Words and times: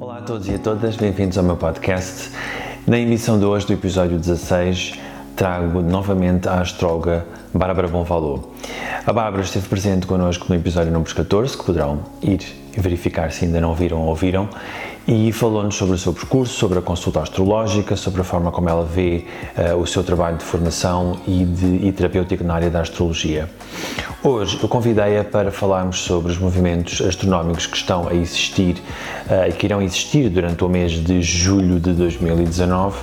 Olá 0.00 0.18
a 0.18 0.22
todos 0.22 0.46
e 0.46 0.54
a 0.54 0.58
todas, 0.60 0.94
bem-vindos 0.96 1.36
ao 1.36 1.42
meu 1.42 1.56
podcast. 1.56 2.30
Na 2.86 2.96
emissão 2.96 3.36
de 3.36 3.44
hoje, 3.44 3.66
do 3.66 3.72
episódio 3.72 4.16
16, 4.16 4.92
trago 5.34 5.82
novamente 5.82 6.48
a 6.48 6.60
astróloga 6.60 7.26
Bárbara 7.54 7.88
Bonvalô. 7.88 8.50
A 9.06 9.12
Bárbara 9.12 9.42
esteve 9.42 9.66
presente 9.68 10.06
connosco 10.06 10.46
no 10.48 10.54
episódio 10.54 10.92
número 10.92 11.14
14, 11.14 11.56
que 11.56 11.64
poderão 11.64 12.00
ir 12.22 12.40
verificar 12.76 13.32
se 13.32 13.46
ainda 13.46 13.60
não 13.60 13.74
viram 13.74 13.98
ou 13.98 14.08
ouviram, 14.08 14.48
e 15.06 15.32
falou-nos 15.32 15.74
sobre 15.74 15.94
o 15.94 15.98
seu 15.98 16.12
percurso, 16.12 16.52
sobre 16.52 16.78
a 16.78 16.82
consulta 16.82 17.20
astrológica, 17.20 17.96
sobre 17.96 18.20
a 18.20 18.24
forma 18.24 18.52
como 18.52 18.68
ela 18.68 18.84
vê 18.84 19.24
uh, 19.56 19.76
o 19.76 19.86
seu 19.86 20.04
trabalho 20.04 20.36
de 20.36 20.44
formação 20.44 21.18
e, 21.26 21.44
de, 21.44 21.86
e 21.86 21.92
terapêutico 21.92 22.44
na 22.44 22.54
área 22.54 22.68
da 22.68 22.82
astrologia. 22.82 23.48
Hoje 24.22 24.58
eu 24.62 24.68
convidei-a 24.68 25.24
para 25.24 25.50
falarmos 25.50 26.00
sobre 26.00 26.30
os 26.30 26.38
movimentos 26.38 27.00
astronómicos 27.00 27.66
que 27.66 27.76
estão 27.78 28.06
a 28.06 28.14
existir 28.14 28.76
uh, 29.30 29.48
e 29.48 29.52
que 29.52 29.64
irão 29.64 29.80
existir 29.80 30.28
durante 30.28 30.62
o 30.62 30.68
mês 30.68 30.92
de 30.92 31.22
julho 31.22 31.80
de 31.80 31.94
2019, 31.94 32.98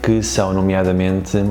que 0.00 0.22
são 0.22 0.52
nomeadamente 0.52 1.44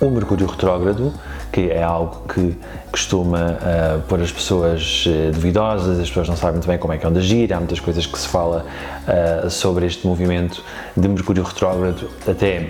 o 0.00 0.08
Mercúrio 0.08 0.46
retrógrado, 0.46 1.12
que 1.52 1.70
é 1.70 1.82
algo 1.82 2.22
que 2.32 2.56
costuma 2.90 3.38
uh, 3.38 4.00
pôr 4.02 4.20
as 4.20 4.30
pessoas 4.30 5.04
uh, 5.06 5.32
duvidosas, 5.32 5.98
as 5.98 6.08
pessoas 6.08 6.28
não 6.28 6.36
sabem 6.36 6.54
muito 6.54 6.68
bem 6.68 6.78
como 6.78 6.92
é 6.92 6.98
que 6.98 7.04
é 7.04 7.08
onde 7.08 7.18
agir, 7.18 7.52
há 7.52 7.58
muitas 7.58 7.80
coisas 7.80 8.06
que 8.06 8.18
se 8.18 8.28
fala 8.28 8.64
uh, 9.44 9.50
sobre 9.50 9.86
este 9.86 10.06
movimento 10.06 10.62
de 10.96 11.08
Mercúrio 11.08 11.42
retrógrado, 11.42 12.08
até 12.26 12.68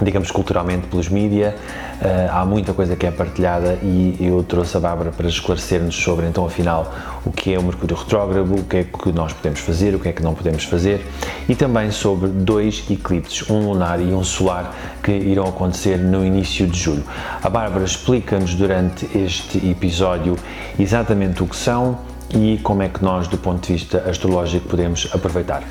digamos 0.00 0.30
culturalmente 0.30 0.86
pelos 0.86 1.08
mídia, 1.08 1.54
uh, 2.00 2.30
há 2.32 2.44
muita 2.44 2.72
coisa 2.72 2.96
que 2.96 3.06
é 3.06 3.10
partilhada 3.10 3.78
e 3.82 4.16
eu 4.20 4.42
trouxe 4.42 4.76
a 4.76 4.80
Bárbara 4.80 5.10
para 5.10 5.28
esclarecer-nos 5.28 5.94
sobre 5.94 6.26
então 6.26 6.46
afinal 6.46 6.92
o 7.24 7.30
que 7.30 7.52
é 7.52 7.58
o 7.58 7.62
Mercúrio 7.62 7.96
retrógrado, 7.96 8.54
o 8.54 8.64
que 8.64 8.78
é 8.78 8.84
que 8.84 9.12
nós 9.12 9.32
podemos 9.32 9.60
fazer, 9.60 9.94
o 9.94 9.98
que 9.98 10.08
é 10.08 10.12
que 10.12 10.22
não 10.22 10.34
podemos 10.34 10.64
fazer 10.64 11.06
e 11.48 11.54
também 11.54 11.90
sobre 11.90 12.28
dois 12.28 12.84
eclipses, 12.88 13.48
um 13.50 13.68
lunar 13.68 14.00
e 14.00 14.14
um 14.14 14.24
solar 14.24 14.74
que 15.02 15.12
irão 15.12 15.46
acontecer 15.46 15.98
no 15.98 16.24
início 16.24 16.66
de 16.66 16.78
julho. 16.78 17.04
A 17.42 17.50
Bárbara 17.50 17.84
explica-nos 17.84 18.54
durante 18.54 19.06
este 19.16 19.58
episódio 19.68 20.36
exatamente 20.78 21.42
o 21.42 21.46
que 21.46 21.56
são 21.56 21.98
e 22.34 22.58
como 22.62 22.82
é 22.82 22.88
que 22.88 23.02
nós 23.04 23.28
do 23.28 23.36
ponto 23.36 23.66
de 23.66 23.74
vista 23.74 23.98
astrológico 24.08 24.68
podemos 24.68 25.08
aproveitar. 25.12 25.62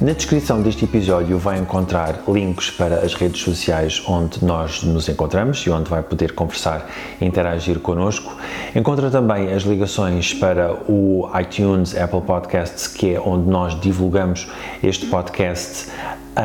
Na 0.00 0.12
descrição 0.12 0.60
deste 0.60 0.84
episódio 0.84 1.38
vai 1.38 1.56
encontrar 1.56 2.24
links 2.26 2.68
para 2.68 2.96
as 2.96 3.14
redes 3.14 3.40
sociais 3.40 4.02
onde 4.08 4.44
nós 4.44 4.82
nos 4.82 5.08
encontramos 5.08 5.58
e 5.58 5.70
onde 5.70 5.88
vai 5.88 6.02
poder 6.02 6.32
conversar 6.34 6.90
e 7.20 7.24
interagir 7.24 7.78
connosco. 7.78 8.36
Encontra 8.74 9.08
também 9.08 9.52
as 9.52 9.62
ligações 9.62 10.34
para 10.34 10.74
o 10.90 11.30
iTunes, 11.40 11.96
Apple 11.96 12.22
Podcasts, 12.22 12.88
que 12.88 13.14
é 13.14 13.20
onde 13.20 13.48
nós 13.48 13.80
divulgamos 13.80 14.48
este 14.82 15.06
podcast 15.06 15.88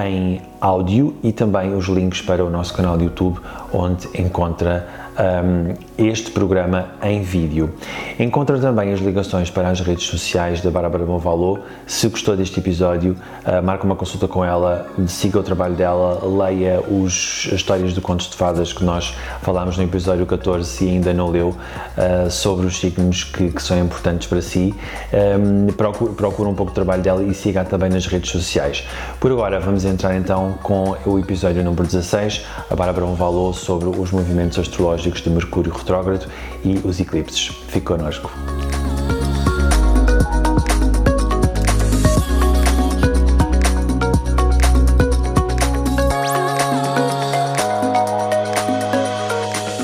em 0.06 0.42
áudio 0.62 1.16
e 1.24 1.32
também 1.32 1.76
os 1.76 1.88
links 1.88 2.22
para 2.22 2.46
o 2.46 2.52
nosso 2.52 2.76
canal 2.76 3.00
de 3.00 3.06
YouTube, 3.06 3.40
onde 3.74 4.08
encontra 4.14 4.88
um, 5.20 5.74
este 5.98 6.32
programa 6.32 6.92
em 7.04 7.22
vídeo. 7.22 7.74
Encontra 8.18 8.58
também 8.58 8.94
as 8.94 9.00
ligações 9.00 9.50
para 9.50 9.70
as 9.70 9.82
redes 9.82 10.06
sociais 10.06 10.62
da 10.62 10.72
Bárbara 10.72 11.06
Bonvalô. 11.06 11.60
Se 11.86 12.08
gostou 12.08 12.36
deste 12.38 12.60
episódio, 12.60 13.16
uh, 13.46 13.64
marque 13.64 13.86
uma 13.86 13.96
consulta 13.96 14.28
com 14.28 14.44
ela, 14.44 14.88
siga 15.08 15.40
o 15.40 15.44
trabalho 15.44 15.76
dela, 15.76 16.22
leia 16.26 16.82
os, 16.82 17.48
as 17.48 17.60
histórias 17.60 17.94
de 17.94 18.02
contos 18.02 18.30
de 18.30 18.36
fadas 18.36 18.72
que 18.72 18.84
nós 18.84 19.14
falámos 19.42 19.78
no 19.78 19.84
episódio 19.84 20.26
14 20.26 20.70
se 20.70 20.88
ainda 20.88 21.14
não 21.14 21.30
leu, 21.30 21.50
uh, 21.50 22.30
sobre 22.32 22.66
os 22.66 22.80
signos 22.80 23.24
que, 23.24 23.52
que, 23.52 23.62
são 23.62 23.78
importantes 23.80 24.28
para 24.28 24.42
si. 24.42 24.74
Um, 25.14 25.68
procura 25.74 26.50
um 26.50 26.56
pouco 26.56 26.72
o 26.72 26.76
trabalho 26.76 27.02
dela 27.02 27.24
e 27.24 27.34
siga 27.34 27.66
também 27.66 27.90
nas 27.90 28.06
redes 28.06 28.32
sociais. 28.32 28.88
Por 29.20 29.34
agora, 29.34 29.60
vamos 29.60 29.84
entrar 29.84 30.16
então 30.16 30.54
com 30.64 30.96
o 31.06 31.20
episódio 31.20 31.62
número 31.62 31.84
16, 31.84 32.46
a 32.70 32.74
Bárbara 32.74 33.06
Bonvalô 33.06 33.52
sobre 33.52 33.90
os 33.90 34.12
movimentos 34.12 34.58
astrológicos 34.58 35.22
de 35.22 35.30
Mercúrio 35.30 35.74
retrógrado 35.74 36.26
e 36.64 36.80
os 36.86 37.02
eclipses. 37.02 37.48
Fique 37.68 37.86
connosco. 37.86 38.32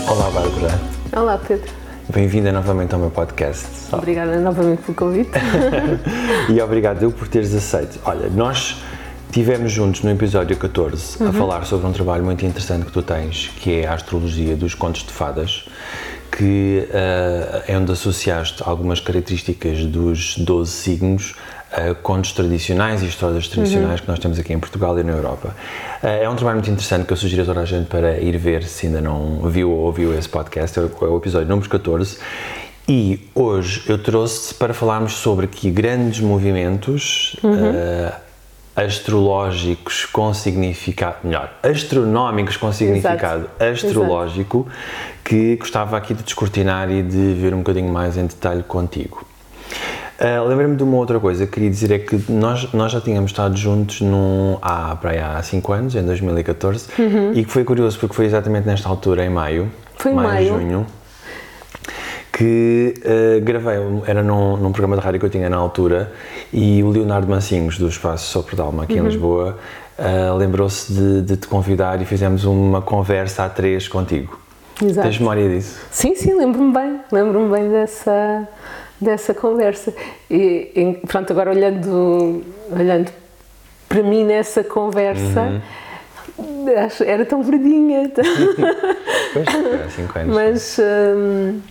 Olá, 0.07 0.29
Bárbara. 0.31 0.81
Olá, 1.13 1.37
Pedro. 1.45 1.73
Bem-vinda 2.07 2.53
novamente 2.53 2.93
ao 2.93 3.01
meu 3.01 3.11
podcast. 3.11 3.67
Obrigada 3.91 4.39
novamente 4.39 4.83
pelo 4.83 4.95
convite. 4.95 5.31
e 6.47 6.61
obrigado 6.61 7.03
eu 7.03 7.11
por 7.11 7.27
teres 7.27 7.53
aceito. 7.53 7.99
Olha, 8.05 8.29
nós 8.29 8.81
Tivemos 9.35 9.69
juntos 9.69 10.01
no 10.01 10.09
episódio 10.11 10.55
14 10.55 11.21
uhum. 11.21 11.27
a 11.27 11.33
falar 11.33 11.65
sobre 11.65 11.85
um 11.85 11.91
trabalho 11.91 12.23
muito 12.23 12.45
interessante 12.45 12.85
que 12.85 12.91
tu 12.93 13.01
tens, 13.01 13.51
que 13.57 13.81
é 13.81 13.85
a 13.85 13.93
astrologia 13.93 14.55
dos 14.55 14.73
contos 14.73 15.03
de 15.03 15.11
fadas, 15.11 15.65
que 16.31 16.87
uh, 16.87 17.63
é 17.67 17.77
onde 17.77 17.91
associaste 17.91 18.63
algumas 18.65 19.01
características 19.01 19.85
dos 19.87 20.37
12 20.37 20.71
signos 20.71 21.35
a 21.69 21.93
contos 21.95 22.31
tradicionais 22.31 23.03
e 23.03 23.07
histórias 23.07 23.49
tradicionais 23.49 23.99
uhum. 23.99 24.05
que 24.05 24.07
nós 24.07 24.19
temos 24.19 24.39
aqui 24.39 24.53
em 24.53 24.59
Portugal 24.59 24.97
e 24.97 25.03
na 25.03 25.11
Europa. 25.11 25.53
Uh, 26.01 26.07
é 26.07 26.29
um 26.29 26.35
trabalho 26.37 26.59
muito 26.59 26.71
interessante 26.71 27.05
que 27.05 27.11
eu 27.11 27.17
sugiro 27.17 27.41
a 27.41 27.45
toda 27.45 27.59
a 27.59 27.65
gente 27.65 27.87
para 27.87 28.17
ir 28.17 28.37
ver 28.37 28.63
se 28.63 28.87
ainda 28.87 29.01
não 29.01 29.41
viu 29.49 29.69
ou 29.69 29.79
ouviu 29.79 30.17
esse 30.17 30.29
podcast, 30.29 30.79
é 30.79 30.81
o, 30.81 30.89
é 31.01 31.09
o 31.09 31.17
episódio 31.17 31.49
número 31.49 31.67
14. 31.67 32.19
E 32.87 33.27
hoje 33.35 33.83
eu 33.89 34.01
trouxe 34.01 34.53
para 34.53 34.73
falarmos 34.73 35.11
sobre 35.11 35.43
aqui 35.43 35.69
grandes 35.69 36.21
movimentos 36.21 37.35
uhum. 37.43 37.51
uh, 37.51 38.24
astrológicos 38.75 40.05
com 40.05 40.33
significado, 40.33 41.17
melhor, 41.23 41.53
astronómicos 41.63 42.57
com 42.57 42.71
significado 42.73 43.49
Exato. 43.59 43.85
astrológico 43.87 44.67
Exato. 44.67 45.19
que 45.23 45.55
gostava 45.55 45.97
aqui 45.97 46.13
de 46.13 46.23
descortinar 46.23 46.91
e 46.91 47.01
de 47.01 47.33
ver 47.33 47.53
um 47.53 47.59
bocadinho 47.59 47.91
mais 47.91 48.17
em 48.17 48.25
detalhe 48.25 48.63
contigo. 48.63 49.25
Uh, 50.19 50.47
Lembrei-me 50.47 50.77
de 50.77 50.83
uma 50.83 50.95
outra 50.95 51.19
coisa 51.19 51.45
que 51.45 51.53
queria 51.53 51.69
dizer 51.69 51.91
é 51.91 51.99
que 51.99 52.31
nós, 52.31 52.71
nós 52.71 52.91
já 52.91 53.01
tínhamos 53.01 53.31
estado 53.31 53.57
juntos 53.57 53.99
num, 53.99 54.57
há, 54.61 54.95
para 54.95 55.11
aí, 55.11 55.19
há 55.19 55.41
5 55.41 55.73
anos, 55.73 55.95
em 55.95 56.03
2014, 56.03 56.87
uhum. 56.97 57.33
e 57.33 57.43
que 57.43 57.51
foi 57.51 57.65
curioso 57.65 57.99
porque 57.99 58.15
foi 58.15 58.25
exatamente 58.25 58.65
nesta 58.65 58.87
altura, 58.87 59.25
em 59.25 59.29
maio, 59.29 59.69
foi 59.97 60.13
maio, 60.13 60.27
maio. 60.27 60.47
junho, 60.47 60.87
que 62.35 62.93
uh, 62.97 63.41
gravei, 63.41 63.77
era 64.05 64.21
num, 64.21 64.57
num, 64.57 64.73
programa 64.73 64.97
de 64.97 65.01
rádio 65.01 65.21
que 65.21 65.25
eu 65.25 65.29
tinha 65.29 65.49
na 65.49 65.55
altura 65.55 66.11
e 66.51 66.83
o 66.83 66.89
Leonardo 66.89 67.29
Mancinhos, 67.29 67.77
do 67.77 67.87
Espaço 67.87 68.29
Sopro 68.29 68.57
Dalma, 68.57 68.83
aqui 68.83 68.95
uhum. 68.95 69.05
em 69.05 69.07
Lisboa, 69.07 69.57
uh, 69.97 70.35
lembrou-se 70.35 70.91
de, 70.91 71.21
de, 71.21 71.37
te 71.37 71.47
convidar 71.47 72.01
e 72.01 72.05
fizemos 72.05 72.43
uma 72.43 72.81
conversa 72.81 73.45
a 73.45 73.49
três 73.49 73.87
contigo. 73.87 74.37
Exato. 74.83 75.07
Tens 75.07 75.17
memória 75.17 75.47
disso? 75.47 75.79
Sim, 75.89 76.13
sim, 76.15 76.37
lembro-me 76.37 76.73
bem, 76.73 76.99
lembro-me 77.09 77.49
bem 77.53 77.71
dessa, 77.71 78.49
dessa 78.99 79.33
conversa. 79.33 79.93
E, 80.29 80.71
e, 80.75 81.07
pronto, 81.07 81.31
agora 81.31 81.51
olhando, 81.51 82.43
olhando 82.69 83.11
para 83.87 84.03
mim 84.03 84.25
nessa 84.25 84.61
conversa, 84.61 85.61
uhum. 86.37 86.67
era 87.05 87.25
tão 87.25 87.41
verdinha. 87.41 88.11
pois, 89.31 89.47
era 89.47 89.89
cinco 89.89 90.19
anos. 90.19 90.35
Mas... 90.35 90.77
Hum, 90.81 91.61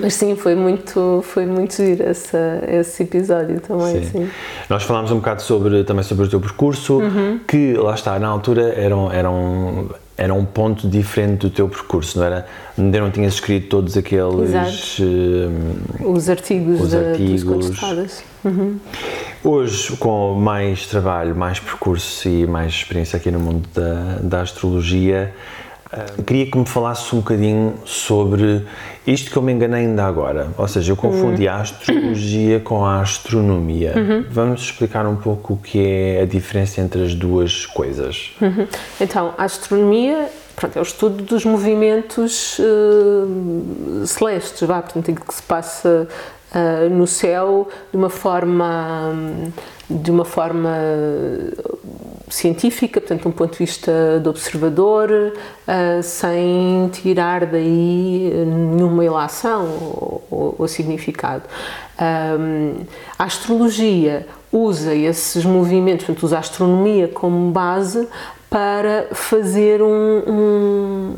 mas 0.00 0.14
sim, 0.14 0.36
foi 0.36 0.54
muito, 0.54 1.22
foi 1.24 1.46
muito 1.46 1.74
giro 1.76 2.08
esse, 2.08 2.36
esse 2.68 3.02
episódio 3.02 3.60
também. 3.60 4.04
Sim. 4.04 4.28
Nós 4.68 4.82
falámos 4.82 5.10
um 5.10 5.16
bocado 5.16 5.42
sobre, 5.42 5.84
também 5.84 6.04
sobre 6.04 6.26
o 6.26 6.28
teu 6.28 6.40
percurso, 6.40 6.98
uhum. 6.98 7.40
que 7.46 7.74
lá 7.74 7.94
está, 7.94 8.18
na 8.18 8.28
altura 8.28 8.74
era 8.74 8.96
um, 8.96 9.12
era, 9.12 9.30
um, 9.30 9.88
era 10.16 10.34
um 10.34 10.44
ponto 10.44 10.88
diferente 10.88 11.40
do 11.40 11.50
teu 11.50 11.68
percurso, 11.68 12.18
não 12.18 12.26
era? 12.26 12.46
Ainda 12.78 13.00
não 13.00 13.10
tinhas 13.10 13.34
escrito 13.34 13.68
todos 13.68 13.96
aqueles. 13.96 14.98
Uh, 14.98 16.10
os 16.10 16.28
artigos, 16.28 16.80
os 16.80 16.94
artigos. 16.94 18.22
Uhum. 18.44 18.78
Hoje, 19.42 19.96
com 19.96 20.34
mais 20.34 20.86
trabalho, 20.86 21.34
mais 21.34 21.58
percurso 21.58 22.28
e 22.28 22.46
mais 22.46 22.72
experiência 22.72 23.16
aqui 23.16 23.30
no 23.30 23.40
mundo 23.40 23.66
da, 23.74 24.18
da 24.22 24.40
astrologia, 24.42 25.34
Uh, 25.92 26.22
queria 26.22 26.46
que 26.46 26.56
me 26.56 26.66
falasse 26.66 27.12
um 27.14 27.18
bocadinho 27.18 27.74
sobre 27.84 28.64
isto 29.04 29.28
que 29.28 29.36
eu 29.36 29.42
me 29.42 29.52
enganei 29.52 29.86
ainda 29.86 30.04
agora, 30.04 30.48
ou 30.56 30.68
seja, 30.68 30.92
eu 30.92 30.96
confundi 30.96 31.48
uhum. 31.48 31.52
a 31.52 31.56
astrologia 31.56 32.60
com 32.60 32.84
a 32.84 33.00
astronomia. 33.00 33.94
Uhum. 33.96 34.24
Vamos 34.30 34.62
explicar 34.62 35.04
um 35.06 35.16
pouco 35.16 35.54
o 35.54 35.56
que 35.56 35.84
é 35.84 36.22
a 36.22 36.26
diferença 36.26 36.80
entre 36.80 37.02
as 37.02 37.14
duas 37.14 37.66
coisas. 37.66 38.32
Uhum. 38.40 38.68
Então, 39.00 39.34
a 39.36 39.44
astronomia 39.44 40.28
pronto, 40.54 40.76
é 40.76 40.80
o 40.80 40.82
estudo 40.82 41.24
dos 41.24 41.44
movimentos 41.44 42.58
uh, 42.58 44.06
celestes, 44.06 44.66
vá, 44.68 44.82
portanto, 44.82 45.20
que 45.20 45.34
se 45.34 45.42
passa 45.42 46.06
uh, 46.54 46.90
no 46.90 47.06
céu 47.06 47.68
de 47.90 47.96
uma 47.96 48.10
forma 48.10 49.12
de 49.90 50.10
uma 50.10 50.24
forma 50.24 50.70
científica, 52.28 53.00
portanto, 53.00 53.22
de 53.22 53.28
um 53.28 53.32
ponto 53.32 53.52
de 53.52 53.58
vista 53.58 54.20
do 54.20 54.30
observador, 54.30 55.10
uh, 55.10 56.02
sem 56.02 56.88
tirar 56.92 57.44
daí 57.44 58.32
nenhuma 58.46 59.04
ilação 59.04 59.66
ou, 59.66 60.24
ou, 60.30 60.54
ou 60.58 60.68
significado. 60.68 61.42
Um, 62.00 62.84
a 63.18 63.24
astrologia 63.24 64.26
usa 64.52 64.94
esses 64.94 65.44
movimentos, 65.44 66.06
portanto, 66.06 66.24
usa 66.24 66.36
a 66.36 66.40
astronomia 66.40 67.08
como 67.08 67.50
base 67.50 68.08
para 68.48 69.08
fazer 69.12 69.82
um, 69.82 70.22
um 70.26 71.16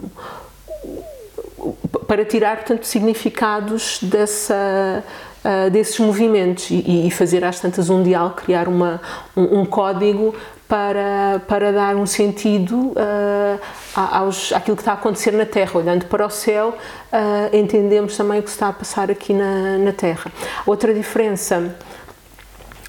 para 2.07 2.25
tirar, 2.25 2.57
portanto, 2.57 2.85
significados 2.85 3.99
dessa, 4.03 5.05
uh, 5.45 5.71
desses 5.71 5.99
movimentos 5.99 6.71
e, 6.71 7.07
e, 7.07 7.11
fazer 7.11 7.45
às 7.45 7.61
tantas 7.61 7.91
um 7.91 8.03
diálogo, 8.03 8.37
criar 8.37 8.69
uma, 8.69 9.01
um, 9.37 9.61
um 9.61 9.65
código 9.65 10.35
para, 10.73 11.43
para 11.47 11.71
dar 11.71 11.97
um 11.97 12.07
sentido 12.07 12.93
uh, 12.93 13.61
aos, 13.95 14.55
àquilo 14.55 14.75
que 14.75 14.81
está 14.81 14.93
a 14.93 14.95
acontecer 14.95 15.33
na 15.33 15.45
Terra. 15.45 15.73
Olhando 15.75 16.07
para 16.07 16.27
o 16.27 16.31
céu, 16.31 16.71
uh, 17.13 17.55
entendemos 17.55 18.17
também 18.17 18.41
o 18.41 18.43
que 18.43 18.49
está 18.49 18.69
a 18.69 18.73
passar 18.73 19.11
aqui 19.11 19.35
na, 19.35 19.77
na 19.77 19.93
Terra. 19.93 20.33
Outra 20.65 20.95
diferença. 20.95 21.75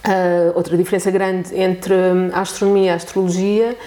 Uh, 0.05 0.51
outra 0.55 0.75
diferença 0.75 1.09
grande 1.09 1.57
entre 1.57 1.93
a 2.33 2.41
astronomia 2.41 2.87
e 2.87 2.89
a 2.89 2.95
astrologia 2.95 3.77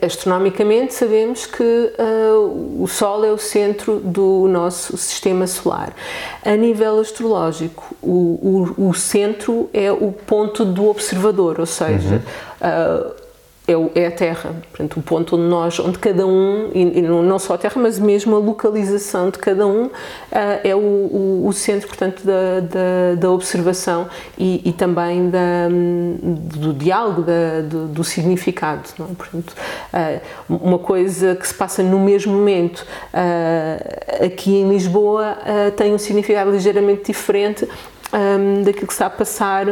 astronomicamente 0.00 0.94
sabemos 0.94 1.44
que 1.44 1.62
uh, 1.62 2.82
o 2.82 2.88
Sol 2.88 3.24
é 3.24 3.30
o 3.30 3.36
centro 3.36 4.00
do 4.00 4.48
nosso 4.48 4.96
sistema 4.96 5.46
solar. 5.46 5.94
A 6.42 6.56
nível 6.56 6.98
astrológico, 6.98 7.94
o, 8.02 8.74
o, 8.78 8.88
o 8.88 8.94
centro 8.94 9.68
é 9.74 9.92
o 9.92 10.10
ponto 10.10 10.64
do 10.64 10.88
observador, 10.88 11.60
ou 11.60 11.66
seja, 11.66 12.22
uhum. 12.62 13.10
uh, 13.10 13.27
é, 13.68 14.00
é, 14.00 14.06
a 14.06 14.10
Terra, 14.10 14.54
portanto, 14.70 14.96
o 14.98 15.02
ponto 15.02 15.36
onde 15.36 15.44
nós, 15.44 15.78
onde 15.78 15.98
cada 15.98 16.26
um, 16.26 16.70
e, 16.74 17.02
não 17.02 17.38
só 17.38 17.52
a 17.52 17.58
Terra, 17.58 17.74
mas 17.76 17.98
mesmo 17.98 18.34
a 18.34 18.38
localização 18.38 19.28
de 19.28 19.36
cada 19.36 19.66
um, 19.66 19.84
uh, 19.84 19.90
é 20.64 20.74
o, 20.74 20.78
o, 20.78 21.46
o, 21.46 21.52
centro, 21.52 21.86
portanto, 21.86 22.22
da, 22.24 22.60
da, 22.60 23.14
da 23.20 23.30
observação 23.30 24.08
e, 24.38 24.62
e, 24.64 24.72
também 24.72 25.28
da, 25.28 25.68
do 25.68 26.72
diálogo, 26.72 27.20
da, 27.20 27.60
do, 27.60 27.88
do, 27.88 28.02
significado. 28.02 28.88
Não? 28.98 29.04
É? 29.04 29.14
Portanto, 29.14 29.54
uh, 29.92 30.54
uma 30.64 30.78
coisa 30.78 31.36
que 31.36 31.46
se 31.46 31.52
passa 31.52 31.82
no 31.82 32.00
mesmo 32.00 32.32
momento 32.32 32.86
uh, 33.12 34.24
aqui 34.24 34.56
em 34.56 34.68
Lisboa 34.70 35.36
tem 35.76 35.92
um 35.92 35.98
significado 35.98 36.50
ligeiramente 36.50 37.04
diferente 37.04 37.68
um, 38.12 38.62
daquilo 38.62 38.86
que 38.86 38.92
está 38.92 39.06
a 39.06 39.10
passar, 39.10 39.66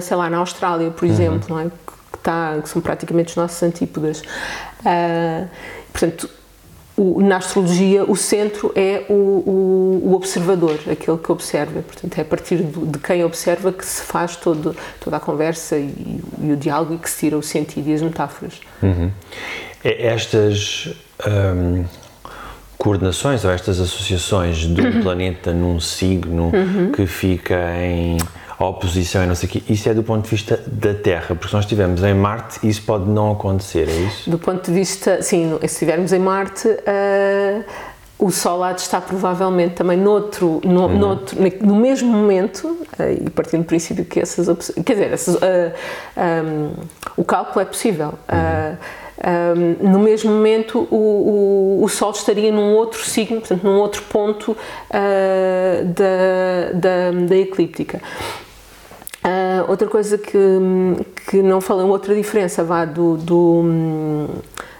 sei 0.00 0.16
lá, 0.16 0.28
na 0.28 0.38
Austrália, 0.38 0.90
por 0.90 1.04
uhum. 1.04 1.12
exemplo, 1.12 1.46
não 1.48 1.60
é? 1.60 1.66
Está, 2.22 2.58
que 2.62 2.68
são 2.68 2.80
praticamente 2.80 3.30
os 3.30 3.36
nossos 3.36 3.62
antípodas. 3.62 4.22
Uh, 4.80 5.48
portanto, 5.92 6.30
o, 6.96 7.20
na 7.20 7.36
astrologia, 7.36 8.04
o 8.04 8.14
centro 8.16 8.72
é 8.76 9.04
o, 9.08 9.12
o, 9.14 10.02
o, 10.04 10.14
observador, 10.14 10.78
aquele 10.90 11.18
que 11.18 11.32
observa. 11.32 11.82
Portanto, 11.82 12.18
é 12.18 12.22
a 12.22 12.24
partir 12.24 12.56
de, 12.56 12.86
de 12.86 12.98
quem 12.98 13.24
observa 13.24 13.72
que 13.72 13.84
se 13.84 14.02
faz 14.02 14.36
todo, 14.36 14.76
toda 15.00 15.16
a 15.16 15.20
conversa 15.20 15.76
e, 15.76 16.20
e, 16.40 16.52
o 16.52 16.56
diálogo 16.56 16.94
e 16.94 16.98
que 16.98 17.08
se 17.08 17.20
tira 17.20 17.36
o 17.36 17.42
sentido 17.42 17.88
e 17.88 17.94
as 17.94 18.02
metáforas. 18.02 18.60
Uhum. 18.82 19.10
Estas 19.82 20.90
um, 21.26 21.84
coordenações 22.76 23.44
ou 23.44 23.50
estas 23.50 23.80
associações 23.80 24.66
do 24.66 24.82
uhum. 24.82 25.00
planeta 25.02 25.52
num 25.52 25.80
signo 25.80 26.52
uhum. 26.54 26.92
que 26.92 27.06
fica 27.06 27.56
em 27.80 28.18
a 28.62 28.68
oposição 28.68 29.24
e 29.24 29.26
não 29.26 29.34
sei 29.34 29.48
o 29.48 29.52
quê, 29.52 29.62
isso 29.68 29.88
é 29.88 29.94
do 29.94 30.02
ponto 30.02 30.24
de 30.24 30.30
vista 30.30 30.62
da 30.66 30.94
Terra, 30.94 31.34
porque 31.34 31.48
se 31.48 31.54
nós 31.54 31.64
estivermos 31.64 32.02
em 32.02 32.14
Marte, 32.14 32.66
isso 32.66 32.82
pode 32.82 33.08
não 33.08 33.32
acontecer, 33.32 33.88
é 33.88 33.92
isso? 33.92 34.30
Do 34.30 34.38
ponto 34.38 34.64
de 34.64 34.72
vista, 34.72 35.22
sim, 35.22 35.56
se 35.60 35.66
estivermos 35.66 36.12
em 36.12 36.18
Marte, 36.18 36.68
uh, 36.68 37.64
o 38.18 38.30
Sol 38.30 38.62
há 38.62 38.72
de 38.72 38.80
estar 38.80 39.00
provavelmente 39.00 39.74
também 39.74 39.98
noutro, 39.98 40.60
no, 40.64 40.86
uhum. 40.86 40.96
noutro, 40.96 41.36
no 41.60 41.74
mesmo 41.74 42.10
momento, 42.12 42.68
uh, 42.68 43.26
e 43.26 43.30
partindo 43.30 43.62
do 43.62 43.66
princípio 43.66 44.04
que 44.04 44.20
essas 44.20 44.48
opções, 44.48 44.84
quer 44.84 44.92
dizer, 44.92 45.12
essas, 45.12 45.34
uh, 45.34 45.40
um, 46.16 46.72
o 47.16 47.24
cálculo 47.24 47.60
é 47.60 47.64
possível. 47.64 48.14
Uhum. 48.30 48.76
Um, 49.22 49.90
no 49.92 49.98
mesmo 50.00 50.32
momento, 50.32 50.88
o, 50.90 50.96
o, 51.80 51.84
o, 51.84 51.88
Sol 51.88 52.10
estaria 52.10 52.50
num 52.50 52.74
outro 52.74 53.04
signo, 53.04 53.38
portanto, 53.38 53.62
num 53.62 53.78
outro 53.78 54.02
ponto 54.02 54.50
uh, 54.50 54.56
da, 55.84 56.72
da, 56.72 57.26
da 57.28 57.36
eclíptica. 57.36 58.00
Uh, 59.24 59.70
outra 59.70 59.86
coisa 59.86 60.18
que, 60.18 60.36
que 61.30 61.42
não 61.42 61.60
falei, 61.60 61.86
outra 61.86 62.12
diferença 62.12 62.64
vá, 62.64 62.84
do, 62.84 63.16
do 63.16 63.62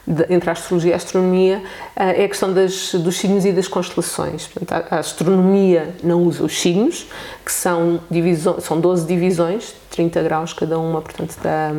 de, 0.05 0.27
entre 0.35 0.51
a 0.51 0.53
astrologia 0.53 0.91
e 0.91 0.93
a 0.93 0.97
astronomia 0.97 1.59
uh, 1.59 2.01
é 2.01 2.25
a 2.25 2.29
questão 2.29 2.53
das, 2.53 2.93
dos 2.95 3.17
signos 3.17 3.45
e 3.45 3.53
das 3.53 3.69
constelações. 3.69 4.49
Portanto, 4.49 4.73
a, 4.91 4.97
a, 4.97 4.99
astronomia 4.99 5.95
não 6.03 6.25
usa 6.25 6.43
os 6.43 6.61
signos, 6.61 7.07
que 7.45 7.53
são, 7.53 8.01
divisões, 8.11 8.65
são 8.65 8.81
12 8.81 9.07
divisões, 9.07 9.75
30 9.91 10.23
graus 10.23 10.53
cada 10.53 10.77
uma, 10.77 11.01
portanto, 11.01 11.37
da, 11.41 11.71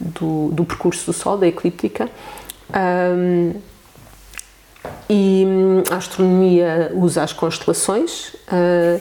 do, 0.00 0.48
do 0.52 0.64
percurso 0.64 1.06
do 1.06 1.12
Sol, 1.12 1.38
da 1.38 1.46
eclíptica. 1.46 2.08
Um, 2.74 3.52
e 5.08 5.44
a 5.90 5.96
astronomia 5.96 6.90
usa 6.94 7.22
as 7.22 7.32
constelações. 7.32 8.34
Uh, 8.48 9.00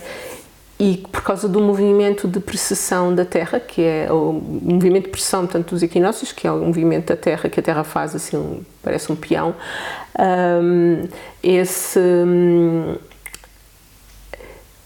e 0.80 0.96
por 1.12 1.22
causa 1.22 1.50
do 1.50 1.60
movimento 1.60 2.26
de 2.26 2.40
precessão 2.40 3.14
da 3.14 3.26
Terra, 3.26 3.60
que 3.60 3.82
é 3.82 4.08
o 4.10 4.32
movimento 4.32 5.06
de 5.06 5.10
pressão, 5.10 5.42
portanto, 5.42 5.72
dos 5.72 5.84
equinócios, 5.84 6.32
que 6.32 6.48
é 6.48 6.52
o 6.52 6.60
movimento 6.60 7.08
da 7.08 7.18
Terra, 7.18 7.50
que 7.50 7.60
a 7.60 7.64
Terra 7.64 7.84
faz 7.84 8.16
assim, 8.16 8.38
um, 8.38 8.62
parece 8.82 9.12
um 9.12 9.16
peão, 9.16 9.54
um, 10.18 11.08
esse... 11.44 12.00
Um, 12.00 12.96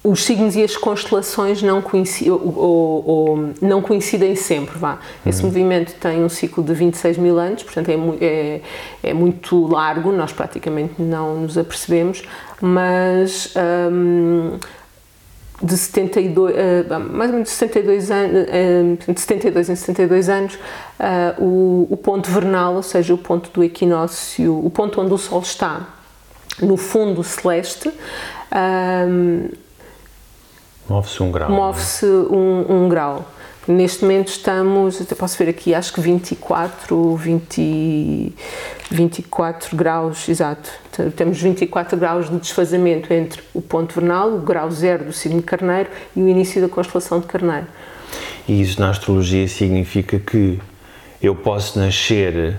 os 0.04 0.25
signos 0.25 0.54
e 0.57 0.62
as 0.62 0.75
constelações 0.75 1.62
não 1.62 1.81
coincidem, 1.81 2.30
ou, 2.34 2.57
ou, 2.57 3.06
ou, 3.07 3.54
não 3.62 3.81
coincidem 3.81 4.36
sempre, 4.36 4.78
vá. 4.78 5.00
Esse 5.25 5.40
uhum. 5.42 5.48
movimento 5.48 5.94
tem 5.94 6.25
um 6.25 6.28
ciclo 6.28 6.62
de 6.62 6.74
26 6.74 7.18
mil 7.18 7.40
anos, 7.40 7.63
portanto 7.63 7.88
é, 7.88 7.95
é, 8.19 8.62
é, 9.01 9.13
muito 9.13 9.66
largo, 9.66 10.12
nós 10.12 10.34
praticamente 10.34 11.01
não 11.01 11.42
nos 11.42 11.57
apercebemos, 11.57 12.22
mas 12.60 13.54
um, 13.56 14.57
de 15.63 15.77
72, 15.77 16.54
uh, 16.54 16.57
eh, 16.57 16.98
mais 17.00 17.30
ou 17.30 17.38
menos 17.38 17.50
72 17.50 18.12
anos, 18.12 18.48
uh, 19.07 19.13
de 19.13 19.19
72 19.19 19.69
em 19.69 19.75
72 19.75 20.30
anos, 20.30 20.60
o, 21.39 21.88
o, 21.89 21.98
ponto 21.98 22.30
vernal, 22.30 22.75
ou 22.75 22.83
seja, 22.83 23.13
o 23.13 23.18
ponto 23.18 23.50
do 23.51 23.63
equinócio, 23.63 24.63
o 24.63 24.69
ponto 24.69 25.00
onde 25.00 25.13
o 25.13 25.18
Sol 25.18 25.42
está 25.42 25.88
no 26.62 26.77
fundo 26.77 27.24
celeste, 27.24 27.92
move-se 30.88 31.24
um 31.24 31.31
grau. 31.31 31.50
É? 31.50 31.51
Move-se 31.51 32.06
um, 32.06 32.66
um 32.69 32.89
grau. 32.89 33.25
Neste 33.65 34.01
momento 34.04 34.27
estamos, 34.27 35.00
até 35.00 35.15
posso 35.15 35.38
ver 35.38 35.50
aqui, 35.50 35.74
acho 35.74 35.94
que 35.94 36.01
24, 36.01 37.16
20, 37.16 38.33
24 38.92 39.78
graus, 39.78 40.28
exato. 40.28 40.69
Temos 41.16 41.42
24 41.42 41.97
graus 41.97 42.30
de 42.30 42.37
desfazamento 42.40 43.14
entre 43.14 43.42
o 43.54 43.61
ponto 43.61 43.95
vernal, 43.95 44.33
o 44.33 44.40
grau 44.40 44.69
zero 44.69 45.06
do 45.06 45.14
signo 45.14 45.40
de 45.40 45.45
Carneiro 45.45 45.90
e 46.14 46.21
o 46.21 46.28
início 46.28 46.61
da 46.61 46.68
constelação 46.68 47.21
de 47.21 47.26
Carneiro. 47.26 47.68
E 48.49 48.61
isso 48.61 48.81
na 48.81 48.90
astrologia 48.90 49.47
significa 49.47 50.19
que 50.19 50.59
eu 51.21 51.33
posso 51.33 51.80
nascer 51.80 52.57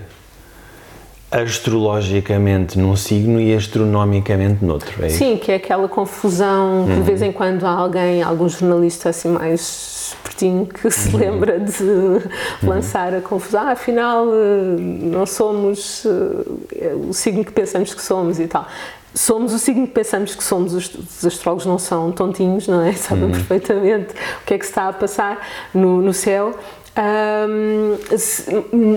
astrologicamente 1.29 2.79
num 2.79 2.95
signo 2.95 3.39
e 3.39 3.53
astronomicamente 3.53 4.63
noutro, 4.63 5.05
é 5.05 5.09
Sim, 5.09 5.37
que 5.37 5.51
é 5.51 5.55
aquela 5.55 5.87
confusão 5.87 6.85
que 6.85 6.93
uhum. 6.93 6.99
de 7.01 7.05
vez 7.05 7.21
em 7.21 7.31
quando 7.31 7.65
há 7.65 7.71
alguém, 7.71 8.23
algum 8.23 8.47
jornalista 8.47 9.09
assim 9.09 9.29
mais 9.29 9.94
espertinho 10.13 10.65
que 10.65 10.89
se 10.91 11.09
uhum. 11.09 11.19
lembra 11.19 11.59
de 11.59 11.83
uhum. 11.83 12.21
lançar 12.63 13.13
a 13.13 13.21
confusão, 13.21 13.61
ah, 13.61 13.71
afinal 13.71 14.27
eh, 14.27 14.75
não 14.79 15.25
somos 15.25 16.05
eh, 16.05 16.93
o 17.07 17.13
signo 17.13 17.43
que 17.43 17.51
pensamos 17.51 17.93
que 17.93 18.01
somos 18.01 18.39
e 18.39 18.47
tal 18.47 18.67
somos 19.13 19.53
o 19.53 19.59
signo 19.59 19.87
que 19.87 19.93
pensamos 19.93 20.35
que 20.35 20.43
somos, 20.43 20.73
os, 20.73 20.93
os 20.93 21.25
astrólogos 21.25 21.65
não 21.65 21.79
são 21.79 22.11
tontinhos, 22.11 22.67
não 22.67 22.81
é? 22.81 22.91
Sabem 22.93 23.23
uhum. 23.23 23.31
perfeitamente 23.31 24.13
o 24.41 24.45
que 24.45 24.53
é 24.53 24.57
que 24.57 24.65
se 24.65 24.71
está 24.71 24.89
a 24.89 24.93
passar 24.93 25.39
no, 25.73 26.01
no 26.01 26.13
céu 26.13 26.53
um, 26.97 27.97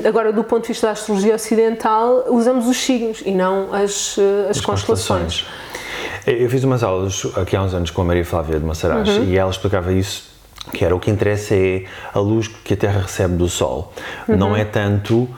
agora, 0.06 0.32
do 0.32 0.44
ponto 0.44 0.62
de 0.62 0.68
vista 0.68 0.86
da 0.86 0.92
astrologia 0.92 1.34
ocidental, 1.34 2.26
usamos 2.28 2.68
os 2.68 2.76
signos 2.76 3.22
e 3.24 3.32
não 3.32 3.74
as, 3.74 4.16
as, 4.48 4.58
as 4.58 4.60
constelações. 4.60 5.42
constelações. 5.42 5.46
Eu 6.26 6.48
fiz 6.48 6.62
umas 6.62 6.82
aulas 6.82 7.26
aqui 7.36 7.56
há 7.56 7.62
uns 7.62 7.74
anos 7.74 7.90
com 7.90 8.02
a 8.02 8.04
Maria 8.04 8.24
Flávia 8.24 8.58
de 8.60 8.64
Massarás 8.64 9.08
uhum. 9.08 9.24
e 9.24 9.36
ela 9.36 9.50
explicava 9.50 9.92
isso, 9.92 10.27
que 10.72 10.84
era 10.84 10.94
o 10.94 11.00
que 11.00 11.10
interessa 11.10 11.54
é 11.54 11.84
a 12.12 12.18
luz 12.18 12.48
que 12.48 12.74
a 12.74 12.76
Terra 12.76 13.00
recebe 13.02 13.36
do 13.36 13.48
Sol. 13.48 13.92
Uhum. 14.28 14.36
Não 14.36 14.56
é 14.56 14.64
tanto 14.64 15.28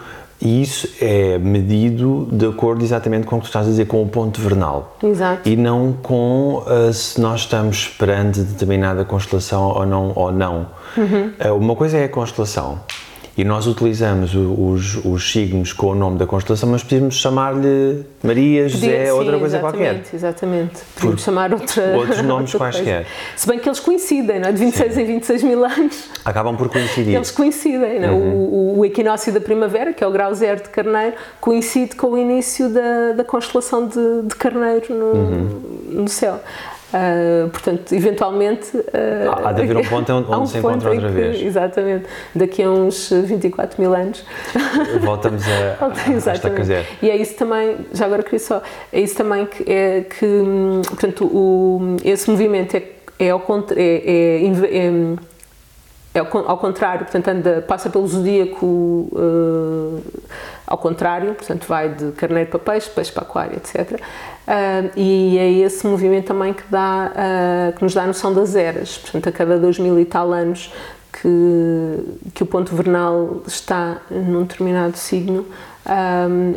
e 0.41 0.63
isso 0.63 0.89
é 1.01 1.39
medido 1.39 2.27
de 2.33 2.47
acordo 2.47 2.83
exatamente 2.83 3.27
com 3.27 3.37
o 3.37 3.39
que 3.39 3.45
tu 3.45 3.49
estás 3.49 3.67
a 3.67 3.71
dizer, 3.71 3.87
com 3.87 4.03
o 4.03 4.09
ponto 4.09 4.41
vernal. 4.41 4.97
Exato. 5.03 5.47
E 5.47 5.55
não 5.55 5.93
com 5.93 6.65
uh, 6.67 6.93
se 6.93 7.21
nós 7.21 7.43
estamos 7.43 7.89
perante 7.89 8.41
determinada 8.41 9.05
constelação 9.05 9.69
ou 9.69 9.85
não. 9.85 10.13
Ou 10.15 10.33
não. 10.33 10.67
Uhum. 10.97 11.33
Uh, 11.45 11.55
uma 11.57 11.77
coisa 11.77 11.99
é 11.99 12.05
a 12.05 12.09
constelação 12.09 12.81
e 13.37 13.45
nós 13.45 13.67
utilizamos 13.67 14.33
os, 14.35 14.97
os 15.05 15.31
signos 15.33 15.73
com 15.73 15.89
o 15.89 15.95
nome 15.95 16.19
da 16.19 16.27
constelação, 16.27 16.69
mas 16.69 16.83
podíamos 16.83 17.15
chamar-lhe 17.15 18.05
Maria, 18.23 18.69
José, 18.69 18.97
Podia- 18.99 19.15
outra 19.15 19.33
sim, 19.35 19.39
coisa 19.41 19.59
qualquer. 19.61 20.03
Exatamente. 20.13 20.81
Podíamos 20.95 21.23
chamar 21.23 21.53
outra, 21.55 21.97
outros 21.97 22.23
nomes 22.23 22.53
outra 22.55 22.71
quaisquer. 22.71 23.07
Se 23.37 23.49
bem 23.49 23.59
que 23.59 23.69
eles 23.69 23.81
coincidem, 23.81 24.41
não 24.41 24.49
é? 24.49 24.53
De 24.53 24.59
26 24.59 24.99
em 24.99 25.05
26 25.07 25.43
mil 25.45 25.65
anos. 25.65 26.11
Acabam 26.25 26.57
por 26.57 26.69
coincidir. 26.69 27.15
Eles 27.15 27.31
coincidem, 27.31 28.01
não 28.01 28.09
é? 28.09 28.13
Uhum. 28.13 28.35
o, 28.35 28.75
o- 28.77 28.79
o 28.81 28.85
equinócio 28.85 29.33
da 29.33 29.41
primavera, 29.41 29.93
que 29.93 30.03
é 30.05 30.07
o 30.07 30.11
grau 30.11 30.35
zero 30.35 30.63
de 30.63 30.69
carneiro, 30.69 31.15
coincide 31.41 31.95
com 31.97 32.09
o 32.09 32.19
início 32.19 32.69
da, 32.69 33.13
da 33.17 33.25
constelação 33.25 33.87
de, 33.87 34.23
de 34.29 34.35
carneiro 34.37 34.87
no, 34.95 35.05
Uhum. 35.13 35.61
no 36.03 36.09
céu. 36.09 36.41
Ah, 36.93 37.49
portanto, 37.53 37.93
eventualmente. 37.95 38.71
ah, 38.93 39.49
Há 39.49 39.53
de 39.53 39.63
haver 39.63 39.77
um 39.77 39.85
ponto 39.89 40.13
onde- 40.13 40.31
onde 40.31 40.49
se 40.51 40.61
ponto 40.61 40.69
encontra 40.77 40.91
outra 40.91 41.09
que- 41.09 41.15
vez. 41.15 41.43
Exatamente. 41.43 42.07
Daqui 42.35 42.63
a 42.63 42.71
uns 42.71 43.11
24 43.11 43.81
mil 43.81 43.95
anos. 43.95 44.25
Voltamos 45.01 45.43
a, 45.47 45.85
a 45.87 45.89
esta 45.91 46.11
Exatamente. 46.13 46.87
E 47.03 47.11
é 47.11 47.17
isso 47.17 47.35
também, 47.37 47.77
já 47.93 48.07
agora 48.07 48.23
queria 48.23 48.39
só, 48.41 48.63
é 48.93 49.01
isso 49.01 49.17
também 49.17 49.47
que, 49.47 49.65
é, 49.71 50.03
que 50.03 50.27
portanto, 50.89 51.25
o, 51.27 51.97
esse 52.05 52.29
movimento 52.31 52.77
é, 52.77 52.83
é, 53.19 53.31
ao, 53.31 53.41
é, 53.77 53.83
é, 53.83 54.47
é, 54.47 55.15
é 56.15 56.19
ao, 56.19 56.27
con- 56.27 56.45
ao 56.47 56.59
contrário, 56.59 57.05
portanto, 57.05 57.29
anda, 57.29 57.65
passa 57.69 57.89
pelo 57.89 58.07
zodíaco 58.09 59.09
eh, 59.15 60.01
ao 60.67 60.79
contrário, 60.79 61.35
portanto, 61.35 61.67
vai 61.69 61.89
de 61.89 62.13
carneiro 62.13 62.51
para 62.51 62.59
peixe, 62.59 62.91
peixe 62.91 63.13
para 63.13 63.23
aquário, 63.23 63.57
etc. 63.57 64.01
Ah, 64.47 64.91
e 64.97 65.39
é 65.39 65.51
esse 65.51 65.87
movimento 65.87 66.27
também 66.27 66.53
que, 66.53 66.65
dá, 66.71 67.13
ah, 67.15 67.73
que 67.77 67.83
nos 67.83 67.95
dá 67.95 68.03
a 68.05 68.07
noção 68.07 68.33
das 68.33 68.57
eras, 68.57 68.99
portanto, 68.99 69.29
a 69.29 69.33
cada 69.33 69.59
dois 69.59 69.79
mil 69.79 69.99
e 69.99 70.05
tal 70.05 70.33
anos 70.33 70.73
que, 71.13 72.31
que 72.35 72.43
o 72.43 72.47
ponto 72.47 72.75
vernal 72.75 73.43
está 73.47 74.01
num 74.11 74.43
determinado 74.43 74.97
signo, 74.97 75.45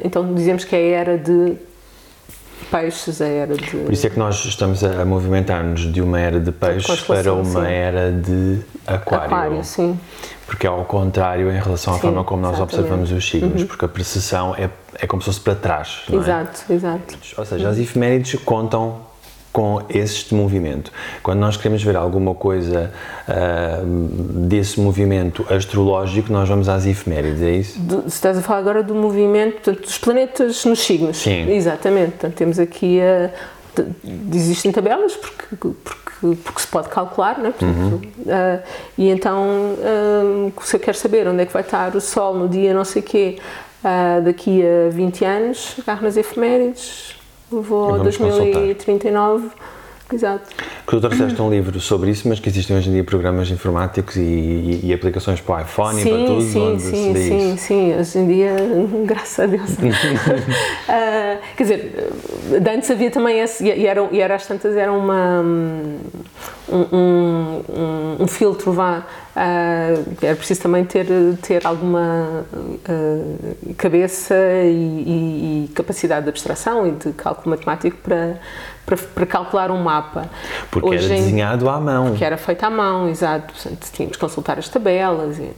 então 0.04 0.34
dizemos 0.34 0.63
que 0.63 0.75
é 0.75 0.80
a 0.80 1.00
era 1.00 1.18
de 1.18 1.58
peixes, 2.70 3.22
a 3.22 3.28
era 3.28 3.56
de... 3.56 3.78
Por 3.78 3.94
isso 3.94 4.08
é 4.08 4.10
que 4.10 4.18
nós 4.18 4.44
estamos 4.46 4.84
a, 4.84 5.02
a 5.02 5.06
movimentar-nos 5.06 5.92
de 5.92 6.02
uma 6.02 6.20
era 6.20 6.40
de 6.40 6.52
peixes 6.52 7.02
para 7.02 7.34
uma 7.34 7.62
sim. 7.62 7.72
era 7.72 8.12
de 8.12 8.60
aquário. 8.88 9.25
Aquário, 9.25 9.63
sim. 9.63 10.00
Porque 10.46 10.68
é 10.68 10.70
ao 10.70 10.84
contrário 10.86 11.50
em 11.52 11.60
relação 11.60 11.94
à 11.94 11.96
Sim, 11.96 12.02
forma 12.04 12.24
como 12.24 12.42
nós 12.42 12.52
exatamente. 12.56 12.76
observamos 12.76 13.12
os 13.12 13.30
signos, 13.30 13.64
porque 13.64 13.86
a 13.86 13.88
precessão 13.88 14.54
é, 14.56 14.70
é 15.00 15.08
como 15.08 15.22
se 15.22 15.28
fosse 15.28 15.40
para 15.40 15.56
trás. 15.56 16.02
É? 16.12 16.16
Exato, 16.16 16.62
exato. 16.72 17.18
Ou 17.38 17.46
seja, 17.46 17.70
as 17.70 17.78
efemérides 17.80 18.40
contam 18.44 19.12
com 19.54 19.82
este 19.88 20.34
movimento. 20.34 20.92
Quando 21.22 21.40
nós 21.40 21.56
queremos 21.56 21.84
ver 21.84 21.96
alguma 21.96 22.34
coisa 22.34 22.92
ah, 23.28 23.82
desse 23.86 24.80
movimento 24.80 25.46
astrológico, 25.48 26.34
nós 26.34 26.50
vamos 26.50 26.68
às 26.68 26.88
efemérides, 26.88 27.42
é 27.44 27.52
isso? 27.52 27.80
Do- 27.80 28.02
se 28.02 28.08
estás 28.16 28.36
a 28.36 28.42
falar 28.42 28.60
agora 28.60 28.82
do 28.84 28.96
movimento 28.96 29.54
portanto, 29.62 29.82
dos 29.82 29.98
planetas 30.00 30.66
nos 30.66 30.80
signos. 30.80 31.18
Sim. 31.18 31.52
Exatamente. 31.52 32.12
Portanto, 32.14 32.34
temos 32.34 32.58
aqui 32.60 33.00
a. 33.00 33.30
Existem 34.34 34.72
tabelas 34.72 35.15
porque, 35.15 35.56
porque, 35.56 36.36
porque 36.44 36.62
se 36.62 36.68
pode 36.68 36.89
calcular, 36.89 37.38
não 37.38 37.48
é? 37.48 37.51
Portanto, 37.51 38.01
ah, 38.27 38.60
e 38.98 39.10
então, 39.10 39.75
ah, 39.82 40.62
se 40.63 40.75
eu 40.75 40.80
quero 40.80 40.98
saber 40.98 41.27
onde 41.27 41.44
é 41.44 41.46
que 41.46 41.53
vai 41.53 41.63
estar 41.63 41.96
o 41.96 42.01
Sol 42.01 42.36
no 42.36 42.48
dia 42.48 42.74
não 42.74 42.86
sei 42.86 43.01
quê, 43.01 43.39
ah, 43.84 44.22
daqui 44.24 44.63
a 44.63 44.89
20 44.89 45.25
anos, 45.25 45.75
agarro 45.80 46.03
nas 46.03 46.18
efemérides, 46.18 47.15
vou 47.50 47.96
a 47.96 47.98
vamos 47.98 48.18
2039. 48.18 49.50
Exato. 50.13 50.50
Que 50.86 50.91
tu 50.91 51.00
trouxeste 51.01 51.41
um 51.41 51.50
livro 51.50 51.79
sobre 51.79 52.12
isso, 52.12 52.27
mas 52.27 52.39
que 52.39 52.48
existem 52.50 52.77
hoje 52.77 52.89
em 52.89 52.93
dia 52.93 53.03
programas 53.03 53.50
informáticos 53.50 54.15
e, 54.15 54.20
e- 54.22 54.79
e 54.84 54.93
aplicações 54.93 55.41
para 55.41 55.55
o 55.55 55.62
iPhone 55.62 56.01
e 56.01 56.03
para 56.10 56.17
tudo, 56.25 56.41
sim, 56.41 56.60
onde 56.62 56.82
sim, 56.82 57.15
sim, 57.15 57.58
sim, 57.58 57.96
hoje 58.00 58.17
em 58.20 58.27
dia, 58.27 58.55
graças 59.05 59.39
a 59.39 59.46
Deus. 59.48 59.72
Ah, 60.88 61.38
quer 61.55 61.63
dizer, 61.63 62.10
antes 62.75 62.91
havia 62.91 63.10
também 63.10 63.39
esse, 63.39 63.63
e 63.63 63.86
era, 63.88 64.08
e 64.12 64.20
era 64.20 64.36
às 64.36 64.46
tantas, 64.46 64.75
era 64.75 64.91
uma, 64.91 65.39
um, 65.41 65.98
um, 66.72 67.62
um- 67.70 68.24
um 68.24 68.27
filtro, 68.27 68.72
vá, 68.72 69.05
ah, 69.36 69.93
era 70.22 70.36
preciso 70.36 70.62
também 70.62 70.84
ter, 70.86 71.08
ter 71.41 71.65
alguma 71.65 72.46
ah, 72.88 73.74
cabeça 73.77 74.36
e, 74.36 75.03
e- 75.08 75.65
e 75.65 75.67
capacidade 75.74 76.24
de 76.24 76.29
abstração 76.29 76.86
e 76.88 76.91
de 76.91 77.12
cálculo 77.13 77.51
matemático 77.51 77.98
para, 78.03 78.39
para, 78.86 78.98
para 78.98 79.25
calcular 79.25 79.72
um 79.72 79.82
mapa. 79.82 80.30
Porque 80.72 80.88
Hoje 80.90 81.06
era 81.06 81.16
em- 81.16 81.22
desenhado 81.24 81.70
à 81.70 81.80
mão. 81.80 82.13
que 82.16 82.24
era 82.24 82.38
feita 82.38 82.68
à 82.68 82.70
mão, 82.70 83.08
exato. 83.10 83.54
Portanto, 83.54 83.88
tínhamos 83.94 84.18
que 84.18 84.22
consultar 84.22 84.60
as 84.60 84.68
tabelas. 84.70 85.38
E, 85.40 85.52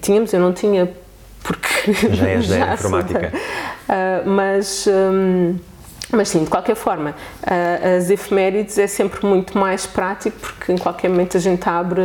tínhamos, 0.00 0.32
eu 0.32 0.40
não 0.40 0.52
tinha, 0.52 0.90
porque. 1.42 1.92
Já 2.14 2.26
és 2.28 2.48
da 2.48 2.56
sou 2.78 2.90
informática. 2.90 3.32
Ah, 3.88 4.22
mas. 4.24 4.86
hum, 4.88 5.56
mas 6.12 6.28
sim, 6.28 6.42
de 6.42 6.50
qualquer 6.50 6.74
forma, 6.74 7.14
ah, 7.46 7.96
as 7.96 8.10
efemérides 8.10 8.76
é 8.78 8.88
sempre 8.88 9.24
muito 9.24 9.56
mais 9.56 9.86
prático 9.86 10.36
porque 10.40 10.72
em 10.72 10.76
qualquer 10.78 11.08
momento 11.08 11.36
a 11.36 11.40
gente 11.40 11.68
abre 11.68 12.02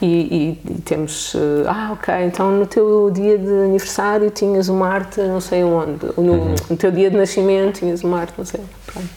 e, 0.00 0.06
e- 0.06 0.58
e 0.72 0.80
temos, 0.82 1.34
ah, 1.66 1.90
ok, 1.92 2.14
então 2.24 2.50
no 2.50 2.66
teu 2.66 3.10
dia 3.10 3.36
de 3.36 3.48
aniversário 3.64 4.30
tinhas 4.30 4.68
uma 4.68 4.88
arte 4.88 5.20
não 5.20 5.40
sei 5.40 5.62
onde, 5.62 6.06
no, 6.16 6.32
Uhum. 6.32 6.54
no 6.70 6.76
teu 6.76 6.90
dia 6.90 7.10
de 7.10 7.16
nascimento 7.16 7.80
tinhas 7.80 8.02
uma 8.02 8.20
arte 8.20 8.32
não 8.38 8.44
sei 8.44 8.60
onde. 8.60 8.70
Pronto. 8.86 9.08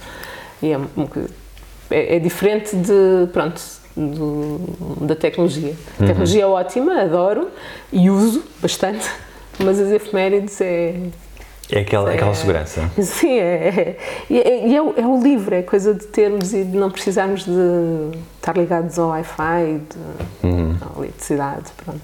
E 0.61 0.71
é, 0.73 0.79
é, 1.91 2.15
é 2.17 2.19
diferente 2.19 2.75
de, 2.75 3.27
pronto, 3.31 3.61
do- 3.95 4.59
da 5.05 5.15
tecnologia. 5.15 5.73
A 5.99 6.05
tecnologia 6.05 6.43
é 6.43 6.47
ótima, 6.47 7.01
adoro 7.01 7.47
e 7.91 8.09
uso 8.09 8.43
bastante, 8.61 9.05
mas 9.63 9.79
as 9.79 9.89
efemérides 9.91 10.59
é, 10.61 10.95
É 11.75 11.79
aquela, 11.79 12.11
aquela 12.13 12.31
É. 12.31 12.33
segurança. 12.35 12.91
Sim, 13.01 13.31
é, 13.39 13.67
é, 13.67 13.97
e 14.29 14.39
é, 14.39 14.67
e 14.67 14.75
é 14.75 14.81
o, 14.81 14.93
é 14.95 15.23
livre, 15.23 15.55
é 15.55 15.61
coisa 15.63 15.93
de 15.93 16.05
termos 16.05 16.53
e 16.53 16.63
de 16.63 16.77
não 16.77 16.91
precisarmos 16.91 17.45
de 17.45 18.17
estar 18.35 18.55
ligados 18.55 18.99
ao 18.99 19.09
Wi-Fi, 19.09 19.81
de, 19.89 20.47
à 20.83 20.99
eletricidade, 20.99 21.71
pronto. 21.83 22.01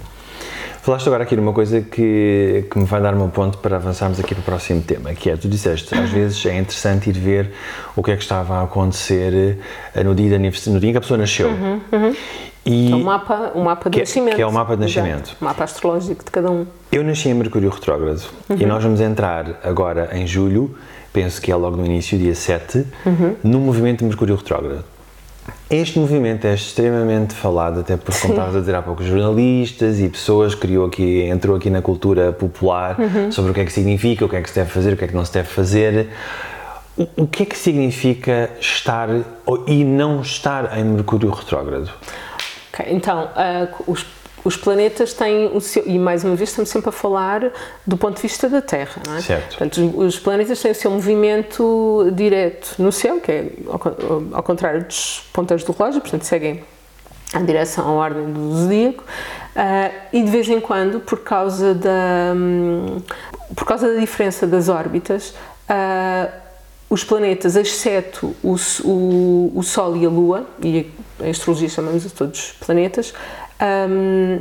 Falaste 0.90 1.06
agora 1.08 1.22
aqui 1.22 1.36
numa 1.36 1.54
coisa 1.54 1.82
que, 1.82 2.66
que 2.72 2.80
me 2.80 2.86
vai 2.86 3.00
dar 3.00 3.14
um 3.14 3.30
ponto 3.30 3.60
para 3.60 3.76
avançarmos 3.76 4.20
aqui 4.20 4.34
para 4.34 4.42
o 4.42 4.44
próximo 4.44 4.82
tema, 4.82 5.14
que 5.14 5.30
é, 5.30 5.38
tu 5.38 5.48
disseste, 5.48 5.94
às 5.94 6.10
vezes 6.10 6.44
é 6.48 6.58
interessante 6.58 7.12
ir 7.12 7.14
ver 7.14 7.52
o 7.96 8.02
que 8.02 8.10
é 8.10 8.16
que 8.16 8.24
estava 8.24 8.56
a 8.56 8.64
acontecer 8.64 9.60
eh, 9.94 10.04
no 10.04 10.16
dia, 10.16 10.40
no 10.40 10.80
dia 10.80 10.90
em 10.90 10.92
que 10.92 10.98
a 10.98 11.02
pessoa 11.02 11.20
nasceu. 11.20 11.52
E 12.66 12.92
É 12.92 12.96
o 12.96 13.04
mapa, 13.04 13.52
o 13.54 13.64
mapa 13.64 13.88
de 13.88 14.00
é- 14.00 14.02
nascimento. 14.02 14.36
que 14.36 14.42
é 14.42 14.48
o 14.48 14.52
mapa 14.52 14.76
de 14.76 14.86
Exato. 14.86 15.08
nascimento. 15.08 15.38
O 15.40 15.46
mapa 15.46 15.64
astrológico 15.64 16.26
de 16.26 16.32
cada 16.32 16.50
um. 16.50 16.66
eu 16.92 17.04
nasci 17.04 17.30
em 17.30 17.36
Mercúrio 17.36 17.70
Retrógrado 17.70 18.24
e 18.60 18.66
nós 18.66 18.82
vamos 18.82 19.00
entrar 19.00 19.60
agora 19.64 20.10
em 20.14 20.26
julho, 20.26 20.76
penso 21.14 21.40
que 21.40 21.52
é 21.52 21.56
logo 21.56 21.78
no 21.78 21.86
início, 21.86 22.18
dia 22.18 22.34
7, 22.34 22.84
no 23.44 23.60
movimento 23.60 24.00
de 24.00 24.06
Mercúrio 24.06 24.36
Retrógrado. 24.36 24.84
Este 25.70 26.00
movimento 26.00 26.46
é 26.48 26.54
extremamente 26.56 27.36
falado, 27.36 27.82
até 27.82 27.96
porque, 27.96 28.20
como 28.22 28.34
estavas 28.34 28.56
a 28.56 28.60
dizer 28.60 28.74
há 28.74 28.82
pouco, 28.82 29.04
jornalistas 29.04 30.00
e 30.00 30.10
pessoas 30.10 30.56
criou 30.56 30.88
aqui, 30.88 31.22
entrou 31.24 31.56
aqui 31.56 31.70
na 31.70 31.80
cultura 31.82 32.32
popular 32.34 32.98
sobre 33.32 33.52
o 33.52 33.54
que 33.54 33.60
é 33.60 33.66
que 33.66 33.72
significa, 33.72 34.26
o 34.26 34.30
que 34.30 34.36
é 34.36 34.42
que 34.42 34.50
se 34.50 34.56
deve 34.56 34.72
fazer, 34.72 34.94
o 34.94 34.98
que 34.98 35.06
é 35.06 35.08
que 35.08 35.16
não 35.16 35.24
se 35.24 35.34
deve 35.34 35.48
fazer. 35.48 36.10
O, 36.98 37.08
o 37.24 37.28
que 37.28 37.44
é 37.44 37.46
que 37.46 37.56
significa 37.58 38.50
estar 38.60 39.10
ou- 39.46 39.64
e 39.68 39.84
não 39.84 40.22
estar 40.22 40.76
em 40.78 40.84
Mercúrio 40.84 41.30
Retrógrado? 41.30 41.90
Ok, 42.74 42.86
então, 42.90 43.30
ah, 43.36 43.68
os, 43.86 44.04
os 44.44 44.56
planetas 44.56 45.14
têm 45.14 45.50
o 45.54 45.60
seu. 45.60 45.84
E 45.86 45.98
mais 46.00 46.24
uma 46.24 46.36
vez 46.36 46.50
estamos 46.50 46.70
sempre 46.70 46.90
a 46.90 46.92
falar 46.92 47.52
do 47.86 47.98
ponto 47.98 48.16
de 48.16 48.22
vista 48.22 48.48
da 48.50 48.62
Terra, 48.62 49.02
não 49.06 49.16
é? 49.18 49.22
Certo. 49.22 49.58
Portanto, 49.58 50.00
os, 50.00 50.20
planetas 50.20 50.62
têm 50.62 50.72
o 50.72 50.76
seu 50.76 50.92
movimento 50.92 52.12
direto 52.14 52.76
no 52.80 52.92
céu, 52.92 53.20
que 53.20 53.32
é 53.32 53.52
ao, 53.68 53.80
ao 54.34 54.44
contrário 54.44 54.84
dos 54.84 55.24
ponteiros 55.34 55.64
do 55.64 55.72
relógio, 55.72 56.02
portanto, 56.02 56.24
seguem 56.24 56.64
a 57.34 57.40
direção, 57.40 57.88
a 57.88 57.92
ordem 57.92 58.32
do 58.32 58.56
zodíaco, 58.56 59.04
ah, 59.56 59.92
e 60.12 60.24
de 60.24 60.32
vez 60.32 60.48
em 60.50 60.60
quando, 60.60 61.00
por 61.00 61.20
causa 61.20 61.74
da, 61.74 62.34
hum, 62.36 63.02
por 63.56 63.66
causa 63.66 63.94
da 63.94 64.00
diferença 64.00 64.48
das 64.48 64.70
órbitas, 64.70 65.34
ah, 65.68 66.30
os 66.90 67.04
planetas, 67.04 67.56
exceto 67.56 68.36
o, 68.44 68.56
o, 68.84 69.52
o 69.56 69.64
Sol 69.64 69.96
e 69.96 70.06
a 70.06 70.10
Lua, 70.10 70.48
e 70.64 70.92
em 71.20 71.30
astrologia 71.30 71.70
chamamos 71.70 72.06
a 72.06 72.10
todos 72.10 72.40
os 72.40 72.52
planetas, 72.54 73.14
hum, 73.62 74.40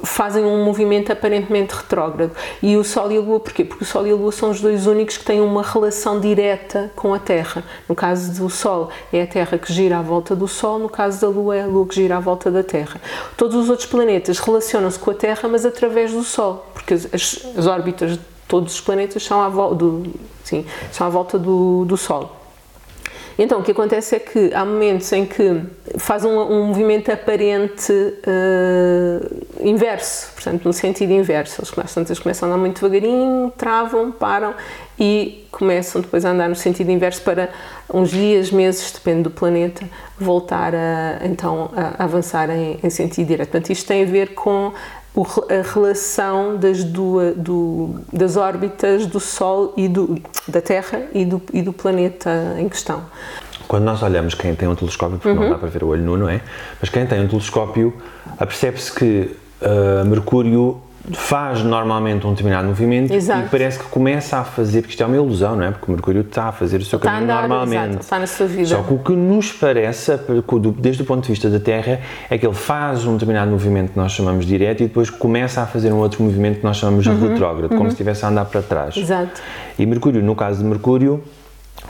fazem 0.00 0.44
um 0.44 0.64
movimento 0.64 1.10
aparentemente 1.12 1.74
retrógrado. 1.74 2.30
E 2.62 2.76
o 2.76 2.84
Sol 2.84 3.10
e 3.10 3.16
a 3.16 3.20
Lua, 3.20 3.40
porquê? 3.40 3.64
Porque 3.64 3.82
o 3.82 3.86
Sol 3.86 4.06
e 4.06 4.10
a 4.12 4.14
Lua 4.14 4.30
são 4.30 4.50
os 4.50 4.60
dois 4.60 4.86
únicos 4.86 5.16
que 5.16 5.24
têm 5.24 5.40
uma 5.40 5.62
relação 5.62 6.20
direta 6.20 6.90
com 6.94 7.12
a 7.12 7.18
Terra. 7.18 7.64
No 7.88 7.94
caso 7.96 8.32
do 8.40 8.48
Sol, 8.48 8.90
é 9.12 9.22
a 9.22 9.26
Terra 9.26 9.58
que 9.58 9.72
gira 9.72 9.98
à 9.98 10.02
volta 10.02 10.36
do 10.36 10.46
Sol, 10.46 10.78
no 10.78 10.88
caso 10.88 11.20
da 11.20 11.28
Lua, 11.28 11.56
é 11.56 11.62
a 11.62 11.66
Lua 11.66 11.84
que 11.86 11.96
gira 11.96 12.16
à 12.16 12.20
volta 12.20 12.48
da 12.50 12.62
Terra. 12.62 13.00
Todos 13.36 13.56
os 13.56 13.68
outros 13.68 13.88
planetas 13.88 14.38
relacionam-se 14.38 14.98
com 15.00 15.10
a 15.10 15.14
Terra, 15.14 15.48
mas 15.48 15.66
através 15.66 16.12
do 16.12 16.22
Sol, 16.22 16.64
porque 16.72 16.94
as, 16.94 17.08
as- 17.12 17.46
as 17.56 17.66
órbitas 17.66 18.12
de 18.12 18.20
todos 18.46 18.74
os 18.74 18.80
planetas 18.80 19.22
são 19.24 19.42
à, 19.42 19.48
vol 19.48 19.74
do, 19.74 20.04
sim, 20.44 20.64
são 20.92 21.06
à 21.08 21.10
volta 21.10 21.38
do, 21.38 21.84
do 21.84 21.96
Sol. 21.96 22.36
Então, 23.38 23.60
o 23.60 23.62
que 23.62 23.70
acontece 23.70 24.16
é 24.16 24.18
que 24.18 24.52
há 24.52 24.64
momentos 24.64 25.12
em 25.12 25.24
que 25.24 25.62
faz 25.96 26.24
um, 26.24 26.36
um 26.40 26.64
movimento 26.64 27.12
aparente 27.12 27.92
uh, 27.92 29.46
inverso, 29.60 30.32
portanto, 30.34 30.64
no 30.64 30.72
sentido 30.72 31.12
inverso. 31.12 31.60
Eles 31.60 31.70
começam, 31.70 32.02
eles 32.02 32.18
começam 32.18 32.48
a 32.48 32.52
andar 32.52 32.60
muito 32.60 32.80
devagarinho, 32.80 33.52
travam, 33.56 34.10
param 34.10 34.54
e 34.98 35.46
começam 35.52 36.00
depois 36.00 36.24
a 36.24 36.30
andar 36.30 36.48
no 36.48 36.56
sentido 36.56 36.90
inverso 36.90 37.22
para 37.22 37.48
uns 37.94 38.10
dias, 38.10 38.50
meses, 38.50 38.90
depende 38.90 39.22
do 39.22 39.30
planeta, 39.30 39.88
voltar 40.18 40.74
a, 40.74 41.24
então, 41.24 41.70
a 41.76 42.02
avançar 42.02 42.50
em, 42.50 42.80
em 42.82 42.90
sentido 42.90 43.28
direto. 43.28 43.50
Portanto, 43.50 43.70
isto 43.70 43.86
tem 43.86 44.02
a 44.02 44.06
ver 44.06 44.34
com 44.34 44.72
a 45.22 45.72
relação 45.72 46.56
das, 46.56 46.84
duas, 46.84 47.36
do, 47.36 48.00
das 48.12 48.36
órbitas 48.36 49.06
do 49.06 49.20
Sol 49.20 49.72
e 49.76 49.88
do, 49.88 50.20
da 50.46 50.60
Terra 50.60 51.02
e 51.14 51.24
do, 51.24 51.42
e 51.52 51.62
do 51.62 51.72
planeta 51.72 52.56
em 52.58 52.68
questão. 52.68 53.04
Quando 53.66 53.84
nós 53.84 54.02
olhamos 54.02 54.34
quem 54.34 54.54
tem 54.54 54.66
um 54.68 54.74
telescópio, 54.74 55.18
porque 55.18 55.36
uhum. 55.36 55.44
não 55.44 55.50
dá 55.50 55.58
para 55.58 55.68
ver 55.68 55.84
o 55.84 55.88
olho 55.88 56.02
nu, 56.02 56.16
não 56.16 56.28
é? 56.28 56.40
Mas 56.80 56.88
quem 56.88 57.06
tem 57.06 57.20
um 57.20 57.28
telescópio, 57.28 57.94
apercebe-se 58.38 58.92
que 58.92 59.36
uh, 59.60 60.06
Mercúrio 60.06 60.80
faz 61.12 61.62
normalmente 61.62 62.26
um 62.26 62.30
determinado 62.30 62.68
movimento 62.68 63.12
Exato. 63.12 63.46
e 63.46 63.48
parece 63.48 63.78
que 63.78 63.86
começa 63.86 64.38
a 64.38 64.44
fazer, 64.44 64.82
porque 64.82 64.92
isto 64.92 65.02
é 65.02 65.06
uma 65.06 65.16
ilusão, 65.16 65.56
não 65.56 65.64
é? 65.64 65.70
Porque 65.70 65.86
o 65.86 65.90
Mercúrio 65.90 66.20
está 66.22 66.44
a 66.44 66.52
fazer 66.52 66.78
o 66.78 66.84
seu 66.84 66.96
está 66.98 67.10
caminho 67.10 67.24
andar, 67.24 67.48
normalmente. 67.48 67.88
Exato, 67.88 68.02
está 68.02 68.18
na 68.18 68.26
sua 68.26 68.46
vida. 68.46 68.66
Só 68.66 68.82
que 68.82 68.94
o 68.94 68.98
que 68.98 69.12
nos 69.12 69.52
parece, 69.52 70.12
desde 70.78 71.02
o 71.02 71.04
ponto 71.04 71.22
de 71.22 71.28
vista 71.28 71.48
da 71.48 71.60
Terra, 71.60 72.00
é 72.28 72.36
que 72.36 72.46
ele 72.46 72.54
faz 72.54 73.04
um 73.04 73.14
determinado 73.14 73.50
movimento 73.50 73.92
que 73.92 73.98
nós 73.98 74.12
chamamos 74.12 74.44
de 74.44 74.50
direto 74.50 74.82
e 74.82 74.86
depois 74.86 75.10
começa 75.10 75.62
a 75.62 75.66
fazer 75.66 75.92
um 75.92 75.98
outro 75.98 76.22
movimento 76.22 76.60
que 76.60 76.64
nós 76.64 76.76
chamamos 76.76 77.04
de 77.04 77.10
uhum, 77.10 77.28
retrógrado, 77.28 77.70
uhum. 77.70 77.78
como 77.78 77.90
se 77.90 77.94
estivesse 77.94 78.24
a 78.24 78.28
andar 78.28 78.44
para 78.44 78.62
trás. 78.62 78.96
Exato. 78.96 79.40
E 79.78 79.86
Mercúrio, 79.86 80.22
no 80.22 80.34
caso 80.34 80.58
de 80.58 80.64
Mercúrio, 80.64 81.22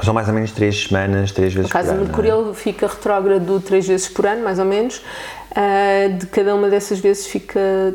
são 0.02 0.14
mais 0.14 0.28
ou 0.28 0.34
menos 0.34 0.52
três 0.52 0.86
semanas, 0.86 1.32
três 1.32 1.52
vezes 1.52 1.70
por 1.70 1.78
ano. 1.78 1.86
No 1.86 1.90
caso 1.92 2.04
de 2.04 2.06
Mercúrio, 2.06 2.46
ele 2.46 2.54
fica 2.54 2.86
retrógrado 2.86 3.60
três 3.60 3.86
vezes 3.86 4.08
por 4.08 4.26
ano, 4.26 4.44
mais 4.44 4.58
ou 4.58 4.64
menos. 4.64 5.02
Uh, 5.50 6.16
de 6.18 6.26
cada 6.26 6.54
uma 6.54 6.68
dessas 6.68 7.00
vezes 7.00 7.26
fica 7.26 7.94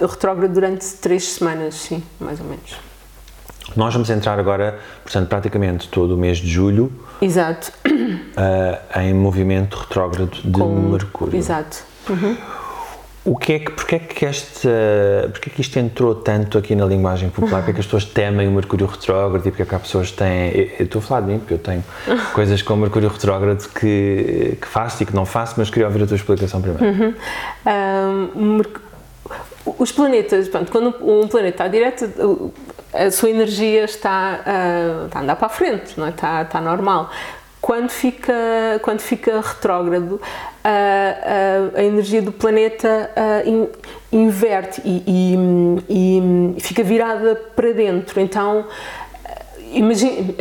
retrógrado 0.00 0.52
durante 0.52 0.86
três 0.94 1.24
semanas, 1.24 1.74
sim, 1.74 2.02
mais 2.20 2.40
ou 2.40 2.46
menos. 2.46 2.76
Nós 3.76 3.92
vamos 3.92 4.10
entrar 4.10 4.38
agora, 4.38 4.78
portanto, 5.02 5.28
praticamente 5.28 5.88
todo 5.88 6.14
o 6.14 6.18
mês 6.18 6.38
de 6.38 6.48
julho. 6.48 6.92
Exato. 7.20 7.72
Uh, 7.86 9.00
em 9.00 9.14
movimento 9.14 9.76
retrógrado 9.76 10.30
de 10.42 10.50
Com, 10.50 10.90
Mercúrio. 10.90 11.38
Exato. 11.38 11.78
Uhum. 12.08 12.36
O 13.24 13.36
que 13.36 13.52
é 13.52 13.58
que, 13.60 13.70
porque 13.70 13.94
é 13.94 13.98
que 14.00 14.26
esta, 14.26 14.68
porque 15.30 15.48
é 15.48 15.52
que 15.52 15.60
isto 15.60 15.78
entrou 15.78 16.12
tanto 16.12 16.58
aqui 16.58 16.74
na 16.74 16.84
linguagem 16.84 17.30
popular? 17.30 17.58
Porque 17.58 17.70
é 17.70 17.74
que 17.74 17.80
as 17.80 17.86
pessoas 17.86 18.04
temem 18.04 18.48
o 18.48 18.50
Mercúrio 18.50 18.84
retrógrado 18.84 19.46
e 19.46 19.50
porque 19.50 19.62
é 19.62 19.64
que 19.64 19.74
há 19.76 19.78
pessoas 19.78 20.10
que 20.10 20.16
têm, 20.16 20.50
eu, 20.50 20.70
eu 20.80 20.84
estou 20.86 20.98
a 20.98 21.02
falar 21.02 21.20
de 21.20 21.26
mim 21.28 21.38
porque 21.38 21.54
eu 21.54 21.58
tenho 21.58 21.84
coisas 22.34 22.60
com 22.62 22.74
o 22.74 22.76
Mercúrio 22.76 23.08
retrógrado 23.08 23.68
que, 23.68 24.58
que 24.60 24.66
faço 24.66 25.04
e 25.04 25.06
que 25.06 25.14
não 25.14 25.24
faço, 25.24 25.54
mas 25.56 25.70
queria 25.70 25.86
ouvir 25.86 26.02
a 26.02 26.06
tua 26.08 26.16
explicação 26.16 26.60
primeiro. 26.60 26.84
Uhum. 26.84 27.14
Um, 28.34 28.62
os 29.64 29.92
planetas, 29.92 30.48
pronto, 30.48 30.70
quando 30.70 30.94
um 31.00 31.28
planeta 31.28 31.54
está 31.54 31.68
direto, 31.68 32.52
a 32.92 33.10
sua 33.10 33.30
energia 33.30 33.84
está, 33.84 34.40
uh, 34.40 35.06
está 35.06 35.18
a 35.18 35.22
andar 35.22 35.36
para 35.36 35.46
a 35.46 35.50
frente, 35.50 35.98
não 35.98 36.06
é? 36.06 36.10
está, 36.10 36.42
está 36.42 36.60
normal. 36.60 37.10
Quando 37.60 37.90
fica, 37.90 38.34
quando 38.82 39.00
fica 39.00 39.40
retrógrado, 39.40 40.20
a, 40.64 41.76
a, 41.76 41.80
a 41.80 41.84
energia 41.84 42.20
do 42.20 42.32
planeta 42.32 43.10
in, 43.46 43.68
inverte 44.10 44.82
e, 44.84 45.02
e, 45.88 46.56
e, 46.56 46.60
fica 46.60 46.82
virada 46.82 47.36
para 47.54 47.72
dentro. 47.72 48.20
Então, 48.20 48.66
imagine, 49.72 50.34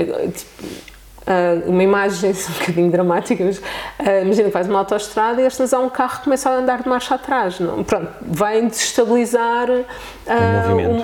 Uh, 1.21 1.69
uma 1.69 1.83
imagem 1.83 2.31
um 2.49 2.59
bocadinho 2.59 2.91
dramática, 2.91 3.43
mas 3.43 3.59
uh, 3.59 4.23
imagina 4.23 4.47
que 4.47 4.53
faz 4.53 4.67
uma 4.67 4.79
autoestrada 4.79 5.39
e 5.39 5.45
estas 5.45 5.71
há 5.71 5.79
um 5.79 5.89
carro 5.89 6.17
que 6.17 6.23
começa 6.23 6.49
a 6.49 6.53
andar 6.55 6.81
de 6.81 6.89
marcha 6.89 7.13
atrás. 7.13 7.59
Não? 7.59 7.83
Pronto, 7.83 8.11
vai 8.21 8.65
desestabilizar 8.65 9.69
uh, 9.69 9.85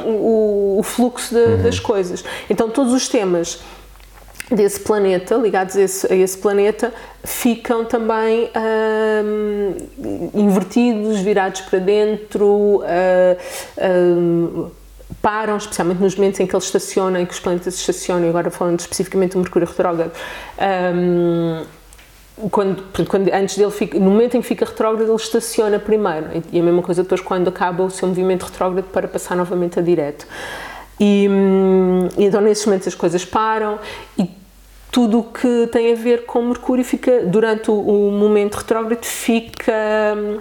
o, 0.06 0.10
o, 0.10 0.80
o, 0.80 0.84
fluxo 0.84 1.36
de, 1.36 1.40
uhum. 1.40 1.62
das 1.62 1.80
coisas. 1.80 2.26
Então, 2.50 2.68
todos 2.68 2.94
os 2.94 3.08
temas 3.08 3.62
desse 4.50 4.80
planeta, 4.80 5.36
ligados 5.36 5.76
a 5.76 5.82
esse, 5.82 6.12
a 6.12 6.16
esse 6.16 6.38
planeta, 6.38 6.92
ficam 7.24 7.86
também 7.86 8.50
invertidos, 10.34 11.20
virados 11.20 11.62
para 11.62 11.80
dentro 11.80 12.82
param, 15.22 15.58
especialmente 15.58 16.02
nos 16.02 16.16
momentos 16.16 16.40
em 16.40 16.48
que 16.48 16.56
eles 16.56 16.66
estacionam, 16.66 17.20
em 17.20 17.26
que 17.26 17.34
os 17.34 17.40
planetas 17.40 17.76
estacionam, 17.76 18.30
agora 18.30 18.52
falando 18.52 18.80
especificamente 18.80 19.34
do 19.34 19.40
Mercúrio 19.40 19.68
retrógrado, 19.68 20.12
um, 20.96 21.64
quando, 22.52 22.84
quando, 23.08 23.34
antes 23.34 23.58
dele 23.58 23.72
fica, 23.72 23.98
no 24.00 24.12
momento 24.12 24.38
em 24.38 24.42
que 24.42 24.48
fica 24.48 24.66
retrógrado, 24.66 25.08
ele 25.08 25.16
estaciona 25.16 25.80
primeiro. 25.80 26.28
E 26.52 26.60
a 26.60 26.64
mesma 26.64 26.84
coisa 26.84 27.02
depois 27.02 27.22
quando 27.22 27.48
acaba 27.48 27.84
o 27.84 27.90
seu 27.90 28.08
movimento 28.08 28.44
retrógrado 28.44 28.86
para 28.86 29.08
passar 29.08 29.36
novamente 29.36 29.80
a 29.80 29.82
direto. 29.82 30.28
E, 31.00 31.28
hum, 31.30 32.10
e 32.18 32.26
então 32.26 32.42
nesses 32.42 32.66
momentos 32.66 32.88
as 32.88 32.96
coisas 32.96 33.24
param 33.24 33.80
e 34.18 34.30
tudo 34.92 35.20
o 35.20 35.24
que 35.24 35.68
tem 35.72 35.94
a 35.94 35.96
ver 35.96 36.26
com 36.26 36.42
Mercúrio 36.44 36.84
fica, 36.84 37.22
durante 37.22 37.72
o, 37.72 37.74
o 37.74 38.12
momento 38.12 38.56
retrógrado, 38.56 39.04
fica. 39.04 39.74
Hum, 40.16 40.40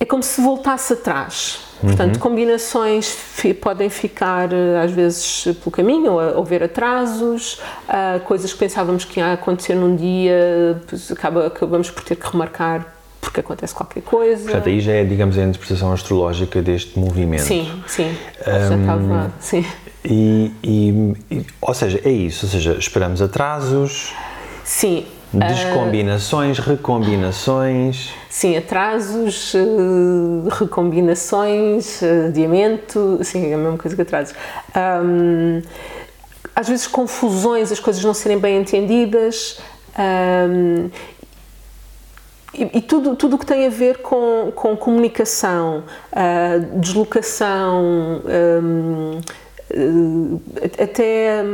é 0.00 0.04
como 0.04 0.22
se 0.22 0.40
voltasse 0.40 0.92
atrás 0.92 1.67
Portanto, 1.80 2.14
uhum. 2.16 2.20
combinações 2.20 3.16
podem 3.60 3.88
ficar 3.88 4.52
eh, 4.52 4.82
às 4.82 4.90
vezes 4.90 5.44
pelo 5.62 5.70
caminho, 5.70 6.12
ou 6.12 6.42
haver 6.42 6.62
atrasos, 6.62 7.60
uh, 7.88 8.20
coisas 8.24 8.52
que 8.52 8.58
pensávamos 8.58 9.04
que 9.04 9.20
ia 9.20 9.34
acontecer 9.34 9.74
num 9.74 9.94
dia, 9.94 10.80
acaba, 11.10 11.46
acabamos 11.46 11.90
por 11.90 12.02
ter 12.02 12.16
que 12.16 12.26
remarcar 12.30 12.94
porque 13.20 13.40
acontece 13.40 13.74
qualquer 13.74 14.02
coisa. 14.02 14.42
Portanto, 14.44 14.68
aí 14.68 14.80
já 14.80 14.92
é, 14.92 15.04
digamos, 15.04 15.36
a 15.38 15.42
interpretação 15.42 15.92
astrológica 15.92 16.62
deste 16.62 16.98
movimento. 16.98 17.42
Sim, 17.42 17.70
sim. 17.86 18.08
Um, 18.08 18.68
já 18.68 18.76
estava, 18.76 19.32
sim. 19.40 19.64
E, 20.04 20.52
e, 20.62 21.14
e, 21.30 21.46
ou 21.60 21.74
seja, 21.74 22.00
é 22.04 22.10
isso, 22.10 22.46
ou 22.46 22.52
seja, 22.52 22.76
esperamos 22.78 23.20
atrasos. 23.20 24.14
Sim, 24.64 25.06
Descombinações, 25.32 26.58
uh, 26.58 26.62
recombinações. 26.62 28.10
Sim, 28.30 28.56
atrasos, 28.56 29.52
uh, 29.54 30.48
recombinações, 30.50 32.00
uh, 32.00 32.28
adiamento, 32.28 33.18
sim, 33.22 33.50
é 33.50 33.54
a 33.54 33.58
mesma 33.58 33.76
coisa 33.76 33.94
que 33.94 34.02
atrasos. 34.02 34.34
Um, 34.74 35.60
às 36.56 36.68
vezes 36.68 36.86
confusões, 36.86 37.70
as 37.70 37.78
coisas 37.78 38.02
não 38.02 38.14
serem 38.14 38.38
bem 38.38 38.58
entendidas. 38.60 39.60
Um, 39.98 40.88
e, 42.54 42.78
e, 42.78 42.80
tudo 42.80 43.14
tudo 43.14 43.36
o 43.36 43.38
que 43.38 43.44
tem 43.44 43.66
a 43.66 43.70
ver 43.70 43.98
com, 43.98 44.50
com 44.54 44.74
comunicação, 44.76 45.84
uh, 46.12 46.80
deslocação, 46.80 48.22
um, 48.24 49.20
até 50.82 51.44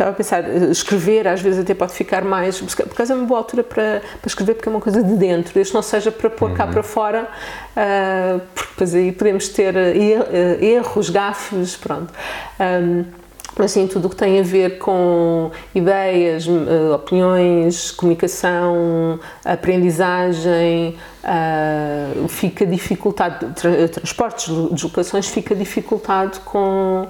estava 0.00 0.10
a 0.10 0.14
pensar, 0.14 0.48
escrever 0.70 1.28
às 1.28 1.40
vezes 1.40 1.60
até 1.60 1.74
pode 1.74 1.92
ficar 1.92 2.24
mais, 2.24 2.60
por 2.60 2.94
causa 2.94 3.12
é 3.12 3.16
uma 3.16 3.26
boa 3.26 3.40
altura 3.40 3.62
para, 3.62 4.00
para 4.20 4.28
escrever 4.28 4.54
porque 4.54 4.68
é 4.68 4.72
uma 4.72 4.80
coisa 4.80 5.02
de 5.02 5.14
dentro, 5.14 5.52
desde 5.52 5.74
não 5.74 5.82
seja 5.82 6.10
para 6.10 6.30
pôr 6.30 6.50
uhum. 6.50 6.56
cá 6.56 6.66
para 6.66 6.82
fora, 6.82 7.28
uh, 7.76 8.40
porque 8.54 8.70
depois 8.70 8.94
aí 8.94 9.12
podemos 9.12 9.48
ter 9.48 9.74
uh, 9.74 10.64
erros, 10.64 11.10
gafes, 11.10 11.76
pronto. 11.76 12.12
Um, 12.58 13.19
assim, 13.64 13.86
tudo 13.86 14.06
o 14.06 14.10
que 14.10 14.16
tem 14.16 14.40
a 14.40 14.42
ver 14.42 14.78
com 14.78 15.50
ideias, 15.74 16.46
uh, 16.46 16.94
opiniões, 16.94 17.90
comunicação, 17.90 19.20
aprendizagem, 19.44 20.96
uh, 21.24 22.28
fica 22.28 22.64
dificultado, 22.66 23.52
tra 23.54 23.88
transportes, 23.88 24.48
deslocações, 24.72 25.28
fica 25.28 25.54
dificultado 25.54 26.40
com, 26.40 27.08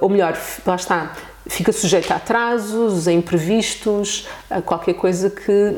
ou 0.00 0.08
melhor, 0.08 0.36
lá 0.66 0.76
está, 0.76 1.12
fica 1.46 1.72
sujeito 1.72 2.12
a 2.12 2.16
atrasos, 2.16 3.08
a 3.08 3.12
imprevistos, 3.12 4.28
a 4.50 4.60
qualquer 4.60 4.94
coisa 4.94 5.30
que 5.30 5.76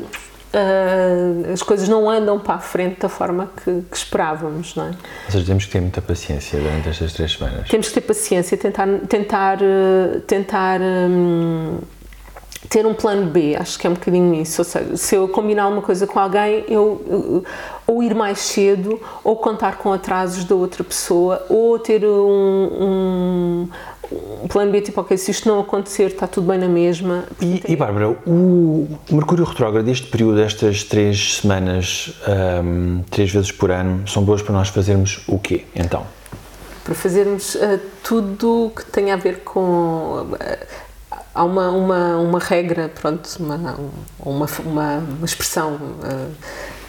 uh, 0.53 1.53
as 1.53 1.61
coisas 1.61 1.87
não 1.87 2.09
andam 2.09 2.39
para 2.39 2.55
a 2.55 2.59
frente 2.59 2.99
da 2.99 3.09
forma 3.09 3.49
que, 3.57 3.83
que, 3.89 3.97
esperávamos, 3.97 4.75
não 4.75 4.85
é? 4.85 4.89
Ou 5.25 5.31
seja, 5.31 5.45
temos 5.45 5.65
que 5.65 5.71
ter 5.71 5.81
muita 5.81 6.01
paciência 6.01 6.59
durante 6.59 6.89
estas 6.89 7.13
três 7.13 7.33
semanas. 7.33 7.67
Temos 7.69 7.87
que 7.87 7.93
ter 7.93 8.01
paciência, 8.01 8.57
tentar, 8.57 8.87
tentar, 9.07 9.59
ah, 9.61 10.19
tentar 10.27 10.81
um, 10.81 11.79
ter 12.69 12.85
um 12.85 12.93
plano 12.93 13.25
B, 13.27 13.55
acho 13.55 13.79
que 13.79 13.87
é 13.87 13.89
um 13.89 13.93
bocadinho 13.93 14.33
isso. 14.35 14.61
Ou 14.61 14.65
seja, 14.65 14.97
se 14.97 15.15
eu 15.15 15.27
combinar 15.27 15.67
uma 15.67 15.81
coisa 15.81 16.05
com 16.05 16.19
alguém, 16.19 16.65
eu, 16.67 17.03
eu 17.07 17.43
ou 17.87 18.01
ir 18.01 18.15
mais 18.15 18.39
cedo, 18.39 19.01
ou 19.23 19.35
contar 19.35 19.77
com 19.77 19.91
atrasos 19.91 20.45
da 20.45 20.55
outra 20.55 20.83
pessoa, 20.83 21.45
ou 21.49 21.77
ter 21.77 22.05
um, 22.05 22.09
um 22.09 23.69
um 24.11 24.47
plano 24.47 24.71
B, 24.71 24.81
tipo, 24.81 24.99
ok, 24.99 25.17
se 25.17 25.31
isto 25.31 25.47
não 25.47 25.59
acontecer, 25.59 26.07
está 26.07 26.27
tudo 26.27 26.47
bem 26.47 26.59
na 26.59 26.67
mesma. 26.67 27.25
E, 27.41 27.63
e 27.67 27.75
Bárbara, 27.75 28.09
o 28.25 28.87
Mercúrio 29.09 29.45
retrógrado, 29.45 29.87
este 29.87 30.07
período, 30.07 30.41
estas 30.41 30.83
três 30.83 31.35
semanas, 31.35 32.13
um, 32.63 33.03
três 33.09 33.31
vezes 33.31 33.51
por 33.51 33.71
ano, 33.71 34.07
são 34.07 34.23
boas 34.23 34.41
para 34.41 34.53
nós 34.53 34.69
fazermos 34.69 35.23
o 35.27 35.39
quê, 35.39 35.65
então? 35.75 36.05
Para 36.83 36.95
fazermos 36.95 37.55
uh, 37.55 37.79
tudo 38.03 38.71
que 38.75 38.85
tem 38.85 39.11
a 39.11 39.15
ver 39.15 39.39
com... 39.39 40.27
Uh, 40.33 40.37
há 41.33 41.43
uma, 41.43 41.69
uma, 41.69 42.17
uma 42.17 42.39
regra, 42.39 42.89
pronto, 42.89 43.29
uma, 43.39 43.55
uma, 44.19 44.47
uma, 44.65 44.97
uma 44.97 45.25
expressão 45.25 45.75
uh, 45.75 46.31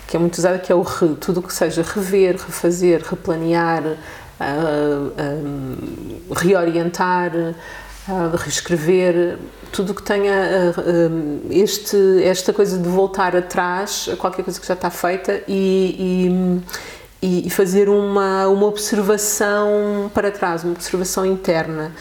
que 0.06 0.16
é 0.16 0.20
muito 0.20 0.36
usada 0.36 0.58
que 0.58 0.70
é 0.70 0.74
o 0.74 0.82
re, 0.82 1.14
tudo 1.14 1.40
o 1.40 1.42
que 1.42 1.54
seja 1.54 1.82
rever, 1.82 2.36
refazer, 2.36 3.02
replanear, 3.02 3.96
reorientar, 6.34 7.32
reescrever, 8.36 9.38
tudo 9.70 9.94
que 9.94 10.02
tenha 10.02 10.74
este, 11.50 12.22
esta 12.24 12.52
coisa 12.52 12.78
de 12.78 12.88
voltar 12.88 13.36
atrás 13.36 14.08
a 14.12 14.16
qualquer 14.16 14.42
coisa 14.42 14.60
que 14.60 14.66
já 14.66 14.74
está 14.74 14.90
feita 14.90 15.42
e, 15.48 16.30
e, 17.22 17.46
e 17.46 17.50
fazer 17.50 17.88
uma, 17.88 18.48
uma 18.48 18.66
observação 18.66 20.10
para 20.12 20.30
trás, 20.30 20.64
uma 20.64 20.72
observação 20.72 21.24
interna. 21.24 21.92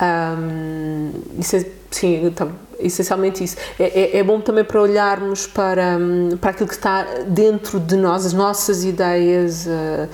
Um, 0.00 1.10
isso 1.38 1.56
é, 1.56 1.66
sim, 1.90 2.26
então, 2.26 2.52
essencialmente 2.78 3.42
isso. 3.42 3.56
É, 3.78 3.84
é, 3.84 4.18
é, 4.18 4.22
bom 4.22 4.40
também 4.40 4.62
para 4.62 4.80
olharmos 4.80 5.46
para, 5.46 5.98
para 6.40 6.50
aquilo 6.50 6.68
que 6.68 6.74
está 6.74 7.04
dentro 7.26 7.80
de 7.80 7.96
nós, 7.96 8.24
as 8.24 8.32
nossas 8.32 8.84
ideias, 8.84 9.66
uh, 9.66 10.08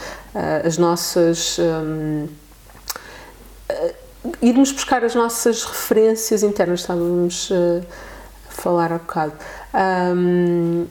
as 0.64 0.78
nossas. 0.78 1.58
Um, 1.58 2.26
uh, 3.70 4.04
irmos 4.40 4.72
buscar 4.72 5.04
as 5.04 5.14
nossas 5.14 5.64
referências 5.64 6.42
internas, 6.42 6.80
estávamos 6.80 7.50
a 7.52 7.82
falar 8.50 8.92
há 8.92 8.98
bocado. 8.98 9.34
Um, 9.74 10.86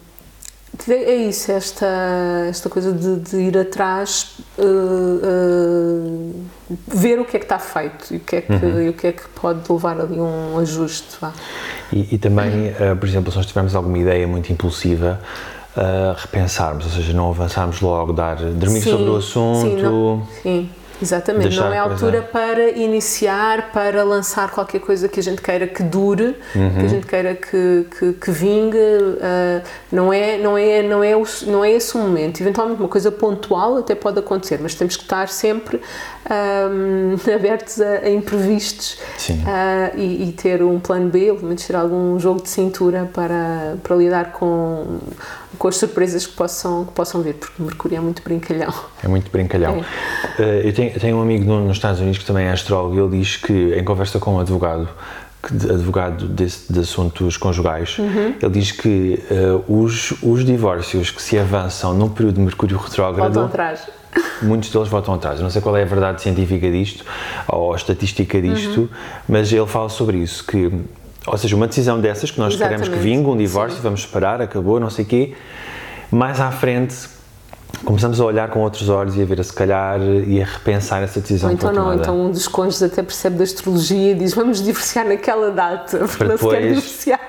é 0.90 1.16
isso, 1.16 1.52
esta, 1.52 1.86
esta 2.50 2.68
coisa 2.68 2.92
de, 2.92 3.20
de 3.20 3.38
ir 3.38 3.58
atrás, 3.58 4.38
uh, 4.58 4.64
uh, 4.64 6.46
ver 6.88 7.20
o 7.20 7.26
que 7.26 7.38
é 7.38 7.40
que 7.40 7.46
está 7.46 7.60
feito 7.60 8.14
e 8.14 8.18
o 8.18 8.20
que 8.20 8.38
é 8.38 8.42
que, 8.42 8.52
uhum. 8.52 8.90
o 8.90 8.94
que, 8.94 9.08
é 9.08 9.12
que 9.12 9.28
pode 9.30 9.72
levar 9.72 10.00
ali 10.02 10.20
um 10.20 10.58
ajuste. 10.58 11.20
E, 11.92 12.16
e, 12.16 12.18
também, 12.18 12.72
uh, 12.72 12.96
por 13.00 13.08
exemplo, 13.08 13.32
se 13.32 13.38
nós 13.38 13.46
tivermos 13.46 13.76
alguma 13.76 14.00
ideia 14.00 14.28
muito 14.28 14.52
impulsiva, 14.52 15.22
repensarmos, 16.18 16.86
ou 16.86 16.92
seja, 16.92 17.14
não 17.14 17.30
avançarmos 17.30 17.82
logo, 17.82 18.14
dar, 18.14 18.36
dormir 18.36 18.82
sim, 18.82 18.92
sobre 18.92 19.10
o 19.10 19.16
assunto. 19.16 19.62
Sim, 19.62 19.82
não, 19.82 20.28
sim. 20.42 20.70
Exatamente, 21.02 21.58
não 21.58 21.74
é 21.74 21.80
a 21.80 21.82
altura 21.82 22.22
para 22.22 22.70
iniciar, 22.70 23.72
para 23.74 24.04
lançar 24.04 24.52
qualquer 24.52 24.80
coisa 24.80 25.10
que 25.10 25.20
a 25.20 25.24
gente 25.24 25.42
queira 25.42 25.68
que 25.68 25.84
dure, 25.84 26.36
uhum. 26.56 26.76
que 26.80 26.86
a 26.86 26.88
gente 26.88 27.06
queira 27.06 27.36
que, 27.36 27.86
que, 27.98 28.14
que 28.14 28.32
vingue, 28.32 28.78
uh, 28.78 29.62
não, 29.92 30.14
é, 30.14 30.38
não, 30.38 30.58
é, 30.58 30.82
não, 30.82 31.04
é 31.04 31.16
o, 31.16 31.24
não 31.48 31.66
é 31.66 31.72
esse 31.72 31.98
o 31.98 32.00
momento. 32.00 32.40
Eventualmente 32.40 32.80
uma 32.80 32.88
coisa 32.88 33.12
pontual 33.12 33.78
até 33.78 33.96
pode 33.96 34.20
acontecer, 34.20 34.60
mas 34.62 34.76
temos 34.76 34.96
que 34.96 35.04
estar 35.04 35.28
sempre 35.28 35.82
um, 36.30 37.16
abertos 37.34 37.82
a, 37.82 38.00
a 38.00 38.10
imprevistos 38.10 39.00
uh, 39.30 39.98
e, 39.98 40.30
e, 40.30 40.32
ter 40.32 40.64
um 40.64 40.80
plano 40.80 41.10
B, 41.10 41.32
ou 41.32 41.36
pelo 41.38 41.48
menos 41.48 41.66
ter 41.66 41.76
algum 41.76 42.20
jogo 42.20 42.42
de 42.42 42.50
cintura 42.50 43.10
para, 43.14 43.76
para 43.84 43.96
lidar 43.96 44.32
com 44.32 45.00
com 45.58 45.68
as 45.68 45.78
surpresas 45.78 46.26
que 46.26 46.34
possam, 46.34 46.86
que 46.86 46.92
possam 46.94 47.22
vir, 47.22 47.36
porque 47.36 47.62
o 47.62 47.66
Mercúrio 47.66 47.98
é 47.98 48.02
muito 48.02 48.22
brincalhão. 48.24 48.74
É 49.04 49.08
muito 49.08 49.32
brincalhão. 49.32 49.84
É. 50.38 50.42
Uh, 50.42 50.46
eu, 50.68 50.74
tenho, 50.74 51.00
tenho, 51.00 51.18
um 51.18 51.22
amigo 51.22 51.46
no, 51.46 51.68
nos 51.68 51.78
Estados 51.78 52.00
Unidos 52.00 52.20
que 52.20 52.26
também 52.26 52.48
é 52.48 52.52
astrólogo 52.52 52.96
e 52.96 53.00
ele 53.00 53.20
diz 53.20 53.38
que, 53.38 53.74
em 53.74 53.84
conversa 53.84 54.20
com 54.20 54.36
um 54.36 54.40
advogado, 54.40 54.90
advogado 55.44 56.28
desse, 56.28 56.72
de 56.72 56.80
assuntos 56.80 57.38
conjugais, 57.38 57.98
uhum. 58.00 58.34
ele 58.42 58.52
diz 58.52 58.72
que 58.72 59.24
uh, 59.30 59.82
os, 59.82 60.14
os 60.24 60.44
divórcios 60.44 61.12
que 61.12 61.22
se 61.22 61.38
avançam 61.38 61.94
num 61.94 62.10
período 62.10 62.36
de 62.36 62.42
Mercúrio 62.42 62.78
retrógrado. 62.78 63.34
Voltam 63.34 63.46
atrás. 63.46 63.88
Muitos 64.42 64.70
deles 64.70 64.88
voltam 64.88 65.14
atrás. 65.14 65.40
Eu 65.40 65.44
não 65.44 65.50
sei 65.50 65.62
qual 65.62 65.76
é 65.78 65.84
a 65.84 65.86
verdade 65.86 66.22
científica 66.22 66.70
disto 66.70 67.06
ou 67.48 67.74
a 67.74 67.76
estatística 67.76 68.42
disto, 68.42 68.82
uhum. 68.82 68.90
mas 69.28 69.52
ele 69.52 69.66
fala 69.68 69.90
sobre 69.90 70.18
isso, 70.18 70.46
que 70.46 70.72
ou 71.26 71.38
seja, 71.38 71.56
uma 71.56 71.68
decisão 71.68 72.00
dessas 72.02 72.32
que 72.32 72.40
nós 72.40 72.54
Exatamente. 72.54 72.82
queremos 72.82 73.02
que 73.02 73.10
vingue, 73.10 73.30
um 73.30 73.38
divórcio, 73.38 73.78
Sim. 73.78 73.84
vamos 73.84 74.02
esperar, 74.02 74.42
acabou, 74.42 74.80
não 74.80 74.90
sei 74.90 75.06
o 75.06 75.08
quê. 75.08 75.34
Mais 76.12 76.40
à 76.40 76.52
frente 76.52 76.96
começamos 77.84 78.20
a 78.20 78.26
olhar 78.26 78.50
com 78.50 78.60
outros 78.60 78.88
olhos 78.88 79.16
e 79.18 79.22
a 79.22 79.26
ver 79.26 79.40
a 79.40 79.44
se 79.44 79.52
calhar 79.52 80.00
e 80.02 80.42
a 80.42 80.46
repensar 80.46 81.02
essa 81.02 81.20
decisão 81.20 81.50
Ou 81.50 81.56
então 81.56 81.74
não, 81.74 81.94
então 81.94 82.28
um 82.28 82.32
dos 82.32 82.48
cônjuges 82.48 82.84
até 82.84 83.02
percebe 83.02 83.38
da 83.38 83.44
astrologia 83.44 84.12
e 84.12 84.16
diz 84.16 84.34
vamos 84.34 84.62
divorciar 84.62 85.06
naquela 85.06 85.52
data, 85.52 86.00
porque 86.00 86.24
não 86.24 86.38
se 86.38 86.50
quer 86.50 86.68
divorciar. 86.68 87.23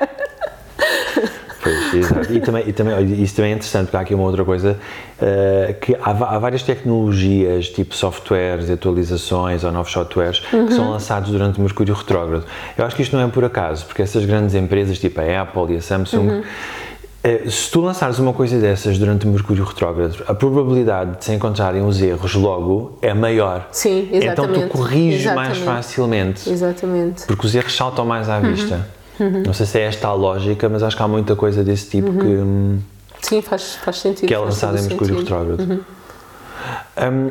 Exato. 1.99 2.33
E 2.33 2.41
também, 2.41 2.65
e 2.69 2.73
também, 2.73 3.23
isso 3.23 3.37
também 3.37 3.53
é 3.53 3.55
interessante, 3.55 3.87
porque 3.87 3.97
há 3.97 4.01
aqui 4.01 4.15
uma 4.15 4.25
outra 4.25 4.45
coisa, 4.45 4.79
uh, 5.19 5.75
que 5.81 5.95
há, 5.95 6.11
há, 6.11 6.39
várias 6.39 6.63
tecnologias, 6.63 7.69
tipo 7.69 7.95
softwares, 7.95 8.71
atualizações 8.71 9.65
ou 9.65 9.73
novos 9.73 9.93
softwares, 9.93 10.43
uhum. 10.53 10.67
que 10.67 10.75
são 10.75 10.91
lançados 10.91 11.31
durante 11.31 11.59
o 11.59 11.63
Mercúrio 11.63 11.95
retrógrado. 11.95 12.45
Eu 12.77 12.85
acho 12.85 12.97
que 12.97 13.03
isto 13.03 13.17
não 13.17 13.25
é 13.25 13.29
por 13.29 13.45
acaso, 13.45 13.87
porque 13.87 14.03
essas 14.03 14.25
grandes 14.25 14.55
empresas, 14.55 14.99
tipo 14.99 15.21
a 15.21 15.43
Apple 15.43 15.75
e 15.75 15.77
a 15.77 15.81
Samsung, 15.81 16.29
uhum. 16.29 16.41
uh, 16.41 17.51
se 17.51 17.71
tu 17.71 17.81
lançares 17.81 18.19
uma 18.19 18.33
coisa 18.33 18.59
dessas 18.59 18.99
durante 18.99 19.27
o 19.27 19.29
Mercúrio 19.31 19.65
retrógrado, 19.65 20.23
a 20.27 20.35
probabilidade 20.35 21.19
de 21.19 21.25
se 21.25 21.33
encontrarem 21.33 21.85
os 21.85 22.01
erros 22.01 22.35
logo 22.35 22.99
é 23.03 23.13
maior. 23.15 23.69
Sim, 23.71 24.09
exatamente. 24.13 24.59
Então 24.59 24.69
tu 24.69 24.69
corriges 24.69 25.21
exatamente. 25.23 25.49
mais 25.49 25.59
facilmente. 25.59 26.51
Exatamente. 26.51 27.27
Porque 27.27 27.47
os 27.47 27.55
erros 27.55 27.75
saltam 27.75 28.05
mais 28.05 28.29
à 28.29 28.41
vista. 28.41 28.87
Uhum. 29.19 29.43
Não 29.47 29.53
sei 29.53 29.67
se 29.67 29.79
é 29.79 29.83
esta 29.83 30.09
a 30.09 30.15
lógica, 30.15 30.69
mas 30.69 30.83
acho 30.83 30.97
que 30.97 31.03
há 31.03 31.09
muita 31.09 31.37
coisa 31.37 31.63
desse 31.63 31.91
tipo 31.91 32.11
uhum. 32.11 32.19
que. 32.19 32.27
Hum, 32.27 32.79
Sim, 33.23 33.41
faz, 33.41 33.77
faz 33.77 33.99
sentido. 33.99 34.29
Que 34.29 34.35
é 34.35 34.39
lançada 34.39 34.79
em 34.79 34.83
Mercúrio 34.83 35.19
Retrógrado. 35.19 35.61
Uhum. 35.61 35.81
Um, 36.97 37.31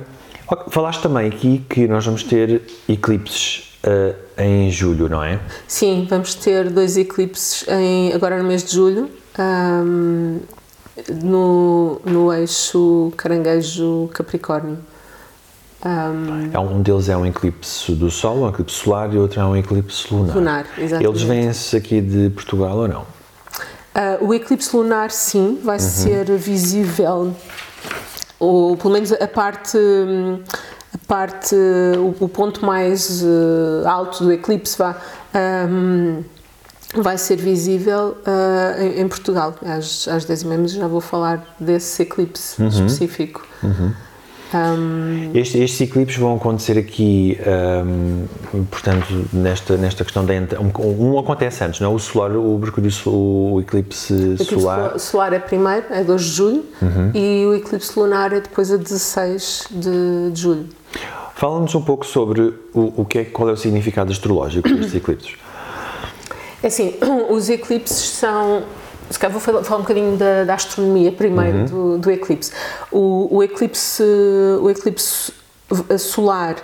falaste 0.69 1.01
também 1.01 1.27
aqui 1.27 1.63
que 1.69 1.87
nós 1.87 2.05
vamos 2.05 2.23
ter 2.23 2.61
eclipses 2.89 3.77
uh, 3.85 4.15
em 4.41 4.71
julho, 4.71 5.07
não 5.07 5.23
é? 5.23 5.39
Sim, 5.67 6.07
vamos 6.09 6.33
ter 6.35 6.69
dois 6.69 6.97
eclipses 6.97 7.65
em, 7.67 8.11
agora 8.13 8.37
no 8.37 8.43
mês 8.43 8.63
de 8.63 8.73
julho. 8.73 9.09
Um, 9.37 10.39
no, 11.23 12.01
no 12.05 12.33
eixo 12.33 13.11
Caranguejo-Capricórnio. 13.17 14.77
Um, 15.85 16.49
é 16.53 16.59
um 16.59 16.81
deles 16.81 17.09
é 17.09 17.17
um 17.17 17.25
eclipse 17.25 17.91
do 17.93 18.09
Sol, 18.09 18.37
um 18.37 18.49
eclipse 18.49 18.75
solar, 18.77 19.13
e 19.13 19.17
outro 19.17 19.41
é 19.41 19.45
um 19.45 19.55
eclipse 19.55 20.13
lunar. 20.13 20.35
Lunar, 20.35 20.65
exatamente. 20.77 21.09
Eles 21.09 21.21
vêm-se 21.23 21.75
aqui 21.75 21.99
de 21.99 22.29
Portugal 22.29 22.77
ou 22.77 22.87
não? 22.87 23.01
Uh, 23.01 24.27
o 24.27 24.33
eclipse 24.33 24.75
lunar, 24.75 25.11
sim, 25.11 25.59
vai 25.61 25.77
uhum. 25.77 25.83
ser 25.83 26.25
visível, 26.37 27.35
ou 28.39 28.77
pelo 28.77 28.93
menos 28.93 29.11
a 29.11 29.27
parte, 29.27 29.77
a 30.93 30.97
parte 31.05 31.53
o, 31.97 32.23
o 32.23 32.29
ponto 32.29 32.65
mais 32.65 33.21
uh, 33.21 33.85
alto 33.85 34.23
do 34.23 34.31
eclipse 34.31 34.77
vai, 34.77 34.95
um, 35.69 36.23
vai 36.95 37.17
ser 37.17 37.35
visível 37.35 38.17
uh, 38.25 38.81
em, 38.81 39.01
em, 39.01 39.07
Portugal. 39.07 39.53
Às, 39.61 40.07
às 40.07 40.25
10h30 40.25 40.69
já 40.69 40.87
vou 40.87 41.01
falar 41.01 41.55
desse 41.59 42.03
eclipse 42.03 42.61
uhum. 42.61 42.69
específico. 42.69 43.45
Uhum. 43.61 43.93
Um... 44.53 45.31
Estes, 45.33 45.61
estes 45.61 45.81
eclipses 45.81 46.17
vão 46.17 46.35
acontecer 46.35 46.77
aqui, 46.77 47.37
um, 47.85 48.63
portanto, 48.65 49.05
nesta, 49.33 49.77
nesta 49.77 50.03
questão 50.03 50.25
da. 50.25 50.33
Um, 50.33 51.13
um, 51.13 51.19
acontece 51.19 51.63
antes, 51.63 51.79
não 51.79 51.91
é? 51.91 51.95
O 51.95 51.99
solar, 51.99 52.31
o 52.31 52.57
Mercúrio, 52.57 52.91
o 53.07 53.59
eclipse, 53.61 54.13
o 54.13 54.35
eclipse 54.39 54.45
solar. 54.45 54.99
solar 54.99 55.33
é 55.33 55.39
primeiro, 55.39 55.85
é 55.89 56.03
2 56.03 56.21
de 56.21 56.27
julho, 56.27 56.65
uhum. 56.81 57.11
e 57.13 57.45
o 57.45 57.55
eclipse 57.55 57.97
lunar 57.97 58.33
é 58.33 58.41
depois 58.41 58.71
a 58.71 58.77
16 58.77 59.67
de, 59.71 60.31
de 60.31 60.41
julho. 60.41 60.67
Fala-nos 61.35 61.73
um 61.75 61.81
pouco 61.81 62.05
sobre 62.05 62.53
o, 62.73 63.01
o 63.01 63.05
que 63.05 63.19
é, 63.19 63.25
qual 63.25 63.49
é 63.49 63.51
o 63.51 63.57
significado 63.57 64.11
astrológico 64.11 64.69
destes 64.69 64.95
eclipses. 64.95 65.35
É 66.61 66.67
assim, 66.67 66.95
os 67.29 67.49
eclipses 67.49 68.09
são 68.11 68.63
se 69.13 69.19
calhar 69.19 69.31
vou 69.31 69.39
falar, 69.39 69.63
falar 69.63 69.79
um 69.79 69.83
bocadinho 69.83 70.17
da, 70.17 70.43
da 70.43 70.55
astronomia 70.55 71.11
primeiro 71.11 71.59
uhum. 71.59 71.65
do, 71.65 71.97
do, 71.99 72.11
eclipse. 72.11 72.51
O, 72.91 73.37
o, 73.37 73.43
eclipse. 73.43 74.03
o 74.61 74.69
eclipse 74.69 75.31
solar 75.99 76.55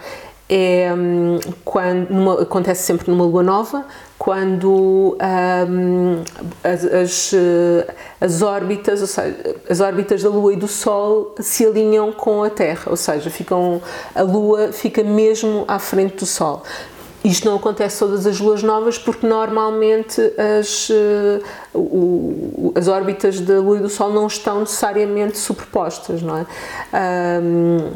é 0.50 0.92
hum, 0.92 1.40
quando 1.64 2.10
numa, 2.10 2.42
acontece 2.42 2.84
sempre 2.84 3.12
numa 3.12 3.24
lua 3.24 3.44
nova 3.44 3.86
quando 4.18 5.16
um, 5.18 6.24
as, 6.62 6.84
as, 6.84 7.32
as, 8.20 8.42
órbitas, 8.42 9.00
ou 9.00 9.08
seja, 9.08 9.56
as 9.70 9.80
órbitas 9.80 10.22
da 10.22 10.30
Lua 10.30 10.52
e 10.52 10.58
do 10.58 10.68
Sol 10.68 11.36
se 11.40 11.66
alinham 11.66 12.12
com 12.12 12.44
a 12.44 12.50
Terra, 12.50 12.84
ou 12.88 12.98
seja, 12.98 13.30
ficam, 13.30 13.82
a 14.14 14.22
Lua 14.22 14.74
fica 14.74 15.02
mesmo 15.04 15.64
à 15.70 15.80
frente 15.80 16.18
do 16.18 16.26
Sol. 16.26 16.64
Isto 17.24 17.50
não 17.50 17.58
acontece 17.58 18.00
todas 18.00 18.26
as 18.26 18.40
luas 18.40 18.64
novas 18.64 18.98
porque 18.98 19.28
normalmente 19.28 20.22
as, 20.60 20.90
uh, 20.90 22.72
as 22.76 22.88
órbitas 22.88 23.42
da 23.42 23.60
Lua 23.60 23.78
e 23.78 23.82
do 23.82 23.90
Sol 23.90 24.14
não 24.14 24.28
estão 24.28 24.62
necessariamente 24.62 25.38
superpostas, 25.38 26.22
não 26.22 26.38
é? 26.38 26.46
Um, 27.42 27.92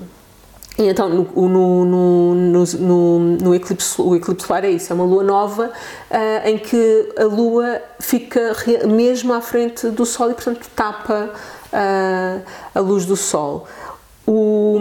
e 0.78 0.88
então, 0.88 1.08
no, 1.08 1.26
no, 1.48 1.86
no, 1.86 2.66
no, 2.66 3.20
no 3.20 3.56
eclipse, 3.56 4.02
o 4.02 4.16
eclipse 4.16 4.48
solar 4.48 4.66
é 4.66 4.72
isso, 4.72 4.92
é 4.92 4.96
uma 4.96 5.06
lua 5.06 5.24
nova 5.24 5.68
uh, 5.68 6.48
em 6.48 6.58
que 6.58 7.14
a 7.16 7.26
lua 7.26 7.80
fica 8.00 8.56
mesmo 8.88 9.34
à 9.34 9.42
frente 9.42 9.90
do 9.90 10.04
Sol 10.04 10.32
e, 10.32 10.34
portanto, 10.34 10.68
tapa 10.76 11.30
uh, 11.72 12.42
a 12.74 12.80
luz 12.80 13.06
do 13.06 13.16
Sol. 13.16 13.68
O, 14.26 14.80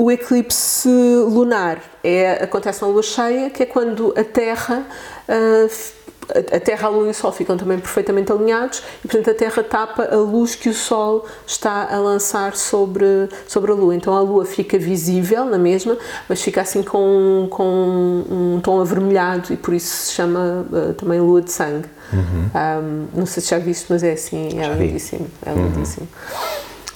o 0.00 0.10
eclipse 0.10 0.88
lunar 0.88 1.78
é, 2.02 2.42
acontece 2.42 2.80
na 2.80 2.88
lua 2.88 3.02
cheia, 3.02 3.50
que 3.50 3.62
é 3.62 3.66
quando 3.66 4.14
a 4.16 4.24
Terra. 4.24 4.86
Uh, 5.28 6.00
a 6.52 6.60
Terra, 6.60 6.86
a 6.86 6.90
Lua 6.90 7.08
e 7.08 7.10
o 7.10 7.14
Sol 7.14 7.32
ficam 7.32 7.56
também 7.56 7.76
perfeitamente 7.80 8.30
alinhados 8.30 8.84
e, 9.04 9.08
portanto, 9.08 9.30
a 9.30 9.34
Terra 9.34 9.64
tapa 9.64 10.04
a 10.04 10.16
luz 10.16 10.54
que 10.54 10.68
o 10.68 10.74
Sol 10.74 11.26
está 11.44 11.92
a 11.92 11.98
lançar 11.98 12.54
sobre, 12.54 13.28
sobre 13.48 13.72
a 13.72 13.74
Lua. 13.74 13.96
Então, 13.96 14.14
a 14.14 14.20
Lua 14.20 14.44
fica 14.44 14.78
visível 14.78 15.44
na 15.44 15.58
mesma, 15.58 15.98
mas 16.28 16.40
fica 16.40 16.60
assim 16.60 16.84
com, 16.84 17.48
com 17.50 18.24
um 18.30 18.60
tom 18.62 18.80
avermelhado 18.80 19.52
e 19.52 19.56
por 19.56 19.74
isso 19.74 20.06
se 20.06 20.12
chama 20.12 20.66
uh, 20.70 20.94
também 20.94 21.20
Lua 21.20 21.42
de 21.42 21.50
Sangue. 21.50 21.88
Uhum. 22.12 22.50
Um, 22.54 23.06
não 23.18 23.26
sei 23.26 23.42
se 23.42 23.50
já 23.50 23.58
viste, 23.58 23.86
mas 23.90 24.04
é 24.04 24.12
assim, 24.12 24.50
é 24.60 24.72
lindíssimo. 24.72 25.26
É 25.44 25.50
uhum. 25.50 25.66
lindíssimo. 25.66 26.06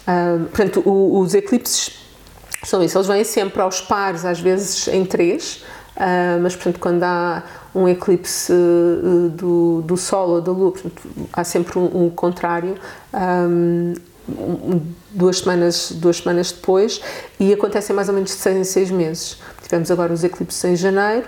Uhum. 0.06 0.14
Um, 0.36 0.44
portanto, 0.44 0.80
o, 0.86 1.18
os 1.18 1.34
eclipses 1.34 2.03
são 2.64 2.82
isso, 2.82 2.96
eles 2.96 3.06
vêm 3.06 3.24
sempre 3.24 3.60
aos 3.60 3.80
pares, 3.80 4.24
às 4.24 4.40
vezes 4.40 4.88
em 4.88 5.04
três, 5.04 5.64
uh, 5.96 6.40
mas 6.42 6.54
portanto 6.54 6.78
quando 6.78 7.02
há 7.02 7.42
um 7.74 7.88
eclipse 7.88 8.52
uh, 8.52 9.28
do, 9.30 9.82
do 9.82 9.96
Sol 9.96 10.30
ou 10.30 10.40
da 10.40 10.52
Lua, 10.52 10.72
portanto, 10.72 11.02
há 11.32 11.44
sempre 11.44 11.78
um, 11.78 12.04
um 12.04 12.10
contrário, 12.10 12.76
um, 13.12 13.94
duas, 15.10 15.38
semanas, 15.38 15.92
duas 15.92 16.18
semanas 16.18 16.52
depois, 16.52 17.00
e 17.38 17.52
acontecem 17.52 17.94
mais 17.94 18.08
ou 18.08 18.14
menos 18.14 18.30
de 18.30 18.36
seis 18.36 18.56
em 18.56 18.64
seis 18.64 18.90
meses. 18.90 19.38
Tivemos 19.62 19.90
agora 19.90 20.12
os 20.12 20.24
eclipses 20.24 20.64
em 20.64 20.76
janeiro, 20.76 21.26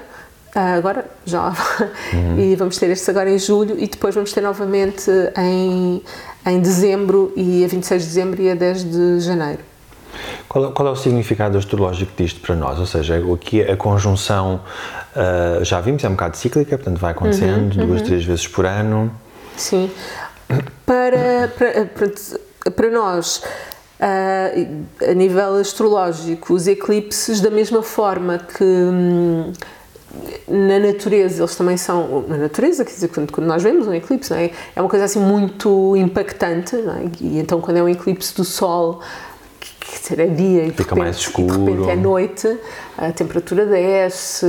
agora 0.54 1.04
já 1.26 1.48
uhum. 2.14 2.38
e 2.38 2.56
vamos 2.56 2.78
ter 2.78 2.88
estes 2.90 3.08
agora 3.08 3.30
em 3.30 3.38
julho, 3.38 3.76
e 3.78 3.86
depois 3.86 4.14
vamos 4.14 4.32
ter 4.32 4.40
novamente 4.40 5.10
em, 5.36 6.02
em 6.46 6.60
dezembro, 6.60 7.32
e 7.36 7.64
a 7.64 7.68
26 7.68 8.02
de 8.02 8.08
dezembro 8.08 8.42
e 8.42 8.50
a 8.50 8.54
10 8.54 8.84
de 8.84 9.20
janeiro. 9.20 9.75
Qual, 10.48 10.72
qual, 10.72 10.88
é 10.88 10.90
o 10.90 10.96
significado 10.96 11.58
astrológico 11.58 12.12
disto 12.16 12.40
para 12.40 12.54
nós? 12.54 12.78
Ou 12.78 12.86
seja, 12.86 13.20
aqui 13.34 13.62
a 13.62 13.76
conjunção, 13.76 14.60
uh, 15.14 15.64
já 15.64 15.80
vimos, 15.80 16.04
é 16.04 16.08
um 16.08 16.12
bocado 16.12 16.36
cíclica, 16.36 16.76
portanto 16.76 16.98
vai 16.98 17.12
acontecendo 17.12 17.78
uhum, 17.78 17.86
duas, 17.86 18.00
uhum. 18.00 18.06
três 18.06 18.24
vezes 18.24 18.46
por 18.48 18.66
ano. 18.66 19.10
Sim. 19.56 19.90
Para, 20.86 21.48
para, 21.58 21.86
para, 21.86 22.70
para 22.70 22.90
nós, 22.90 23.42
uh, 24.00 25.10
a 25.10 25.14
nível 25.14 25.56
astrológico, 25.56 26.54
os 26.54 26.66
eclipses, 26.66 27.40
da 27.40 27.50
mesma 27.50 27.82
forma 27.82 28.38
que. 28.38 28.64
Hum, 28.64 29.52
na 30.48 30.78
natureza 30.78 31.42
eles 31.42 31.56
também 31.56 31.76
são 31.76 32.24
na 32.28 32.36
natureza 32.36 32.84
quer 32.84 32.92
dizer 32.92 33.08
quando, 33.08 33.32
quando 33.32 33.46
nós 33.46 33.62
vemos 33.62 33.86
um 33.86 33.92
eclipse 33.92 34.32
é? 34.32 34.50
é 34.74 34.80
uma 34.80 34.88
coisa 34.88 35.04
assim 35.04 35.20
muito 35.20 35.96
impactante 35.96 36.76
é? 36.76 37.10
e 37.20 37.38
então 37.38 37.60
quando 37.60 37.78
é 37.78 37.82
um 37.82 37.88
eclipse 37.88 38.34
do 38.34 38.44
sol 38.44 39.00
quer 39.96 40.14
dizer, 40.14 40.20
é 40.20 40.26
dia 40.26 40.64
e 40.64 40.70
Fica 40.70 40.82
repente, 40.82 40.98
mais 40.98 41.16
escuro. 41.16 41.64
de 41.64 41.70
repente 41.70 41.90
é 41.90 41.96
noite, 41.96 42.58
a 42.98 43.12
temperatura 43.12 43.66
desce, 43.66 44.46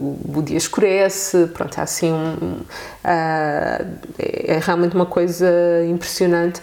o 0.00 0.42
dia 0.42 0.58
escurece, 0.58 1.46
pronto, 1.54 1.78
é 1.78 1.82
assim 1.82 2.12
um, 2.12 2.60
é, 3.04 3.86
é 4.18 4.58
realmente 4.58 4.94
uma 4.94 5.06
coisa 5.06 5.48
impressionante. 5.88 6.60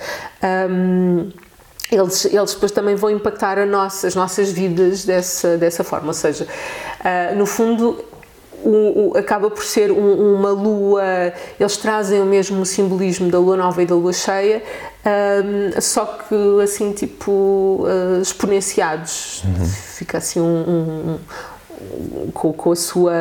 Um, 0.69 1.29
eles, 1.91 2.25
eles 2.25 2.53
depois 2.53 2.71
também 2.71 2.95
vão 2.95 3.09
impactar 3.09 3.65
nossa, 3.65 4.07
as 4.07 4.15
nossas 4.15 4.51
vidas 4.51 5.05
dessa, 5.05 5.57
dessa 5.57 5.83
forma, 5.83 6.07
ou 6.07 6.13
seja, 6.13 6.45
uh, 6.45 7.35
no 7.35 7.45
fundo 7.45 8.03
o, 8.63 9.11
o, 9.13 9.17
acaba 9.17 9.49
por 9.49 9.63
ser 9.63 9.91
um, 9.91 10.35
uma 10.35 10.49
lua, 10.49 11.03
eles 11.59 11.77
trazem 11.77 12.21
o 12.21 12.25
mesmo 12.25 12.65
simbolismo 12.65 13.29
da 13.29 13.39
lua 13.39 13.55
nova 13.55 13.81
e 13.81 13.85
da 13.85 13.95
lua 13.95 14.13
cheia, 14.13 14.63
um, 15.05 15.81
só 15.81 16.05
que 16.05 16.35
assim 16.63 16.91
tipo 16.91 17.31
uh, 17.31 18.21
exponenciados. 18.21 19.43
Uhum. 19.43 19.65
Fica 19.65 20.17
assim 20.17 20.39
um, 20.39 21.17
um, 21.17 22.31
com, 22.33 22.51
com, 22.53 22.71
a 22.71 22.75
sua, 22.75 23.13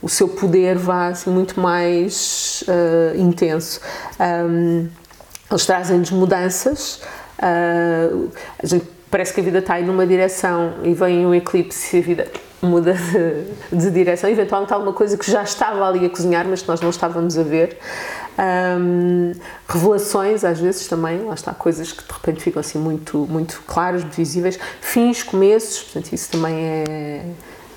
o 0.00 0.08
seu 0.08 0.28
poder 0.28 0.76
vá 0.76 1.08
assim 1.08 1.30
muito 1.30 1.60
mais 1.60 2.64
uh, 2.66 3.20
intenso. 3.20 3.80
eles 5.50 5.66
trazem-nos 5.66 6.10
mudanças. 6.10 7.00
Uh, 7.38 8.30
a 8.58 8.66
gente 8.66 8.95
parece 9.10 9.32
que 9.32 9.40
a 9.40 9.42
vida 9.42 9.58
está 9.58 9.74
aí 9.74 9.84
numa 9.84 10.06
direção 10.06 10.74
e 10.82 10.92
vem 10.94 11.26
um 11.26 11.34
eclipse 11.34 11.96
e 11.96 12.00
a 12.00 12.02
vida 12.02 12.26
muda 12.62 12.94
de, 12.94 13.76
de, 13.76 13.90
direção. 13.90 14.28
Eventualmente 14.28 14.72
alguma 14.72 14.92
coisa 14.92 15.16
que 15.16 15.30
já 15.30 15.42
estava 15.42 15.86
ali 15.86 16.04
a 16.06 16.10
cozinhar, 16.10 16.46
mas 16.48 16.62
que 16.62 16.68
nós 16.68 16.80
não 16.80 16.90
estávamos 16.90 17.38
a 17.38 17.42
ver. 17.42 17.78
Um, 18.38 19.32
revelações, 19.68 20.44
às 20.44 20.60
vezes 20.60 20.86
também, 20.86 21.22
lá 21.24 21.34
está, 21.34 21.54
coisas 21.54 21.92
que 21.92 22.04
de 22.04 22.12
repente 22.12 22.42
ficam 22.42 22.60
assim 22.60 22.78
muito, 22.78 23.26
muito 23.30 23.62
claras, 23.66 24.02
visíveis. 24.02 24.58
Fins, 24.80 25.22
começos, 25.22 25.84
portanto, 25.84 26.12
isso 26.12 26.30
também 26.30 26.54
é. 26.54 27.24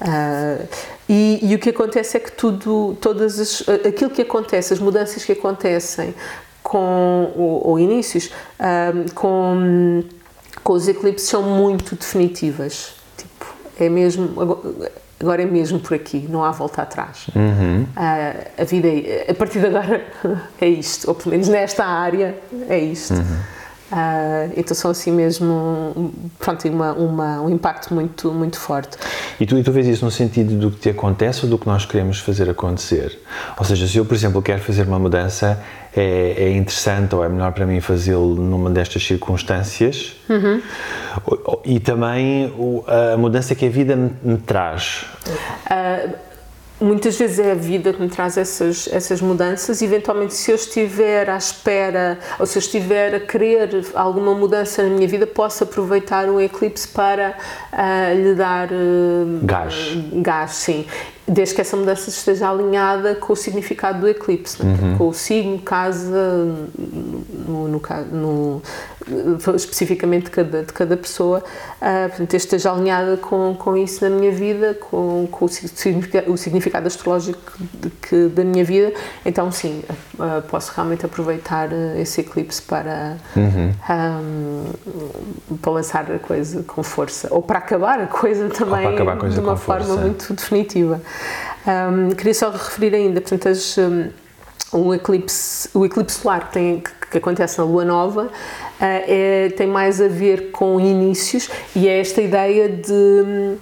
Uh, 0.01 0.67
e, 1.09 1.39
e, 1.41 1.55
o 1.55 1.59
que 1.59 1.71
acontece 1.71 2.15
é 2.15 2.19
que 2.21 2.31
tudo, 2.31 2.97
todas 3.01 3.37
as, 3.37 3.67
aquilo 3.85 4.09
que 4.09 4.21
acontece, 4.21 4.73
as 4.73 4.79
mudanças 4.79 5.25
que 5.25 5.33
acontecem 5.33 6.15
com, 6.63 7.33
ou, 7.35 7.67
ou 7.67 7.79
inícios, 7.79 8.31
um, 8.59 9.13
com, 9.13 10.03
com 10.69 10.73
os 10.73 10.88
eclipses 10.88 11.27
são 11.27 11.41
muito 11.41 11.95
definitivas 11.95 12.91
é 13.79 13.89
mesmo, 13.89 14.36
agora 15.19 15.41
é 15.41 15.45
mesmo 15.45 15.79
por 15.79 15.95
aqui, 15.95 16.27
não 16.29 16.43
há 16.43 16.51
volta 16.51 16.84
atrás. 16.84 17.25
Uhum. 17.36 17.86
Uh, 17.86 18.62
a 18.62 18.63
vida, 18.65 18.88
é, 18.88 19.32
a 19.32 19.34
partir 19.34 19.62
de 19.62 19.65
agora, 19.65 20.05
é 20.62 20.67
isto, 20.67 21.08
ou 21.08 21.15
pelo 21.15 21.32
menos 21.32 21.47
nesta 21.47 21.84
área, 21.84 22.38
é 22.67 22.77
isto. 22.77 23.15
Uhum. 23.15 23.39
Uh, 23.91 24.54
então 24.56 24.75
são 24.75 24.91
assim 24.91 25.12
mesmo, 25.12 26.13
pronto, 26.38 26.67
uma, 26.67 26.93
uma, 26.93 27.41
um 27.41 27.49
impacto 27.49 27.93
muito, 27.93 28.32
muito 28.32 28.60
forte. 28.60 28.97
E 29.39 29.45
tu, 29.45 29.58
e 29.58 29.63
tu 29.63 29.71
vês 29.71 29.88
isso 29.88 30.06
no 30.06 30.12
sentido 30.12 30.56
do 30.56 30.69
que 30.69 30.80
te 30.80 30.89
acontece 30.89 31.43
ou 31.43 31.49
do 31.49 31.58
que 31.58 31.65
nós 31.65 31.86
queremos 31.86 32.19
fazer 32.19 32.49
acontecer? 32.49 33.19
Ou 33.58 33.65
seja, 33.65 33.88
se 33.88 33.97
eu, 33.97 34.06
por 34.06 34.13
exemplo, 34.13 34.41
quero 34.41 34.62
fazer 34.62 34.84
uma 34.84 34.99
mudança, 34.99 35.60
é, 35.95 36.36
é 36.38 36.56
interessante 36.56 37.15
ou 37.15 37.23
é 37.23 37.30
melhor 37.30 37.52
para 37.52 37.65
mim 37.65 37.82
fazê-lo 37.82 38.36
numa 38.36 38.69
destas 38.69 39.04
circunstâncias? 39.04 40.15
Uhum. 40.30 40.62
E 41.65 41.80
também 41.80 42.54
a 43.13 43.17
mudança 43.17 43.56
que 43.56 43.65
a 43.65 43.69
vida 43.69 43.95
me, 43.95 44.12
me 44.23 44.38
traz. 44.38 45.06
Uh, 45.65 46.28
muitas 46.79 47.17
vezes 47.17 47.39
é 47.39 47.51
a 47.51 47.55
vida 47.55 47.93
que 47.93 48.01
me 48.01 48.09
traz 48.09 48.37
essas, 48.37 48.87
essas 48.91 49.21
mudanças. 49.21 49.81
Eventualmente, 49.81 50.33
se 50.33 50.51
eu 50.51 50.55
estiver 50.55 51.29
à 51.29 51.37
espera 51.37 52.19
ou 52.39 52.45
se 52.45 52.57
eu 52.57 52.61
estiver 52.61 53.15
a 53.15 53.19
querer 53.19 53.69
alguma 53.93 54.33
mudança 54.33 54.83
na 54.83 54.89
minha 54.89 55.07
vida, 55.07 55.27
posso 55.27 55.63
aproveitar 55.63 56.29
o 56.29 56.39
eclipse 56.39 56.87
para 56.87 57.37
uh, 57.73 58.15
lhe 58.15 58.35
dar 58.35 58.69
uh, 58.71 59.39
gás. 59.43 59.97
gás, 60.13 60.51
sim 60.51 60.85
desde 61.29 61.53
que 61.53 61.61
essa 61.61 61.77
mudança 61.77 62.09
esteja 62.09 62.49
alinhada 62.49 63.15
com 63.15 63.33
o 63.33 63.35
significado 63.35 63.99
do 63.99 64.07
eclipse, 64.07 64.63
né? 64.63 64.77
uhum. 64.81 64.97
com 64.97 65.07
o 65.09 65.13
signo, 65.13 65.59
casa, 65.59 66.55
no, 67.47 67.67
no, 67.67 67.81
no, 68.11 68.61
especificamente 69.55 70.25
de 70.25 70.31
cada, 70.31 70.63
de 70.63 70.73
cada 70.73 70.97
pessoa, 70.97 71.39
uh, 71.39 72.09
portanto, 72.09 72.33
esteja 72.33 72.71
alinhada 72.71 73.17
com, 73.17 73.55
com 73.57 73.77
isso 73.77 74.03
na 74.03 74.09
minha 74.09 74.31
vida, 74.31 74.73
com, 74.73 75.27
com 75.31 75.45
o, 75.45 75.47
significado, 75.47 76.31
o 76.31 76.37
significado 76.37 76.87
astrológico 76.87 77.39
de, 77.59 77.89
que, 77.89 78.27
da 78.27 78.43
minha 78.43 78.63
vida, 78.63 78.93
então 79.25 79.51
sim, 79.51 79.83
uh, 80.15 80.41
posso 80.49 80.71
realmente 80.75 81.05
aproveitar 81.05 81.69
esse 81.97 82.21
eclipse 82.21 82.61
para, 82.61 83.17
uhum. 83.35 83.73
um, 83.89 85.57
para 85.57 85.71
lançar 85.71 86.11
a 86.11 86.19
coisa 86.19 86.63
com 86.63 86.81
força, 86.81 87.27
ou 87.31 87.41
para 87.41 87.59
acabar 87.59 87.99
a 87.99 88.07
coisa 88.07 88.49
também 88.49 88.87
coisa 89.17 89.35
de 89.35 89.41
uma 89.41 89.55
forma 89.55 89.85
força. 89.85 90.01
muito 90.01 90.33
definitiva. 90.33 91.01
Um, 91.67 92.10
queria 92.12 92.34
só 92.34 92.49
referir 92.49 92.95
ainda, 92.95 93.21
portanto, 93.21 93.49
as, 93.49 93.77
um, 93.77 94.10
o, 94.71 94.93
eclipse, 94.93 95.69
o 95.73 95.86
eclipse 95.86 96.19
solar 96.19 96.47
que, 96.47 96.53
tem, 96.53 96.84
que, 97.12 97.17
acontece 97.17 97.58
na 97.58 97.63
Lua 97.63 97.86
Nova 97.86 98.23
uh, 98.23 98.29
é, 98.79 99.49
tem 99.55 99.67
mais 99.67 100.01
a 100.01 100.08
ver 100.08 100.51
com 100.51 100.79
inícios 100.79 101.49
e 101.75 101.88
é 101.88 101.99
esta 101.99 102.21
ideia 102.21 102.69
de 102.69 102.91
um, 102.91 103.58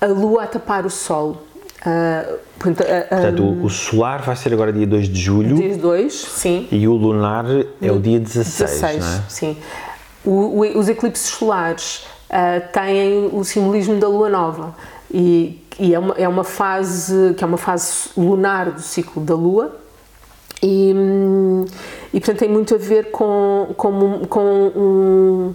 a 0.00 0.06
Lua 0.06 0.44
a 0.44 0.46
tapar 0.46 0.86
o 0.86 0.90
Sol. 0.90 1.42
Uh, 1.80 2.38
portanto, 2.58 2.86
uh, 2.86 3.08
portanto 3.08 3.42
o, 3.42 3.64
o, 3.64 3.70
solar 3.70 4.22
vai 4.22 4.36
ser 4.36 4.52
agora 4.52 4.72
dia 4.72 4.86
2 4.86 5.08
de 5.08 5.20
julho. 5.20 5.56
Dia 5.56 5.76
2, 5.76 6.14
sim. 6.14 6.68
E 6.70 6.86
o 6.86 6.94
lunar 6.94 7.44
é 7.80 7.90
o 7.90 7.98
dia 7.98 8.20
16, 8.20 8.80
16 8.80 8.98
não 8.98 9.08
é? 9.08 9.22
sim. 9.28 9.56
O, 10.24 10.30
o, 10.30 10.78
os 10.78 10.88
eclipses 10.88 11.26
solares 11.26 12.06
têm 12.72 13.28
o 13.32 13.44
simbolismo 13.44 13.98
da 13.98 14.08
Lua 14.08 14.30
Nova 14.30 14.74
e 15.12 15.61
e 15.78 15.94
é 15.94 15.98
uma, 15.98 16.14
é 16.14 16.28
uma 16.28 16.44
fase 16.44 17.34
que 17.34 17.44
é 17.44 17.46
uma 17.46 17.58
fase 17.58 18.10
lunar 18.16 18.70
do 18.70 18.80
ciclo 18.80 19.22
da 19.22 19.34
Lua 19.34 19.76
e, 20.62 20.94
e 22.12 22.20
portanto 22.20 22.38
tem 22.38 22.48
muito 22.48 22.74
a 22.74 22.78
ver 22.78 23.10
com, 23.10 23.74
com, 23.76 24.20
com 24.28 24.72
um 24.76 25.54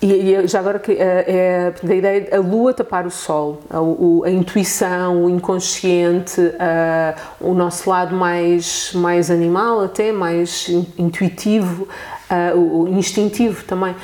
e, 0.00 0.12
e 0.12 0.46
já 0.46 0.60
agora 0.60 0.78
que 0.78 0.92
é, 0.92 1.74
é 1.82 1.90
a 1.90 1.94
ideia 1.94 2.28
a 2.36 2.38
lua 2.38 2.72
tapar 2.72 3.04
o 3.04 3.10
sol, 3.10 3.60
a, 3.68 3.80
o, 3.80 4.22
a 4.24 4.30
intuição, 4.30 5.24
o 5.24 5.30
inconsciente, 5.30 6.40
a, 6.60 7.16
o 7.40 7.52
nosso 7.52 7.90
lado 7.90 8.14
mais 8.14 8.92
mais 8.94 9.28
animal 9.28 9.80
até 9.80 10.12
mais 10.12 10.68
intuitivo, 10.96 11.88
a, 12.30 12.54
o, 12.54 12.84
o 12.84 12.88
instintivo 12.88 13.64
também 13.64 13.96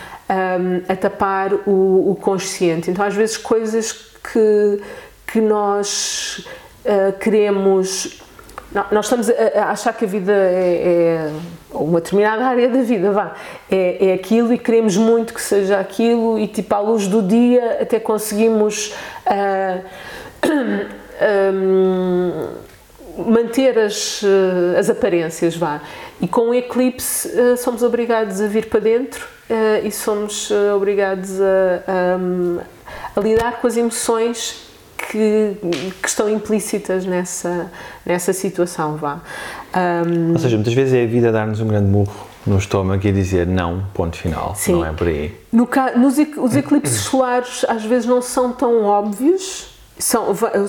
a 0.89 0.97
tapar 0.97 1.53
o, 1.67 2.11
o, 2.11 2.19
consciente. 2.21 2.91
Então, 2.91 3.05
às 3.05 3.15
vezes, 3.15 3.37
coisas 3.37 4.14
que, 4.33 4.81
que 5.27 5.41
nós 5.41 6.47
uh, 6.85 7.13
queremos. 7.19 8.21
nós 8.91 9.07
estamos 9.07 9.31
a, 9.31 9.71
achar 9.71 9.93
que 9.93 10.05
a 10.05 10.09
vida 10.09 10.33
é, 10.33 11.31
é, 11.31 11.33
uma 11.73 12.01
determinada 12.01 12.45
área 12.47 12.69
da 12.69 12.83
vida, 12.83 13.13
vá, 13.13 13.35
é, 13.71 14.09
é 14.09 14.15
aquilo 14.15 14.53
e 14.53 14.59
queremos 14.59 14.97
muito 14.97 15.35
que 15.35 15.43
seja 15.43 15.79
aquilo 15.79 16.39
e 16.39 16.49
tipo 16.49 16.75
à 16.75 16.81
luz 16.81 17.07
do 17.07 17.23
dia 17.23 17.79
até 17.81 18.01
conseguimos 18.01 18.95
uh, 19.27 19.85
um, 21.53 22.49
manter 23.31 23.79
as, 23.79 24.23
uh, 24.23 24.79
as 24.79 24.91
aparências, 24.91 25.57
vá. 25.57 25.81
E 26.21 26.27
com 26.27 26.51
o 26.51 26.55
eclipse 26.55 27.29
uh, 27.29 27.57
somos 27.57 27.83
obrigados 27.83 28.41
a 28.41 28.47
vir 28.47 28.67
para 28.67 28.81
dentro 28.81 29.27
uh, 29.51 29.87
e 29.87 29.91
somos 29.91 30.51
obrigados 30.75 31.41
a, 31.41 31.83
a, 31.87 32.74
a, 33.15 33.21
lidar 33.21 33.61
com 33.61 33.67
as 33.67 33.77
emoções 33.77 34.65
que, 34.97 35.57
que, 36.03 36.09
estão 36.09 36.29
implícitas 36.29 37.05
nessa, 37.05 37.71
nessa 38.05 38.33
situação, 38.33 38.97
vá. 38.97 39.21
Um, 39.75 40.33
Ou 40.33 40.39
seja, 40.39 40.57
muitas 40.57 40.75
vezes 40.75 40.95
é 40.95 41.03
a 41.03 41.07
vida 41.07 41.31
dar-nos 41.33 41.61
um 41.61 41.67
grande 41.67 41.91
murro 41.91 42.27
no 42.47 42.59
estômago 42.59 43.07
e 43.07 43.13
dizer 43.13 43.47
não, 43.47 43.85
ponto 43.95 44.17
final, 44.17 44.55
sim. 44.55 44.73
não 44.73 44.85
é 44.85 44.93
por 44.93 45.09
aí. 45.09 45.35
No, 45.53 45.69
nos, 45.97 46.17
os 46.39 46.57
eclipses 46.57 47.01
solares 47.01 47.65
às 47.69 47.85
vezes 47.85 48.07
não 48.07 48.21
são 48.21 48.53
tão 48.53 48.85
óbvios, 48.85 49.74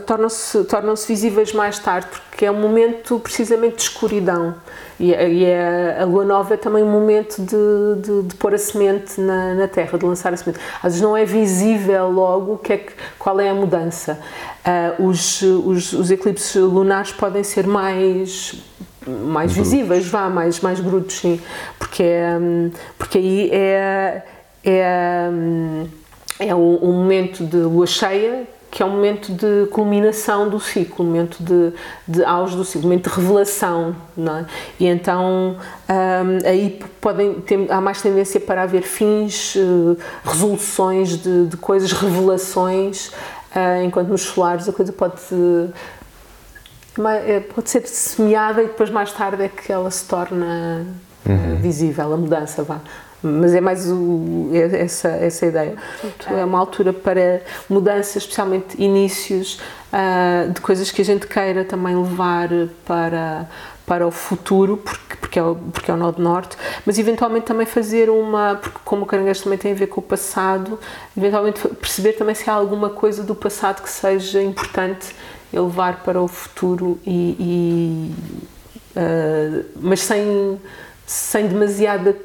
tornam-se 0.05 0.63
tornam 0.65 0.93
visíveis 0.95 1.51
mais 1.51 1.79
tarde, 1.79 2.07
porque 2.29 2.45
é 2.45 2.51
um 2.51 2.59
momento 2.59 3.19
precisamente 3.19 3.77
de 3.77 3.81
escuridão. 3.83 4.55
E, 4.99 5.11
e 5.11 5.43
é, 5.43 5.97
a 5.99 6.05
lua 6.05 6.23
nova 6.23 6.53
é 6.53 6.57
também 6.57 6.83
um 6.83 6.91
momento 6.91 7.41
de, 7.41 8.01
de, 8.01 8.27
de 8.27 8.35
pôr 8.35 8.53
a 8.53 8.57
semente 8.57 9.19
na, 9.19 9.55
na, 9.55 9.67
terra, 9.67 9.97
de 9.97 10.05
lançar 10.05 10.31
a 10.31 10.37
semente. 10.37 10.59
Às 10.77 10.93
vezes 10.93 11.01
não 11.01 11.17
é 11.17 11.25
visível 11.25 12.09
logo 12.11 12.57
que 12.57 12.73
é 12.73 12.77
que, 12.77 12.93
qual 13.17 13.39
é 13.39 13.49
a 13.49 13.53
mudança. 13.53 14.19
Uh, 14.99 15.07
os, 15.07 15.41
os, 15.41 15.93
os, 15.93 16.11
eclipses 16.11 16.55
lunares 16.55 17.11
podem 17.11 17.43
ser 17.43 17.67
mais 17.67 18.55
mais 19.07 19.51
visíveis, 19.53 20.07
vá, 20.07 20.29
mais, 20.29 20.61
mais 20.61 20.79
brutos, 20.79 21.17
sim, 21.17 21.39
porque, 21.77 22.01
é, 22.01 22.39
porque 22.97 23.19
aí 23.19 23.49
é, 23.51 24.23
é, 24.63 25.29
é 26.39 26.55
um, 26.55 26.79
um 26.81 26.93
momento 26.93 27.45
de 27.45 27.57
lua 27.57 27.85
cheia 27.85 28.47
que 28.75 28.83
é 28.83 28.85
um 28.85 28.89
momento 28.89 29.31
de 29.31 29.67
culminação 29.67 30.49
do 30.49 30.59
ciclo, 30.59 31.05
um 31.05 31.07
momento 31.07 31.41
de, 31.41 31.71
de 32.05 32.25
auge 32.25 32.57
do 32.57 32.65
ciclo, 32.65 32.81
um 32.81 32.89
momento 32.89 33.09
de 33.09 33.15
revelação, 33.15 33.95
não 34.17 34.39
é? 34.39 34.45
E 34.77 34.85
então 34.85 35.55
um, 35.87 36.45
aí 36.45 36.83
podem 36.99 37.35
ter, 37.35 37.71
há 37.71 37.79
mais 37.79 38.01
tendência 38.01 38.37
para 38.37 38.63
haver 38.63 38.81
fins, 38.81 39.55
uh, 39.55 39.97
resoluções 40.25 41.11
de, 41.11 41.47
de, 41.47 41.55
coisas, 41.55 41.93
revelações, 41.93 43.07
uh, 43.07 43.81
enquanto 43.85 44.09
nos 44.09 44.23
solares 44.23 44.67
a 44.67 44.73
coisa 44.73 44.91
pode 44.91 45.21
é, 47.25 47.39
pode 47.39 47.69
ser 47.69 47.87
semeada 47.87 48.61
e 48.61 48.67
depois 48.67 48.89
mais 48.89 49.09
tarde 49.13 49.41
é 49.41 49.47
que 49.47 49.71
ela 49.71 49.89
se 49.89 50.03
torna 50.03 50.85
uhum. 51.25 51.55
visível, 51.61 52.13
a 52.13 52.17
mudança, 52.17 52.61
vá 52.61 52.81
mas 53.25 53.53
é 53.53 53.61
mais 53.61 53.89
o, 53.89 54.49
é 54.53 54.81
essa, 54.81 55.09
essa 55.09 55.45
ideia. 55.45 55.75
É 56.27 56.45
uma 56.45 56.59
altura 56.59 56.93
para 56.93 57.41
mudanças, 57.69 58.17
especialmente 58.17 58.81
inícios 58.81 59.59
uh, 59.91 60.51
de 60.51 60.61
coisas 60.61 60.91
que 60.91 61.01
a 61.01 61.05
gente 61.05 61.27
queira 61.27 61.63
também 61.63 61.95
levar 61.95 62.49
para, 62.85 63.49
para 63.85 64.07
o 64.07 64.11
futuro, 64.11 64.77
porque, 64.77 65.15
porque, 65.19 65.39
é 65.39 65.43
o, 65.43 65.55
porque 65.55 65.91
é 65.91 65.93
o 65.93 65.97
Nó 65.97 66.13
Norte, 66.17 66.57
mas 66.85 66.97
eventualmente 66.97 67.45
também 67.45 67.65
fazer 67.65 68.09
uma, 68.09 68.55
porque 68.55 68.79
como 68.83 69.03
o 69.03 69.05
caranguejo 69.05 69.43
também 69.43 69.57
tem 69.57 69.71
a 69.71 69.75
ver 69.75 69.87
com 69.87 69.99
o 69.99 70.03
passado, 70.03 70.79
eventualmente 71.17 71.67
perceber 71.67 72.13
também 72.13 72.35
se 72.35 72.49
há 72.49 72.53
alguma 72.53 72.89
coisa 72.89 73.23
do 73.23 73.35
passado 73.35 73.81
que 73.81 73.89
seja 73.89 74.41
importante 74.41 75.15
levar 75.51 76.03
para 76.03 76.21
o 76.21 76.27
futuro 76.27 76.99
e, 77.05 77.35
e 77.39 78.15
uh, 78.97 79.65
mas 79.79 80.01
sem, 80.01 80.59
sem 81.05 81.47
demasiada 81.47 82.15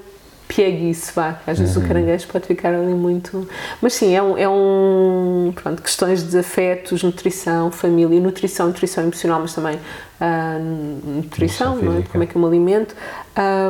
pieguice, 0.50 1.12
vá. 1.14 1.40
Às 1.46 1.60
vezes 1.60 1.76
uhum. 1.76 1.84
o 1.84 1.86
caranguejo 1.86 2.26
pode 2.26 2.46
ficar 2.46 2.74
ali 2.74 2.92
muito. 2.92 3.48
Mas 3.80 3.94
sim, 3.94 4.14
é 4.14 4.22
um. 4.22 4.36
É 4.36 4.48
um 4.48 5.52
pronto, 5.54 5.80
questões 5.80 6.28
de 6.28 6.38
afetos, 6.38 7.04
nutrição, 7.04 7.70
família, 7.70 8.20
nutrição, 8.20 8.66
nutrição 8.66 9.04
emocional, 9.04 9.40
mas 9.40 9.54
também 9.54 9.76
uh, 9.76 11.16
nutrição, 11.16 11.76
não 11.76 11.98
é? 11.98 12.02
como 12.02 12.24
é 12.24 12.26
que 12.26 12.36
eu 12.36 12.40
me 12.40 12.48
alimento, 12.48 12.96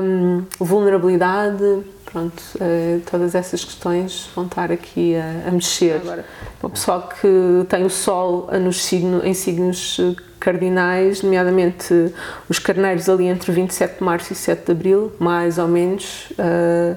um, 0.02 0.44
vulnerabilidade, 0.58 1.82
pronto, 2.10 2.42
uh, 2.56 3.00
todas 3.10 3.34
essas 3.34 3.64
questões 3.64 4.28
vão 4.34 4.46
estar 4.46 4.72
aqui 4.72 5.14
a, 5.16 5.48
a 5.48 5.50
mexer. 5.50 5.96
Agora, 5.96 6.24
para 6.58 6.66
o 6.66 6.70
pessoal 6.70 7.08
que 7.08 7.66
tem 7.68 7.84
o 7.84 7.90
Sol 7.90 8.48
nos 8.60 8.82
signo, 8.82 9.24
em 9.24 9.34
signos 9.34 9.98
cardinais, 10.38 11.22
nomeadamente 11.22 12.12
os 12.48 12.58
carneiros 12.58 13.08
ali 13.08 13.26
entre 13.26 13.52
27 13.52 13.98
de 13.98 14.04
março 14.04 14.32
e 14.32 14.36
7 14.36 14.66
de 14.66 14.72
abril, 14.72 15.12
mais 15.18 15.58
ou 15.58 15.68
menos. 15.68 16.30
Uh, 16.32 16.96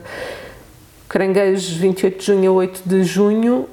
caranguejos 1.13 1.69
28 1.69 2.19
de 2.19 2.25
junho 2.25 2.51
a 2.51 2.53
8 2.55 2.81
de 2.85 3.03
junho, 3.03 3.69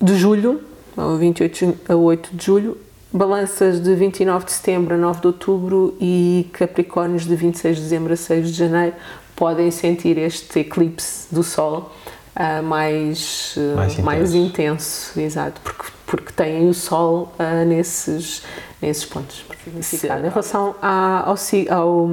de 0.00 0.16
julho, 0.16 0.62
ou 0.96 1.18
28 1.18 1.52
de 1.52 1.60
junho 1.60 1.78
a 1.86 1.94
8 1.94 2.36
de 2.36 2.46
julho, 2.46 2.78
balanças 3.12 3.82
de 3.82 3.94
29 3.94 4.46
de 4.46 4.52
setembro 4.52 4.94
a 4.94 4.98
9 4.98 5.20
de 5.20 5.26
outubro 5.26 5.94
e 6.00 6.48
capricórnios 6.54 7.26
de 7.26 7.36
26 7.36 7.76
de 7.76 7.82
dezembro 7.82 8.12
a 8.12 8.16
6 8.16 8.50
de 8.50 8.54
janeiro 8.54 8.94
podem 9.40 9.70
sentir 9.70 10.18
este 10.18 10.60
eclipse 10.60 11.34
do 11.34 11.42
Sol 11.42 11.90
uh, 12.36 12.62
mais, 12.62 13.54
uh, 13.56 13.74
mais, 13.74 13.92
intenso. 13.92 14.04
mais, 14.04 14.34
intenso. 14.34 15.18
exato, 15.20 15.60
porque, 15.62 15.84
porque 16.06 16.32
têm 16.34 16.68
o 16.68 16.74
Sol 16.74 17.32
uh, 17.38 17.64
nesses, 17.66 18.42
nesses 18.82 19.06
pontos. 19.06 19.42
Em 19.66 20.28
relação 20.28 20.74
ao, 20.82 21.34
ao, 21.70 22.08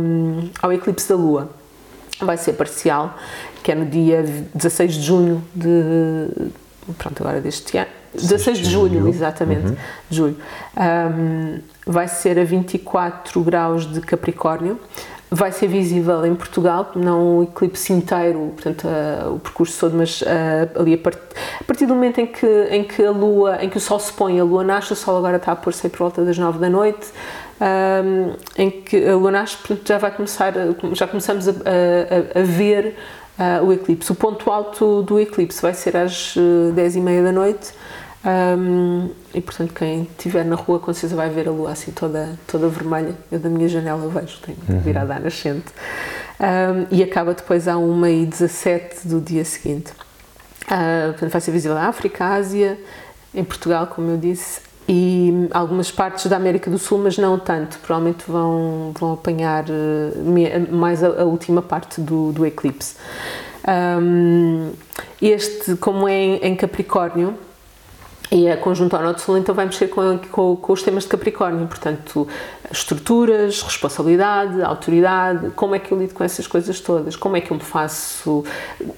ao 0.62 0.74
eclipse 0.74 1.10
da 1.10 1.16
Lua, 1.16 1.50
vai 2.22 2.38
ser 2.38 2.54
parcial, 2.54 3.13
que 3.62 3.74
é 3.74 3.76
no 3.76 3.86
dia 3.86 4.24
16 4.56 4.94
de 4.94 5.02
junho 5.02 5.44
de. 5.54 6.50
Pronto, 6.98 7.22
agora 7.22 7.42
deste 7.42 7.78
ano. 7.78 7.90
16 8.13 8.60
de 8.60 8.70
julho, 8.70 9.08
exatamente, 9.10 9.68
uhum. 9.68 9.76
de 10.10 10.18
julho. 10.18 10.38
Um, 10.78 11.60
vai 11.86 12.08
ser 12.08 12.40
a 12.40 12.44
24 12.46 13.42
graus 13.44 13.86
de 13.86 14.00
Capricórnio 14.00 14.80
vai 15.30 15.52
ser 15.52 15.68
visível 15.68 16.26
em 16.26 16.34
Portugal, 16.34 16.92
não 16.96 17.40
o 17.40 17.44
eclipse 17.44 17.92
inteiro, 17.92 18.54
portanto 18.56 18.88
uh, 18.88 19.36
o 19.36 19.40
percurso 19.40 19.78
todo, 19.80 19.98
mas 19.98 20.22
uh, 20.22 20.26
ali 20.80 20.94
a, 20.94 20.98
part 20.98 21.18
a, 21.60 21.63
partir 21.66 21.86
do 21.86 21.94
momento 21.94 22.20
em 22.20 22.28
que, 22.28 22.68
em 22.72 22.84
que 22.84 23.04
a 23.04 23.12
lua, 23.12 23.62
em 23.62 23.70
que 23.70 23.78
o 23.78 23.80
sol 23.80 24.00
se 24.00 24.13
põe, 24.13 24.40
a 24.40 24.44
lua 24.44 24.63
nasce, 24.63 24.94
o 24.94 24.96
sol 24.96 25.18
agora 25.18 25.36
está 25.36 25.52
a 25.52 25.56
pôr-se 25.56 25.90
por 25.90 26.00
volta 26.00 26.24
das 26.24 26.38
9 26.38 26.60
da 26.60 26.70
noite, 26.70 27.08
um, 27.60 28.34
em 28.58 28.72
que 28.72 29.06
a 29.06 29.16
lua 29.16 29.32
nasce, 29.32 29.58
portanto 29.58 29.86
já 29.86 29.98
vai 29.98 30.12
começar, 30.12 30.54
já 30.94 31.08
começamos 31.08 31.48
a, 31.50 31.52
a, 31.52 32.40
a 32.40 32.44
ver 32.44 32.96
uh, 33.38 33.66
o 33.66 33.74
eclipse. 33.74 34.10
O 34.10 34.16
ponto 34.16 34.50
alto 34.50 35.02
do 35.04 35.20
eclipse 35.20 35.62
vai 35.62 35.74
ser 35.74 35.98
às 35.98 36.36
10 36.74 36.96
e 36.96 37.02
meia 37.02 37.22
da 37.22 37.34
noite, 37.34 37.74
um, 38.28 39.10
e 39.34 39.40
portanto, 39.40 39.74
quem 39.74 40.02
estiver 40.04 40.44
na 40.44 40.58
rua 40.58 40.80
com 40.80 40.92
certeza 40.92 41.16
vai 41.16 41.30
ver 41.30 41.48
a 41.48 41.52
lua 41.52 41.72
assim 41.72 41.92
toda, 41.92 42.38
toda 42.46 42.68
vermelha. 42.68 43.16
Eu 43.32 43.40
da 43.40 43.48
minha 43.48 43.70
janela 43.70 44.06
vejo, 44.10 44.40
tenho 44.42 44.58
uhum. 44.68 44.80
virada 44.82 45.16
à 45.16 45.20
nascente. 45.20 45.68
Um, 46.40 46.88
e 46.92 47.02
acaba 47.02 47.34
depois 47.34 47.68
a 47.70 47.76
1h17 47.76 49.06
do 49.08 49.22
dia 49.22 49.46
seguinte. 49.46 49.94
Uh, 50.63 51.12
portanto, 51.12 51.32
vai 51.32 51.40
ser 51.40 51.52
visível 51.52 51.76
na 51.76 51.88
África, 51.88 52.26
Ásia, 52.26 52.78
em 53.34 53.46
Portugal, 53.46 53.88
como 53.88 54.12
eu 54.12 54.18
disse, 54.18 54.60
e 54.90 55.48
algumas 55.52 55.90
partes 55.90 56.28
da 56.28 56.36
América 56.36 56.70
do 56.70 56.78
Sul, 56.78 56.98
mas 56.98 57.18
não 57.18 57.40
tanto. 57.40 57.80
Provavelmente 57.80 58.26
vão, 58.28 58.92
vão 59.00 59.13
apanhar 59.13 59.63
uh, 59.70 60.76
mais 60.76 61.02
a, 61.02 61.22
a, 61.22 61.24
última 61.24 61.62
parte 61.62 62.02
do, 62.02 62.34
do 62.34 62.46
eclipse. 62.46 62.96
Um, 64.02 64.74
este, 65.22 65.78
como 65.78 66.10
é 66.10 66.13
em, 66.13 66.36
em 66.38 66.56
Capricórnio, 66.56 67.47
e 68.30 68.50
a 68.50 68.58
conjuntura 68.58 69.04
norte-sul 69.04 69.38
então 69.38 69.56
vai 69.56 69.66
mexer 69.66 69.88
com, 69.88 70.20
com, 70.32 70.56
com, 70.58 70.74
os 70.74 70.84
temas 70.84 71.04
de 71.04 71.10
Capricórnio, 71.10 71.66
portanto, 71.66 72.28
estruturas, 72.70 73.62
responsabilidade, 73.62 74.62
autoridade, 74.62 75.50
como 75.52 75.76
é 75.76 75.80
que 75.80 75.94
eu 75.94 75.98
lido 75.98 76.13
com 76.13 76.24
essas 76.24 76.46
coisas 76.46 76.80
todas, 76.82 77.16
como 77.16 77.38
é 77.38 77.42
que 77.42 77.52
eu 77.52 77.56
me 77.56 77.63
faço. 77.63 78.44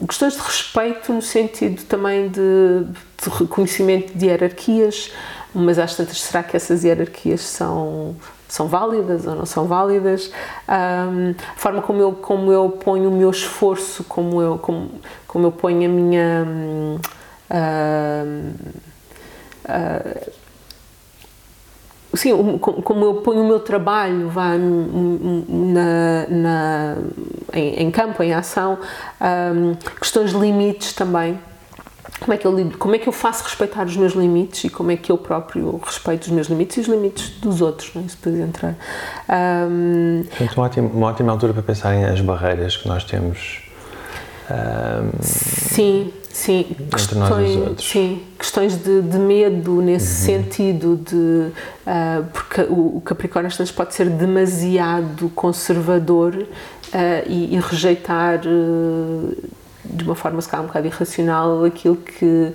Questões 0.07 0.33
de 0.33 0.39
respeito 0.39 1.13
no 1.13 1.21
sentido 1.21 1.83
também 1.83 2.27
de, 2.29 2.85
de 3.23 3.29
reconhecimento 3.29 4.17
de 4.17 4.25
hierarquias, 4.25 5.11
mas 5.53 5.77
às 5.77 5.95
tantas, 5.95 6.21
será 6.21 6.41
que 6.41 6.57
essas 6.57 6.83
hierarquias 6.83 7.41
são, 7.41 8.15
são 8.47 8.67
válidas 8.67 9.27
ou 9.27 9.35
não 9.35 9.45
são 9.45 9.65
válidas? 9.65 10.31
Um, 10.67 11.35
a 11.55 11.59
forma 11.59 11.83
como 11.83 12.01
eu, 12.01 12.13
como 12.13 12.51
eu 12.51 12.67
ponho 12.69 13.09
o 13.09 13.13
meu 13.13 13.29
esforço, 13.29 14.03
como 14.05 14.41
eu, 14.41 14.57
como, 14.57 14.89
como 15.27 15.45
eu 15.45 15.51
ponho 15.51 15.87
a 15.87 15.93
minha. 15.93 16.47
Um, 17.51 18.88
sim, 22.13 22.57
como 22.59 23.05
eu 23.05 23.15
ponho 23.15 23.41
o 23.41 23.47
meu 23.47 23.59
trabalho 23.59 24.29
vá, 24.29 24.55
na, 24.57 26.25
na 26.29 26.97
em, 27.53 27.83
em, 27.83 27.91
campo, 27.91 28.21
em 28.23 28.33
ação, 28.33 28.77
um, 29.21 29.75
questões 29.99 30.31
de 30.31 30.37
limites 30.37 30.93
também. 30.93 31.39
Como 32.19 32.33
é, 32.33 32.37
que 32.37 32.45
eu, 32.45 32.71
como 32.77 32.95
é 32.95 32.99
que 32.99 33.07
eu 33.07 33.13
faço 33.13 33.43
respeitar 33.45 33.85
os 33.85 33.95
meus 33.95 34.13
limites 34.13 34.65
e 34.65 34.69
como 34.69 34.91
é 34.91 34.97
que 34.97 35.09
eu 35.09 35.17
próprio 35.17 35.79
respeito 35.81 36.23
os 36.23 36.29
meus 36.29 36.47
limites 36.47 36.75
e 36.75 36.79
os 36.81 36.87
limites 36.87 37.29
dos 37.39 37.61
outros, 37.61 37.91
não 37.95 38.01
é? 38.01 38.05
Isso 38.05 38.17
pode 38.17 38.41
entrar. 38.41 38.75
Um, 39.29 40.23
Portanto, 40.27 40.53
uma 40.57 40.65
ótima, 40.65 40.89
uma 40.89 41.07
ótima 41.07 41.31
altura 41.31 41.53
para 41.53 41.63
pensar 41.63 41.95
em 41.95 42.03
as 42.03 42.19
barreiras 42.19 42.75
que 42.75 42.87
nós 42.89 43.05
temos. 43.05 43.61
Um, 44.51 45.11
sim, 45.21 46.11
Sim, 46.39 46.73
questões, 46.89 47.83
sim, 47.83 48.23
questões 48.37 48.81
de, 48.81 49.01
de 49.01 49.17
medo 49.17 49.81
nesse 49.81 50.31
uhum. 50.31 50.37
sentido, 50.41 50.95
de, 50.95 51.15
uh, 51.15 52.23
porque 52.31 52.61
o, 52.61 52.97
o 52.97 53.01
Capricórnio 53.01 53.51
às 53.51 53.71
pode 53.71 53.93
ser 53.93 54.09
demasiado 54.09 55.27
conservador 55.35 56.33
uh, 56.33 56.47
e, 57.27 57.53
e, 57.53 57.59
rejeitar 57.59 58.39
uh, 58.45 59.37
de 59.83 60.03
uma 60.05 60.15
forma, 60.15 60.41
se 60.41 60.47
calhar, 60.47 60.63
um 60.63 60.67
bocado 60.67 60.87
irracional 60.87 61.65
aquilo 61.65 61.97
que, 61.97 62.53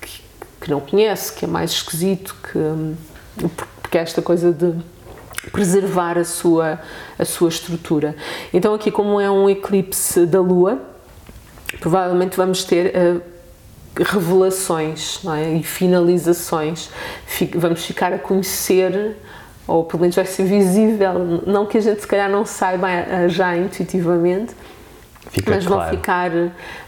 que, 0.00 0.20
que, 0.60 0.68
não 0.68 0.80
conhece, 0.80 1.32
que 1.32 1.44
é 1.44 1.48
mais 1.48 1.70
esquisito, 1.70 2.34
que, 2.42 3.48
porque 3.80 3.98
é 3.98 4.00
esta 4.00 4.20
coisa 4.20 4.50
de 4.52 4.74
preservar 5.52 6.18
a 6.18 6.24
sua, 6.24 6.80
a 7.16 7.24
sua 7.24 7.50
estrutura. 7.50 8.16
Então, 8.52 8.74
aqui, 8.74 8.90
como 8.90 9.20
é 9.20 9.30
um 9.30 9.48
eclipse 9.48 10.26
da 10.26 10.40
Lua 10.40 10.95
provavelmente 11.80 12.36
vamos 12.36 12.64
ter 12.64 12.92
uh, 12.94 13.22
revelações 14.02 15.20
é? 15.26 15.54
e 15.54 15.62
finalizações. 15.62 16.90
Fic 17.26 17.56
vamos 17.56 17.84
ficar 17.84 18.12
a 18.12 18.18
conhecer, 18.18 19.16
ou 19.66 19.84
pelo 19.84 20.02
menos 20.02 20.16
vai 20.16 20.26
ser 20.26 20.44
visível, 20.44 21.42
não 21.46 21.66
que 21.66 21.78
a 21.78 21.80
gente 21.80 22.00
se 22.00 22.06
calhar 22.06 22.30
não 22.30 22.44
saiba 22.44 22.88
uh, 22.88 23.28
já 23.28 23.56
intuitivamente, 23.56 24.54
Fica 25.30 25.50
mas 25.50 25.66
claro. 25.66 25.82
vão 25.82 25.90
ficar, 25.90 26.30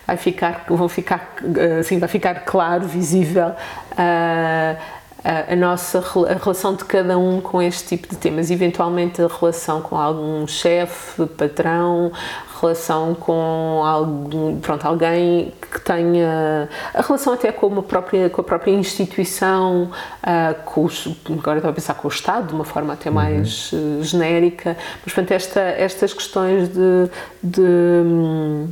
vai 0.07 0.17
ficar, 0.17 0.65
vão 0.69 0.89
ficar, 0.89 1.35
assim, 1.81 1.99
vai 1.99 2.09
ficar 2.09 2.35
claro, 2.45 2.87
visível. 2.87 3.49
Uh, 3.93 4.98
a, 5.25 5.57
nossa 5.57 5.99
a 5.99 6.35
relação 6.35 6.75
de 6.75 6.85
cada 6.85 7.19
um 7.19 7.41
com 7.41 7.61
este 7.61 7.97
tipo 7.97 8.09
de 8.09 8.17
temas, 8.17 8.51
eventualmente 8.51 9.21
a 9.21 9.27
relação 9.27 9.81
com 9.81 9.97
algum 9.97 10.47
chefe, 10.47 11.27
patrão, 11.27 12.13
relação 12.61 13.15
com 13.15 13.83
algum, 13.85 14.61
pronto, 14.61 14.85
alguém 14.87 15.53
que 15.71 15.81
tenha 15.81 16.69
a 16.95 17.03
relação 17.03 17.33
até 17.33 17.53
com 17.53 17.67
uma 17.67 17.83
própria 17.83 18.31
com 18.31 18.41
a 18.41 18.45
própria 18.45 18.73
instituição, 18.73 19.91
uh, 20.23 20.63
com 20.65 20.85
os, 20.85 21.09
agora 21.31 21.59
estou 21.59 21.71
a 21.71 21.75
pensar 21.75 21.95
com 21.95 22.09
o 22.09 22.11
Estado 22.11 22.49
de 22.49 22.55
uma 22.55 22.65
forma 22.65 22.93
até 22.93 23.11
mais 23.11 23.73
uhum. 23.73 24.01
uh, 24.01 24.05
genérica, 24.05 24.77
mas 25.05 25.15
portanto 25.15 25.33
esta, 25.33 25.61
estas 25.61 26.13
questões 26.13 26.69
de, 26.69 27.11
de 27.43 27.61
um, 27.61 28.69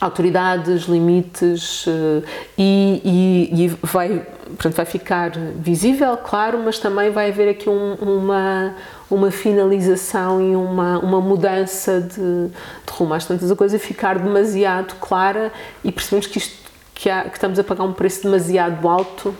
autoridades, 0.00 0.84
limites 0.84 1.86
uh, 1.86 2.24
e, 2.56 3.02
e, 3.04 3.64
e, 3.64 3.68
vai, 3.82 4.26
portanto, 4.46 4.74
vai 4.74 4.86
ficar 4.86 5.30
visível, 5.56 6.16
claro, 6.16 6.58
mas 6.64 6.78
também 6.78 7.10
vai 7.10 7.28
haver 7.28 7.50
aqui 7.50 7.68
um, 7.68 7.94
uma, 7.94 8.74
uma 9.10 9.30
finalização 9.30 10.40
e 10.40 10.56
uma, 10.56 10.98
uma 11.00 11.20
mudança 11.20 12.00
de, 12.00 12.48
de 12.48 12.92
rumo. 12.92 13.12
Às 13.12 13.26
tantas 13.26 13.50
a 13.50 13.56
coisa 13.56 13.78
ficar 13.78 14.18
demasiado 14.18 14.94
clara 14.94 15.52
e 15.84 15.92
percebemos 15.92 16.26
que, 16.26 16.38
isto, 16.38 16.56
que, 16.94 17.10
há, 17.10 17.24
que 17.24 17.36
estamos 17.36 17.58
a 17.58 17.64
pagar 17.64 17.84
um 17.84 17.92
preço 17.92 18.22
demasiado 18.22 18.88
alto. 18.88 19.34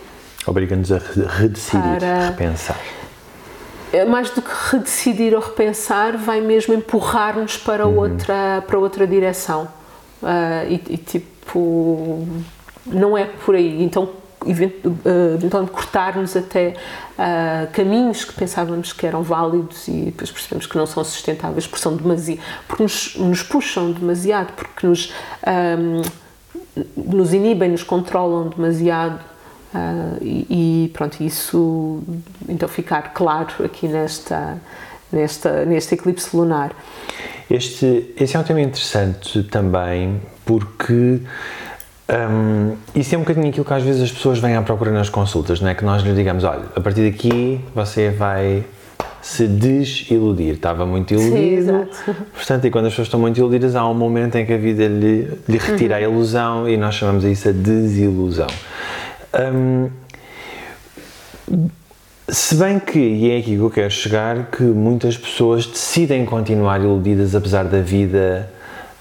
Obriga-nos 0.47 0.93
a 0.93 0.99
redecidir, 0.99 1.99
para... 1.99 2.27
repensar 2.29 2.79
é 3.93 4.05
mais 4.05 4.31
do 4.31 4.41
que 4.41 4.51
redecidir 4.71 5.35
ou 5.35 5.41
repensar, 5.41 6.17
vai 6.17 6.41
mesmo 6.41 6.73
empurrar-nos 6.73 7.57
para, 7.57 7.89
uhum. 7.89 7.99
outra, 7.99 8.63
para 8.65 8.79
outra 8.79 9.05
direção. 9.05 9.67
Uh, 10.23 10.68
e, 10.68 10.95
e, 10.95 10.97
tipo, 10.99 12.27
não 12.87 13.16
é 13.16 13.25
por 13.25 13.55
aí. 13.55 13.83
Então, 13.83 14.11
eventualmente 14.47 15.73
cortar-nos 15.73 16.37
até 16.37 16.75
uh, 17.18 17.71
caminhos 17.73 18.25
que 18.25 18.33
pensávamos 18.33 18.93
que 18.93 19.07
eram 19.07 19.23
válidos 19.23 19.87
e 19.89 20.07
depois 20.07 20.31
percebemos 20.31 20.66
que 20.66 20.77
não 20.77 20.87
são 20.87 21.05
sustentáveis 21.05 21.66
porque 21.66 21.83
são 21.83 21.95
demasiado, 21.95 22.41
porque 22.66 22.83
nos, 22.83 23.16
nos 23.16 23.43
puxam 23.43 23.93
demasiado, 23.93 24.53
porque 24.55 24.87
nos, 24.87 25.12
um, 25.77 26.03
nos 26.97 27.35
inibem, 27.35 27.71
nos 27.71 27.83
controlam 27.83 28.49
demasiado 28.49 29.21
uh, 29.75 30.18
e, 30.23 30.85
e, 30.85 30.89
pronto, 30.89 31.23
isso 31.23 32.03
então 32.49 32.68
ficar 32.68 33.12
claro 33.12 33.53
aqui 33.62 33.89
nesta, 33.89 34.59
nesta, 35.13 35.65
neste 35.65 35.95
eclipse 35.95 36.37
lunar. 36.37 36.73
Este, 37.51 38.13
este 38.17 38.37
é 38.37 38.41
um 38.41 38.45
tema 38.45 38.61
interessante 38.61 39.43
também 39.45 40.21
porque 40.45 41.21
um, 42.11 42.77
isso 42.95 43.15
é 43.15 43.19
um 43.19 43.21
bocadinho 43.21 43.49
aquilo 43.49 43.65
que 43.65 43.75
às 43.75 43.83
vezes 43.83 44.03
as 44.03 44.13
pessoas 44.13 44.39
vêm 44.39 44.57
à 44.57 44.63
procura 44.63 44.91
nas 44.91 45.09
consultas, 45.09 45.61
não 45.61 45.69
é? 45.69 45.75
Que 45.75 45.85
nós 45.85 46.03
lhe 46.03 46.13
digamos, 46.15 46.45
olha, 46.45 46.65
a 46.75 46.81
partir 46.81 47.11
daqui 47.11 47.61
você 47.75 48.11
vai 48.11 48.65
se 49.23 49.47
desiludir. 49.47 50.55
Estava 50.55 50.87
muito 50.87 51.13
iludido. 51.15 51.89
Sim, 51.93 52.15
portanto, 52.35 52.67
e 52.67 52.71
quando 52.71 52.87
as 52.87 52.93
pessoas 52.93 53.07
estão 53.07 53.21
muito 53.21 53.39
iludidas, 53.39 53.77
há 53.77 53.87
um 53.87 53.95
momento 53.95 54.37
em 54.37 54.47
que 54.47 54.53
a 54.53 54.57
vida 54.57 54.87
lhe, 54.87 55.31
lhe 55.49 55.59
retira 55.59 55.97
uhum. 55.97 56.01
a 56.01 56.03
ilusão 56.03 56.69
e 56.69 56.77
nós 56.77 56.95
chamamos 56.95 57.25
isso 57.25 57.49
a 57.49 57.53
desilusão. 57.53 58.49
Um, 59.55 59.91
se 62.33 62.55
bem 62.55 62.78
que, 62.78 62.99
e 62.99 63.31
é 63.31 63.39
aqui 63.39 63.57
que 63.57 63.59
eu 63.59 63.70
quero 63.70 63.91
chegar, 63.91 64.47
que 64.51 64.62
muitas 64.62 65.16
pessoas 65.16 65.66
decidem 65.66 66.24
continuar 66.24 66.81
iludidas 66.81 67.35
apesar 67.35 67.64
da 67.64 67.81
vida 67.81 68.51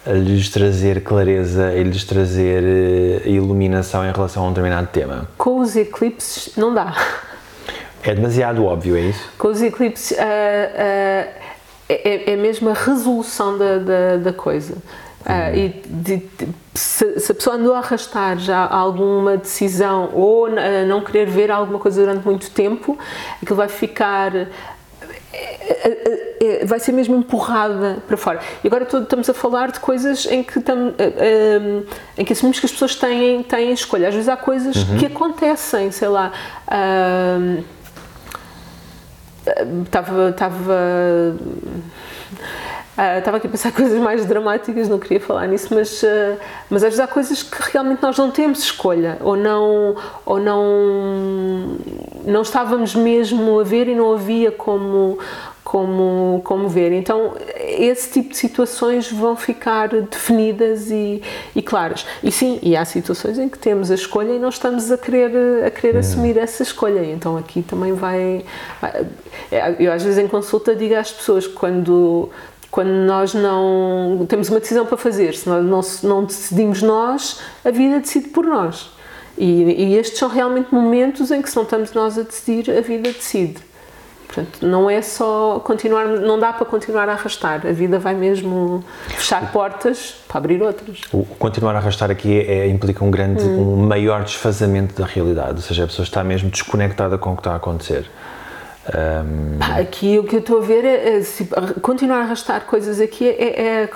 lhes 0.06 0.50
trazer 0.50 1.04
clareza 1.04 1.74
e 1.74 1.84
lhes 1.84 2.04
trazer 2.04 2.64
uh, 2.64 3.28
iluminação 3.28 4.08
em 4.08 4.12
relação 4.12 4.44
a 4.44 4.48
um 4.48 4.50
determinado 4.50 4.88
tema. 4.88 5.28
Com 5.38 5.60
os 5.60 5.76
eclipses 5.76 6.56
não 6.56 6.74
dá. 6.74 6.96
É 8.02 8.16
demasiado 8.16 8.64
óbvio, 8.66 8.96
é 8.96 9.02
isso? 9.02 9.30
Com 9.38 9.50
os 9.50 9.62
eclipses 9.62 10.12
uh, 10.12 10.16
uh, 10.16 11.40
é, 11.90 12.34
é 12.34 12.36
mesmo 12.36 12.70
a 12.70 12.74
resolução 12.74 13.58
da, 13.58 13.78
da, 13.78 14.18
da 14.18 14.34
coisa. 14.34 14.76
Uh, 15.26 15.56
e 15.56 15.70
de, 15.86 16.18
de, 16.18 16.48
se, 16.74 17.20
se, 17.20 17.32
a 17.32 17.36
pessoa 17.36 17.58
andou 17.58 17.74
a 17.74 17.80
arrastar 17.80 18.40
já 18.40 18.66
alguma 18.66 19.36
decisão 19.36 20.10
ou 20.14 20.48
uh, 20.48 20.86
não 20.88 21.02
querer 21.02 21.28
ver 21.28 21.52
alguma 21.52 21.78
coisa 21.78 22.02
durante 22.02 22.26
muito 22.26 22.50
tempo, 22.52 22.98
aquilo 23.42 23.58
vai 23.58 23.68
ficar 23.68 24.32
é, 26.42 26.66
vai 26.66 26.80
ser 26.80 26.92
mesmo 26.92 27.16
empurrada 27.18 27.98
para 28.08 28.18
fora. 28.18 28.40
E 28.64 28.68
agora 28.68 28.84
estamos 28.86 29.30
a 29.30 29.34
falar 29.34 29.72
de 29.72 29.80
coisas 29.80 30.26
em 30.26 30.42
que, 30.42 30.60
tam, 30.60 30.94
em 32.18 32.26
que 32.26 32.34
assumimos 32.34 32.60
que 32.60 32.66
as 32.66 32.72
pessoas 32.72 32.96
têm, 32.96 33.44
têm 33.44 33.72
escolha. 33.72 34.08
Às 34.08 34.16
vezes 34.16 34.30
há 34.30 34.38
coisas 34.38 34.76
uhum. 34.76 34.98
que 34.98 35.06
acontecem, 35.06 35.92
sei 35.92 36.08
lá. 36.08 36.32
Estava. 39.86 40.30
estava 40.30 41.36
Uh, 43.00 43.20
estava 43.20 43.38
aqui 43.38 43.48
a 43.48 43.50
pensar 43.50 43.72
coisas 43.72 43.98
mais 43.98 44.26
dramáticas, 44.26 44.90
não 44.90 45.00
queria 45.00 45.22
falar 45.22 45.48
nisso, 45.48 45.74
mas, 45.74 46.04
uh, 46.04 46.38
mas 46.70 46.84
às 46.84 46.90
vezes 46.90 47.00
há 47.00 47.08
coisas 47.08 47.42
que 47.42 47.72
realmente 47.72 48.02
nós 48.02 48.18
não 48.18 48.30
temos 48.30 48.60
escolha, 48.60 49.18
ou 49.22 49.38
não, 49.38 49.96
ou 50.26 50.38
não, 50.38 51.78
não 52.26 52.42
estávamos 52.42 52.94
mesmo 52.96 53.58
a 53.58 53.64
ver 53.64 53.88
e 53.88 53.96
não 53.96 54.12
havia 54.12 54.52
como, 54.52 55.18
como, 55.64 56.42
como 56.44 56.68
ver. 56.68 56.92
Então, 56.92 57.36
esse 57.56 58.12
tipo 58.12 58.32
de 58.32 58.38
situações 58.38 59.10
vão 59.10 59.34
ficar 59.34 59.88
definidas 59.88 60.92
e, 60.92 61.24
e 61.56 61.62
claras. 61.62 62.06
E 62.22 62.30
sim, 62.34 62.60
e 62.62 62.76
há 62.76 62.84
situações 62.84 63.40
em 63.40 63.48
que 63.48 63.58
temos 63.58 63.92
a 63.92 63.96
escolha 63.96 64.34
e 64.34 64.40
não 64.40 64.50
estamos 64.50 64.92
a 64.92 64.98
querer, 64.98 65.64
a 65.64 65.72
querer 65.72 65.94
uhum. 65.94 66.00
assumir 66.02 66.38
essa 66.38 66.64
escolha. 66.64 67.06
Então, 67.06 67.38
aqui 67.38 67.62
também 67.62 67.94
vai, 67.94 68.44
vai. 68.82 69.08
Eu, 69.80 69.94
às 69.94 70.04
vezes, 70.04 70.18
em 70.18 70.28
consulta, 70.28 70.76
digo 70.76 70.96
às 70.96 71.14
pessoas 71.14 71.48
quando 71.48 72.30
quando 72.72 72.90
nós 72.90 73.34
não 73.34 74.26
temos 74.28 74.50
uma 74.50 74.60
decisão 74.60 74.86
para 74.86 74.98
fazer, 74.98 75.34
se 75.34 75.50
nós 75.50 75.66
não, 75.66 76.10
não 76.10 76.26
decidimos 76.26 76.82
nós, 76.82 77.42
a 77.66 77.72
vida 77.72 78.00
decide 78.00 78.30
por 78.30 78.46
nós. 78.46 78.92
E, 79.38 79.46
e, 79.46 79.96
estes 79.96 80.20
são 80.20 80.28
realmente 80.28 80.74
momentos 80.74 81.32
em 81.32 81.42
que 81.42 81.50
se 81.50 81.56
não 81.56 81.64
estamos 81.64 81.94
nós 81.94 82.18
a 82.18 82.24
decidir, 82.24 82.70
a 82.70 82.82
vida 82.82 83.12
decide. 83.12 83.70
Portanto, 84.28 84.64
não 84.64 84.88
é 84.88 85.02
só 85.02 85.60
continuar, 85.60 86.06
não 86.06 86.38
dá 86.38 86.54
para 86.54 86.66
continuar 86.66 87.10
a 87.10 87.14
arrastar, 87.14 87.66
a 87.66 87.72
vida 87.72 87.98
vai 87.98 88.14
mesmo 88.14 88.84
fechar 89.08 89.52
portas 89.52 90.14
para 90.28 90.38
abrir 90.38 90.62
outras. 90.62 91.02
O 91.12 91.24
continuar 91.24 91.74
a 91.74 91.80
arrastar 91.80 92.12
aqui 92.12 92.40
é, 92.40 92.68
implica 92.68 93.04
um 93.04 93.10
grande, 93.10 93.42
hum. 93.42 93.74
um 93.74 93.88
maior 93.88 94.24
desfazamento 94.24 94.94
da 94.94 95.08
realidade, 95.08 95.54
ou 95.56 95.62
seja, 95.62 95.86
a 95.86 95.88
pessoa 95.88 96.04
está 96.04 96.24
mesmo 96.24 96.50
desconectada 96.52 97.18
com 97.18 97.32
o 97.32 97.36
que 97.36 97.40
está 97.40 97.54
a 97.54 97.56
acontecer. 97.56 98.06
Um... 98.96 99.60
Pá, 99.60 99.80
aqui 99.80 100.18
o 100.18 100.24
que 100.24 100.36
eu 100.36 100.40
estou 100.40 100.60
a 100.60 100.62
ver 100.62 100.84
é, 100.84 101.18
é 101.18 101.22
se, 101.22 101.48
continuar 101.82 102.18
a 102.18 102.22
arrastar 102.22 102.62
coisas 102.66 103.00
aqui 103.00 103.28
é, 103.28 103.32
é, 103.32 103.84
é 103.84 103.90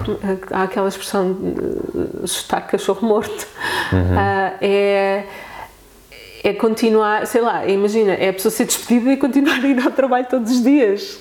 há 0.51 0.63
aquela 0.63 0.87
expressão 0.87 1.33
de 1.33 2.27
chutar 2.27 2.61
cachorro 2.67 3.07
morto. 3.07 3.47
Uhum. 3.91 3.99
Uh, 3.99 4.57
é, 4.61 5.23
é 6.43 6.53
continuar, 6.53 7.25
sei 7.25 7.41
lá, 7.41 7.65
imagina, 7.65 8.13
é 8.13 8.29
a 8.29 8.33
pessoa 8.33 8.51
ser 8.51 8.65
despedida 8.65 9.13
e 9.13 9.17
continuar 9.17 9.63
a 9.63 9.67
ir 9.67 9.79
ao 9.79 9.91
trabalho 9.91 10.27
todos 10.29 10.51
os 10.51 10.61
dias. 10.61 11.19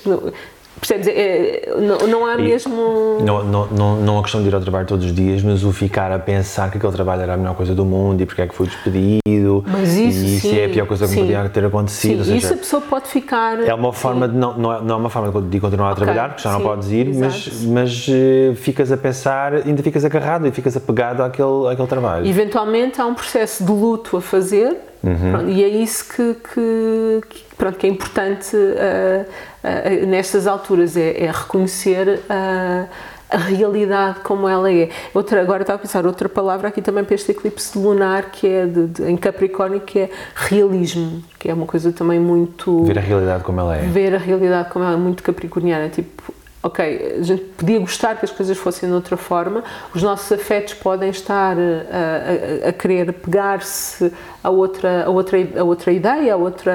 Percebes? 0.82 1.06
É, 1.06 1.72
não, 1.80 2.08
não 2.08 2.26
há 2.26 2.34
E 2.34 2.42
mesmo. 2.42 3.18
Não, 3.24 3.44
não, 3.44 3.66
não, 3.66 3.96
não 4.00 4.18
a 4.18 4.22
questão 4.22 4.42
de 4.42 4.48
ir 4.48 4.54
ao 4.54 4.60
trabalho 4.60 4.84
todos 4.84 5.06
os 5.06 5.14
dias, 5.14 5.40
mas 5.40 5.62
o 5.62 5.72
ficar 5.72 6.10
a 6.10 6.18
pensar 6.18 6.72
que 6.72 6.76
aquele 6.76 6.92
trabalho 6.92 7.22
era 7.22 7.34
a 7.34 7.36
melhor 7.36 7.54
coisa 7.54 7.72
do 7.72 7.84
mundo 7.84 8.20
e 8.20 8.26
porque 8.26 8.42
é 8.42 8.48
que 8.48 8.54
foi 8.54 8.66
despedido. 8.66 9.64
Mas 9.64 9.94
isso, 9.94 10.24
e 10.24 10.36
isso 10.36 10.48
sim, 10.48 10.58
é 10.58 10.64
a 10.64 10.68
pior 10.68 10.88
coisa 10.88 11.06
que 11.06 11.12
sim. 11.12 11.20
podia 11.20 11.48
ter 11.48 11.64
acontecido. 11.64 12.24
Sim, 12.24 12.30
ou 12.32 12.36
isso 12.36 12.48
seja, 12.48 12.54
a 12.54 12.56
pessoa 12.58 12.82
pode 12.82 13.06
ficar. 13.06 13.60
É 13.60 13.72
uma 13.72 13.92
forma 13.92 14.26
de 14.26 14.36
não, 14.36 14.58
não, 14.58 14.72
é, 14.72 14.80
não 14.82 14.94
é 14.96 14.98
uma 14.98 15.10
forma 15.10 15.40
de 15.40 15.60
continuar 15.60 15.92
a 15.92 15.94
trabalhar, 15.94 16.30
porque 16.30 16.42
já 16.42 16.50
não 16.50 16.60
podes 16.60 16.90
ir, 16.90 17.14
mas, 17.14 17.46
exato. 17.46 17.72
mas 17.72 18.06
eh, 18.08 18.52
ficas 18.56 18.90
a 18.90 18.96
pensar, 18.96 19.54
ainda 19.54 19.84
ficas 19.84 20.04
agarrado 20.04 20.48
e 20.48 20.50
ficas 20.50 20.76
apegado 20.76 21.22
àquele, 21.22 21.68
àquele 21.70 21.88
trabalho. 21.88 22.26
Eventualmente 22.26 23.00
há 23.00 23.06
um 23.06 23.14
processo 23.14 23.64
de 23.64 23.70
luto 23.70 24.16
a 24.16 24.20
fazer 24.20 24.91
Uhum. 25.04 25.32
pronto, 25.32 25.48
e 25.50 25.64
é 25.64 25.68
isso 25.68 26.04
que, 26.14 26.34
que, 26.34 27.20
que, 27.28 27.44
pronto, 27.56 27.76
que 27.78 27.86
é 27.86 27.90
importante 27.90 28.56
ah, 28.56 29.24
ah, 29.64 30.06
nestas 30.06 30.46
alturas, 30.46 30.96
é, 30.96 31.24
é 31.24 31.30
reconhecer 31.30 32.20
ah, 32.30 32.86
a 33.28 33.36
realidade 33.38 34.20
como 34.20 34.46
ela 34.46 34.70
é. 34.70 34.90
Outra, 35.14 35.40
agora 35.40 35.62
estava 35.62 35.78
a 35.78 35.80
pensar 35.80 36.06
outra 36.06 36.28
palavra 36.28 36.68
aqui 36.68 36.82
também 36.82 37.02
para 37.02 37.14
este 37.14 37.30
eclipse 37.32 37.76
lunar 37.78 38.30
que 38.30 38.46
é 38.46 38.66
de, 38.66 38.86
de- 38.88 39.02
em 39.10 39.16
Capricórnio, 39.16 39.80
que 39.80 40.00
é 40.00 40.10
realismo, 40.36 41.22
que 41.38 41.48
é 41.50 41.54
uma 41.54 41.64
coisa 41.66 41.90
também 41.92 42.20
muito 42.20 42.84
Ver 42.84 42.98
a 42.98 43.00
realidade 43.00 43.42
como 43.42 43.58
ela 43.58 43.76
é. 43.76 43.80
ver 43.80 44.14
a 44.14 44.18
realidade 44.18 44.68
como 44.70 44.84
ela 44.84 44.94
é 44.94 44.98
muito 44.98 45.22
capricorniana, 45.22 45.88
tipo, 45.88 46.32
ok, 46.62 47.16
a 47.18 47.22
gente 47.22 47.42
podia 47.56 47.78
gostar 47.80 48.16
que 48.16 48.24
as 48.24 48.30
coisas 48.30 48.56
fossem 48.56 48.88
de 48.88 48.94
outra 48.94 49.16
forma, 49.16 49.64
os 49.94 50.02
nossos 50.02 50.30
afetos 50.30 50.74
podem 50.74 51.10
estar 51.10 51.56
eh, 51.58 51.86
a, 52.62 52.66
a- 52.66 52.68
a 52.68 52.72
querer 52.72 53.12
pegar-se 53.14 54.12
a 54.44 54.48
outra, 54.50 55.04
a, 55.06 55.10
outra, 55.10 55.38
a 55.58 55.64
outra 55.64 55.90
ideia, 55.92 56.34
a 56.34 56.36
outra, 56.36 56.72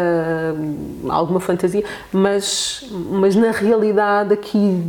hum, 0.57 1.05
alguma 1.09 1.39
fantasia, 1.39 1.83
mas, 2.11 2.85
mas 2.91 3.35
na 3.35 3.51
realidade 3.51 4.33
aqui 4.33 4.83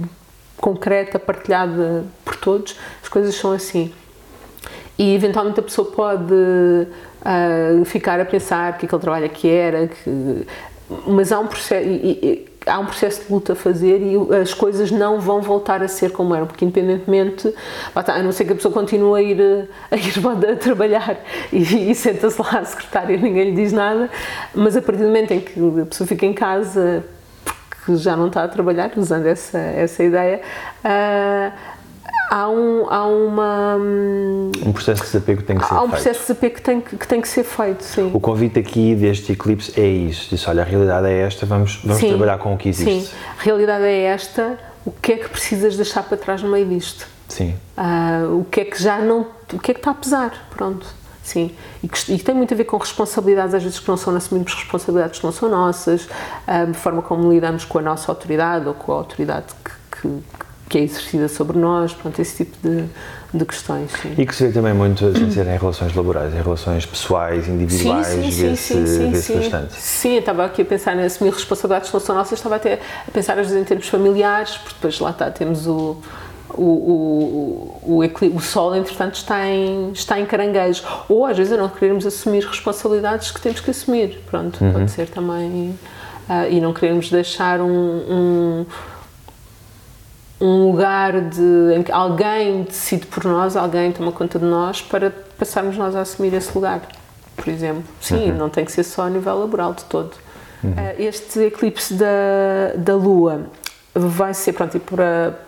concreta, 0.57 1.18
partilhada 1.20 2.05
por 2.24 2.34
todos, 2.36 2.74
as 3.01 3.09
coisas 3.09 3.34
são 3.36 3.53
assim. 3.53 3.92
E 4.99 5.14
eventualmente 5.14 5.61
a 5.61 5.62
pessoa 5.62 5.88
pode 5.92 6.34
ah, 7.24 7.84
ficar 7.84 8.18
a 8.20 8.24
pensar 8.24 8.76
que 8.78 8.86
aquele 8.86 9.01
trabalho 9.01 9.26
é 9.26 9.28
que 9.28 9.49
era, 9.49 9.86
que, 9.86 10.46
mas 11.07 11.30
há 11.30 11.38
um 11.38 11.46
processo 11.46 11.86
e- 11.88 12.47
há 12.69 12.79
um 12.79 12.87
processo 12.87 13.25
de 13.25 13.33
luta 13.33 13.53
a 13.53 13.57
fazer 13.57 14.01
e 14.01 14.35
as 14.35 14.55
coisas 14.55 14.91
não 14.91 15.21
vão 15.21 15.41
voltar 15.41 15.83
a 15.83 15.89
ser 15.89 16.12
como 16.12 16.35
eram, 16.35 16.47
porque 16.47 16.64
independentemente, 16.64 17.53
a 17.95 18.23
não 18.23 18.33
ser 18.33 18.45
que 18.45 18.53
a 18.53 18.55
pessoa 18.55 18.73
continue 18.73 19.19
a 19.19 19.23
ir, 19.23 19.41
a 19.91 19.97
ir 19.97 20.53
a 20.53 20.57
trabalhar 20.57 21.16
e, 21.53 21.91
e 21.91 21.95
senta-se 21.95 22.41
lá 22.41 22.61
a 22.61 22.64
secretária 22.64 23.14
e 23.14 23.19
ninguém 23.19 23.51
lhe 23.51 23.57
diz 23.57 23.73
nada, 23.73 24.11
mas 24.55 24.77
a 24.77 24.83
partir 24.83 25.03
do 25.03 25.07
momento 25.07 25.33
em 25.33 25.41
que 25.41 25.59
a 25.81 25.87
pessoa 25.87 26.07
fica 26.07 26.27
em 26.27 26.33
casa 26.33 27.05
porque 27.89 27.97
já 27.97 28.14
não 28.14 28.27
está 28.27 28.45
a 28.45 28.49
trabalhar, 28.49 28.91
usando 28.97 29.27
essa, 29.27 29.59
essa 29.59 30.05
ideia, 30.05 30.43
ah, 30.85 31.53
há, 32.31 32.49
um, 32.49 32.87
há 32.91 33.07
uma. 33.07 33.76
hum, 33.79 34.51
Um 34.66 34.72
processo 34.72 35.03
de 35.03 35.07
desapego 35.11 35.43
tem 35.43 35.57
que 35.59 35.66
ser 35.66 35.74
Há 35.74 35.76
um 35.76 35.81
feito. 35.89 35.91
processo 35.93 36.20
de 36.20 36.26
desapego 36.26 36.55
que 36.55 36.62
tem 36.62 36.81
que, 36.81 36.97
que 36.97 37.09
tem 37.09 37.20
que 37.20 37.29
ser 37.29 37.45
feito, 37.45 37.83
sim. 37.85 38.11
O 38.14 38.20
convite 38.20 38.59
aqui 38.59 38.95
deste 38.95 39.33
eclipse 39.33 39.79
é 39.81 39.87
isso. 39.87 40.29
Diz, 40.31 40.47
olha, 40.49 40.62
a 40.62 40.64
realidade 40.64 41.07
é 41.07 41.20
esta, 41.20 41.47
vamos, 41.47 41.81
vamos 41.83 41.99
Sim, 42.01 42.09
trabalhar 42.09 42.39
com 42.39 42.55
o 42.55 42.59
que 42.59 42.68
existe. 42.68 43.07
Sim, 43.07 43.14
a 43.39 43.43
realidade 43.43 43.85
é 43.85 44.03
esta, 44.05 44.59
o 44.85 44.91
que 44.93 45.12
é 45.12 45.16
que 45.16 45.29
precisas 45.29 45.76
deixar 45.76 46.03
para 46.03 46.16
trás 46.16 46.43
no 46.43 46.51
meio 46.51 46.66
disto? 46.66 47.07
Sim. 47.29 47.55
Ah, 47.76 48.22
o 48.31 48.45
que 48.45 48.61
é 48.61 48.64
que 48.64 48.83
já 48.83 48.99
não. 48.99 49.26
O 49.53 49.59
que 49.59 49.70
é 49.70 49.74
que 49.74 49.81
está 49.81 49.91
a 49.91 49.95
pesar? 49.95 50.49
Pronto. 50.51 50.87
Sim. 51.22 51.51
E 51.83 51.89
que, 51.89 52.12
e 52.14 52.18
que 52.18 52.24
tem 52.24 52.35
muito 52.35 52.55
a 52.55 52.57
ver 52.57 52.64
com 52.64 52.79
responsabilidades, 52.79 53.55
às 53.55 53.62
vezes 53.62 53.79
que 53.79 53.87
não 53.87 53.99
são, 53.99 54.16
assumimos 54.16 54.55
responsabilidades 54.55 55.18
que 55.20 55.26
não 55.26 55.33
são 55.33 55.51
nossas, 55.51 56.09
a 56.47 56.72
forma 56.72 57.03
como 57.03 57.31
lidamos 57.31 57.66
com 57.66 57.79
a 57.79 57.83
nossa 57.83 58.11
autoridade 58.11 58.66
ou 58.66 58.72
com 58.72 58.93
a 58.93 58.97
autoridade 58.97 59.45
que, 59.62 60.01
que, 60.01 60.09
que 60.69 60.79
é 60.79 60.83
exercida 60.83 61.29
sobre 61.29 61.59
nós, 61.59 61.93
pronto, 61.95 62.21
esse 62.21 62.45
tipo 62.45 62.57
de, 62.69 62.85
de 63.33 63.45
questões. 63.45 63.91
Sim. 64.03 64.14
E 64.19 64.27
que 64.27 64.35
se 64.35 64.47
vê 64.47 64.53
também 64.53 64.75
muito 64.75 65.12
sem 65.16 65.31
ser 65.31 65.47
em 65.47 65.57
relações 65.57 65.95
laborais, 65.95 66.35
em 66.35 66.43
relações 66.43 66.85
pessoais, 66.85 67.49
individuais, 67.49 68.09
vê-se 68.37 69.33
bastante. 69.35 69.75
Sim, 69.75 70.14
eu 70.14 70.21
estava 70.21 70.45
aqui 70.45 70.62
a 70.62 70.64
pensar 70.64 70.97
em 70.97 71.05
assumir 71.05 71.33
responsabilidades 71.33 71.89
que 71.91 71.95
não 71.95 72.01
são 72.01 72.14
nossas, 72.14 72.39
estava 72.39 72.57
até 72.57 72.81
a 73.07 73.11
pensar 73.11 73.39
às 73.39 73.47
vezes 73.49 73.61
em 73.61 73.64
termos 73.64 73.89
familiares, 73.89 74.57
porque 74.59 74.75
depois 74.75 75.01
lá 75.01 75.11
está, 75.11 75.31
temos 75.31 75.66
o. 75.66 75.97
O, 76.55 76.62
o, 76.62 78.03
o, 78.03 78.37
o 78.37 78.41
Sol, 78.41 78.75
entretanto, 78.75 79.14
está 79.16 79.47
em, 79.47 79.93
está 79.93 80.19
em 80.19 80.25
caranguejo. 80.25 80.83
Ou 81.09 81.27
às 81.27 81.37
vezes 81.37 81.53
a 81.53 81.57
não 81.59 81.69
querermos 81.69 82.07
assumir 82.07 82.43
responsabilidades 82.45 83.31
que 83.31 83.41
temos 83.41 83.61
que 83.61 83.71
assumir. 83.71 84.19
Pronto, 84.31 84.62
Uhum. 84.64 84.73
pode 84.73 84.91
ser 84.91 85.09
também. 85.09 85.79
ah, 86.29 86.49
e 86.49 86.59
não 86.61 86.73
queremos 86.73 87.11
deixar 87.11 87.61
um, 87.61 87.69
um, 87.69 88.66
um 90.41 90.70
lugar 90.70 91.20
de, 91.20 91.74
em 91.76 91.82
que 91.82 91.91
alguém 91.91 92.62
decide 92.62 93.07
por 93.07 93.24
nós, 93.24 93.57
alguém 93.57 93.91
toma 93.93 94.12
conta 94.12 94.39
de 94.39 94.45
nós 94.45 94.80
para 94.80 95.11
passarmos 95.39 95.76
nós 95.76 95.97
a 95.97 96.01
assumir 96.01 96.32
esse 96.34 96.55
lugar, 96.55 96.80
por 97.36 97.49
exemplo. 97.49 97.82
Sim, 98.01 98.32
não 98.32 98.49
tem 98.49 98.64
que 98.64 98.72
ser 98.72 98.84
só 98.84 99.03
a 99.03 99.11
nível 99.11 99.39
laboral 99.39 99.74
de 99.74 99.84
todo. 99.84 100.12
Eh, 100.76 101.05
Este 101.05 101.41
eclipse 101.41 101.95
da, 101.95 102.72
da 102.76 102.95
Lua 102.95 103.47
vai 103.95 104.34
ser, 104.34 104.53
pronto, 104.53 104.76
e 104.76 104.80
para, 104.80 105.39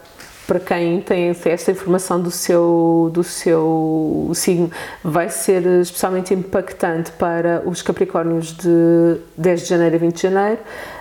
para 0.47 0.61
quem 0.61 1.01
tem 1.01 1.35
esta 1.45 1.71
informação 1.71 2.21
do 2.21 2.31
seu, 2.31 3.11
do 3.13 3.23
seu 3.23 4.31
signo, 4.35 4.71
vai 5.05 5.29
ser 5.29 5.65
especialmente 5.81 6.35
impactante 6.35 7.13
para 7.13 7.63
os 7.65 7.83
Capricórnios 7.83 8.57
de 8.57 9.17
10 9.37 9.63
de 9.63 9.67
janeiro 9.69 9.97
a 9.97 9.99
20 9.99 10.15
de 10.17 10.23
janeiro, 10.23 10.61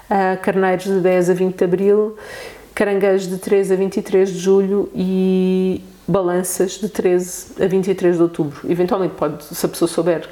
eh, 0.10 0.36
Carneiros 0.38 0.86
de 0.86 1.00
10 1.00 1.30
a 1.30 1.34
20 1.34 1.56
de 1.56 1.64
abril, 1.64 2.18
Caranguejos 2.80 3.28
de 3.28 3.38
13 3.38 3.74
a 3.74 3.76
23 3.76 4.32
de 4.32 4.40
julho 4.40 4.90
e 4.96 5.84
Balanças 6.08 6.80
de 6.80 6.88
13 6.88 7.62
a 7.62 7.68
23 7.68 8.16
de 8.16 8.22
outubro. 8.22 8.62
Eventualmente, 8.72 9.16
pode, 9.16 9.44
se 9.44 9.66
a 9.66 9.68
pessoa 9.68 9.90
souber 9.90 10.30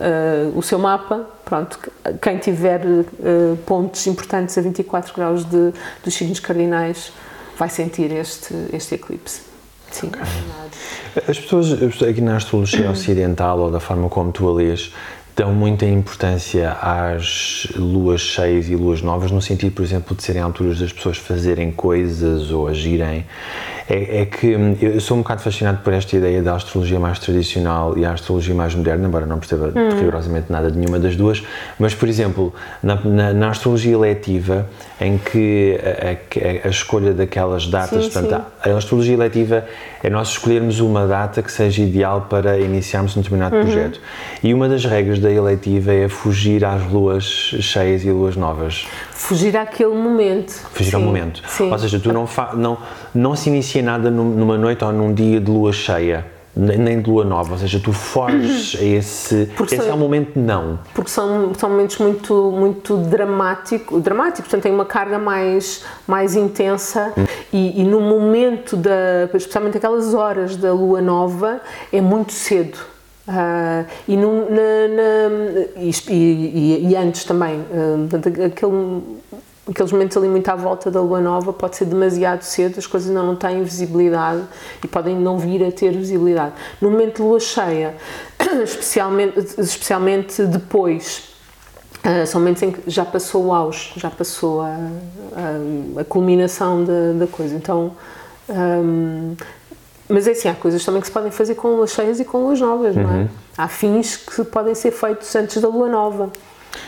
eh, 0.00 0.50
o 0.54 0.62
seu 0.62 0.78
mapa, 0.78 1.28
pronto, 1.44 1.78
quem 2.22 2.38
tiver 2.38 2.80
eh, 2.80 3.56
pontos 3.66 4.06
importantes 4.06 4.56
a 4.56 4.62
24 4.62 5.14
graus 5.14 5.44
de, 5.44 5.74
dos 6.02 6.14
signos 6.14 6.40
cardinais 6.40 7.12
vai 7.58 7.68
sentir 7.68 8.10
este, 8.10 8.54
este 8.72 8.94
eclipse. 8.94 9.42
Sim, 9.90 10.10
pessoas, 11.36 11.72
as 11.72 11.78
pessoas 11.78 12.08
aqui 12.08 12.22
na 12.22 12.36
astrologia 12.36 12.90
ocidental 12.90 13.58
ou 13.58 13.70
da 13.70 13.80
forma 13.80 14.08
como 14.08 14.32
tu 14.32 14.48
a 14.48 14.54
lês 14.54 14.94
dão 15.34 15.52
muita 15.52 15.86
importância 15.86 16.72
às 16.72 17.66
luas 17.74 18.20
cheias 18.20 18.68
e 18.68 18.76
luas 18.76 19.00
novas, 19.00 19.30
no 19.30 19.40
sentido, 19.40 19.72
por 19.72 19.82
exemplo, 19.82 20.14
de 20.14 20.22
serem 20.22 20.42
alturas 20.42 20.78
das 20.78 20.92
pessoas 20.92 21.16
fazerem 21.16 21.72
coisas 21.72 22.50
ou 22.50 22.68
agirem. 22.68 23.24
É, 23.94 24.22
é 24.22 24.24
que 24.24 24.56
hum, 24.56 24.74
eu 24.80 24.98
sou 25.02 25.18
um 25.18 25.20
bocado 25.20 25.42
fascinado 25.42 25.80
por 25.84 25.92
esta 25.92 26.16
ideia 26.16 26.40
da 26.42 26.54
astrologia 26.54 26.98
mais 26.98 27.18
tradicional 27.18 27.98
e 27.98 28.06
a 28.06 28.12
astrologia 28.12 28.54
mais 28.54 28.74
moderna, 28.74 29.06
embora 29.06 29.26
não 29.26 29.38
perceba 29.38 29.70
rigorosamente 29.98 30.50
nada 30.50 30.70
de 30.70 30.78
nenhuma 30.78 30.98
das 30.98 31.14
duas, 31.14 31.42
mas, 31.78 31.94
por 31.94 32.08
exemplo, 32.08 32.54
na, 32.82 32.94
na, 33.04 33.34
na 33.34 33.50
astrologia 33.50 33.92
eletiva, 33.92 34.66
em 34.98 35.18
que 35.18 35.78
a, 35.82 36.64
a- 36.64 36.68
a 36.68 36.70
escolha 36.70 37.12
daquelas 37.12 37.66
datas, 37.66 38.06
Sim, 38.06 38.10
portanto, 38.10 38.42
sim. 38.64 38.70
a 38.70 38.76
astrologia 38.78 39.12
eletiva 39.14 39.66
é 40.02 40.08
nós 40.08 40.28
escolhermos 40.28 40.80
uma 40.80 41.06
data 41.06 41.42
que 41.42 41.52
seja 41.52 41.82
ideal 41.82 42.28
para 42.30 42.58
iniciarmos 42.58 43.14
um 43.14 43.20
determinado 43.20 43.56
Uhum. 43.56 43.62
projeto. 43.62 44.00
E 44.42 44.54
uma 44.54 44.70
das 44.70 44.86
regras 44.86 45.18
da 45.18 45.30
eletiva 45.30 45.92
é 45.92 46.08
fugir 46.08 46.64
às 46.64 46.82
luas 46.90 47.24
cheias 47.60 48.04
e 48.04 48.10
luas 48.10 48.36
novas. 48.36 48.86
Fugir 49.22 49.56
àquele 49.56 49.94
momento. 49.94 50.50
Fugir 50.72 50.94
ao 50.96 51.00
Sim, 51.00 51.06
momento. 51.06 51.42
Sim. 51.48 51.70
Ou 51.70 51.78
seja, 51.78 52.00
tu 52.00 52.12
não, 52.12 52.28
não, 52.56 52.78
não 53.14 53.36
se 53.36 53.48
inicia 53.48 53.80
nada 53.82 54.10
num- 54.10 54.30
numa 54.30 54.58
noite 54.58 54.84
ou 54.84 54.92
num 54.92 55.14
dia 55.14 55.40
de 55.40 55.48
lua 55.48 55.72
cheia, 55.72 56.26
nem 56.56 57.00
de 57.00 57.08
lua 57.08 57.24
nova. 57.24 57.52
Ou 57.52 57.58
seja, 57.58 57.78
tu 57.78 57.92
foges 57.92 58.76
a 58.82 58.84
esse. 58.84 59.48
Porque 59.56 59.76
esse 59.76 59.84
são- 59.84 59.92
é 59.92 59.94
o 59.94 59.98
momento 59.98 60.36
não. 60.38 60.80
porque 60.92 61.08
são, 61.08 61.54
são 61.54 61.70
momentos 61.70 61.98
muito, 61.98 62.52
muito 62.54 62.96
dramático, 62.96 64.00
dramáticos, 64.00 64.42
portanto 64.50 64.62
tem 64.64 64.72
uma 64.74 64.84
carga 64.84 65.20
mais, 65.20 65.84
mais 66.06 66.34
intensa 66.34 67.12
e, 67.52 67.80
e 67.80 67.84
no 67.84 68.00
momento, 68.00 68.76
da, 68.76 68.90
especialmente 69.34 69.76
aquelas 69.76 70.14
horas 70.14 70.56
da 70.56 70.72
lua 70.72 71.00
nova, 71.00 71.60
é 71.92 72.00
muito 72.00 72.32
cedo. 72.32 72.76
Ah, 73.28 73.84
e, 74.08 74.16
na- 74.16 74.26
na- 74.26 75.80
e, 75.80 75.92
e- 76.12 76.86
e 76.90 76.96
antes 76.96 77.24
também, 77.24 77.64
portanto, 78.10 78.28
aquele, 78.42 79.02
aqueles 79.70 79.92
momentos 79.92 80.16
ali 80.16 80.26
muito 80.28 80.48
à 80.48 80.56
volta 80.56 80.90
da 80.90 81.00
lua 81.00 81.20
nova 81.20 81.52
pode 81.52 81.76
ser 81.76 81.84
demasiado 81.84 82.42
cedo, 82.42 82.78
as 82.78 82.86
coisas 82.86 83.08
ainda 83.10 83.22
não 83.22 83.36
têm 83.36 83.62
visibilidade 83.62 84.42
e 84.82 84.88
podem 84.88 85.14
não 85.14 85.38
vir 85.38 85.64
a 85.64 85.70
ter 85.70 85.92
visibilidade. 85.92 86.52
No 86.80 86.90
momento 86.90 87.16
de 87.16 87.22
lua 87.22 87.38
cheia, 87.38 87.94
especialmente, 88.64 89.38
especialmente 89.56 90.42
depois, 90.44 91.22
ah, 92.02 92.26
são 92.26 92.40
momentos 92.40 92.60
em 92.64 92.72
que 92.72 92.90
já 92.90 93.04
passou 93.04 93.46
o 93.46 93.54
auge, 93.54 93.92
já 93.96 94.10
passou 94.10 94.62
a, 94.62 94.76
a, 95.96 96.00
a 96.00 96.04
culminação 96.04 96.82
da, 96.84 97.12
da 97.20 97.26
coisa. 97.28 97.54
Então, 97.54 97.92
hum, 98.50 99.36
mas 100.12 100.26
é 100.26 100.32
assim, 100.32 100.48
há 100.48 100.54
coisas 100.54 100.84
também 100.84 101.00
que 101.00 101.06
se 101.06 101.12
podem 101.12 101.30
fazer 101.30 101.54
com 101.54 101.68
luas 101.68 101.90
cheias 101.90 102.20
e 102.20 102.24
com 102.24 102.38
luas 102.38 102.60
novas, 102.60 102.94
não 102.94 103.10
é? 103.10 103.28
há 103.56 103.68
fins 103.68 104.16
que 104.16 104.44
podem 104.44 104.74
ser 104.74 104.90
feitos 104.90 105.34
antes 105.34 105.60
da 105.60 105.68
lua 105.68 105.88
nova. 105.88 106.30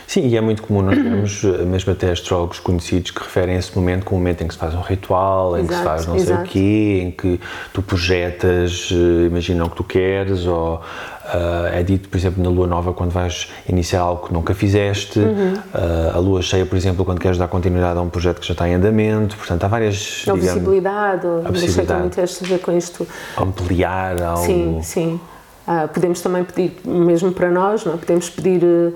Sim, 0.07 0.27
e 0.27 0.37
é 0.37 0.41
muito 0.41 0.63
comum 0.63 0.81
nós 0.81 0.95
temos 0.95 1.43
mesmo 1.65 1.91
até 1.91 2.11
astrólogos 2.11 2.59
conhecidos 2.59 3.11
que 3.11 3.21
referem 3.21 3.55
esse 3.55 3.75
momento 3.75 4.05
como 4.05 4.17
o 4.17 4.19
momento 4.19 4.43
em 4.43 4.47
que 4.47 4.53
se 4.53 4.59
faz 4.59 4.73
um 4.73 4.81
ritual, 4.81 5.57
em 5.57 5.61
exato, 5.61 5.73
que 5.73 5.77
se 5.77 5.83
faz 5.83 6.05
não 6.05 6.15
exato. 6.15 6.41
sei 6.41 6.45
o 6.45 6.49
quê, 6.49 7.01
em 7.03 7.11
que 7.11 7.39
tu 7.73 7.81
projetas, 7.81 8.89
eh, 8.91 9.25
imagina 9.27 9.65
o 9.65 9.69
que 9.69 9.75
tu 9.75 9.83
queres, 9.83 10.45
ou 10.45 10.75
uh, 10.75 11.67
é 11.73 11.83
dito, 11.83 12.09
por 12.09 12.17
exemplo, 12.17 12.43
na 12.43 12.49
lua 12.49 12.67
nova 12.67 12.93
quando 12.93 13.11
vais 13.11 13.49
iniciar 13.67 14.01
algo 14.01 14.27
que 14.27 14.33
nunca 14.33 14.53
fizeste, 14.53 15.19
uhum. 15.19 15.53
uh, 15.53 16.15
a 16.15 16.19
lua 16.19 16.41
cheia, 16.41 16.65
por 16.65 16.75
exemplo, 16.75 17.03
quando 17.03 17.19
queres 17.19 17.37
dar 17.37 17.47
continuidade 17.47 17.97
a 17.97 18.01
um 18.01 18.09
projeto 18.09 18.39
que 18.39 18.47
já 18.47 18.53
está 18.53 18.67
em 18.67 18.75
andamento, 18.75 19.35
portanto 19.35 19.63
há 19.63 19.67
várias. 19.67 20.23
A 20.27 20.33
visibilidade, 20.33 21.27
a 21.43 21.49
possibilidade, 21.49 22.01
muito 22.01 22.21
a 22.21 22.47
ver 22.47 22.59
com 22.59 22.71
isto. 22.71 23.07
Ampliar 23.37 24.21
algo. 24.21 24.45
Sim, 24.45 24.79
sim. 24.81 25.19
Uh, 25.67 25.87
podemos 25.87 26.21
também 26.21 26.43
pedir, 26.43 26.73
mesmo 26.85 27.31
para 27.31 27.49
nós, 27.49 27.83
não 27.85 27.95
é? 27.95 27.97
podemos 27.97 28.29
pedir 28.29 28.63
uh, 28.63 28.93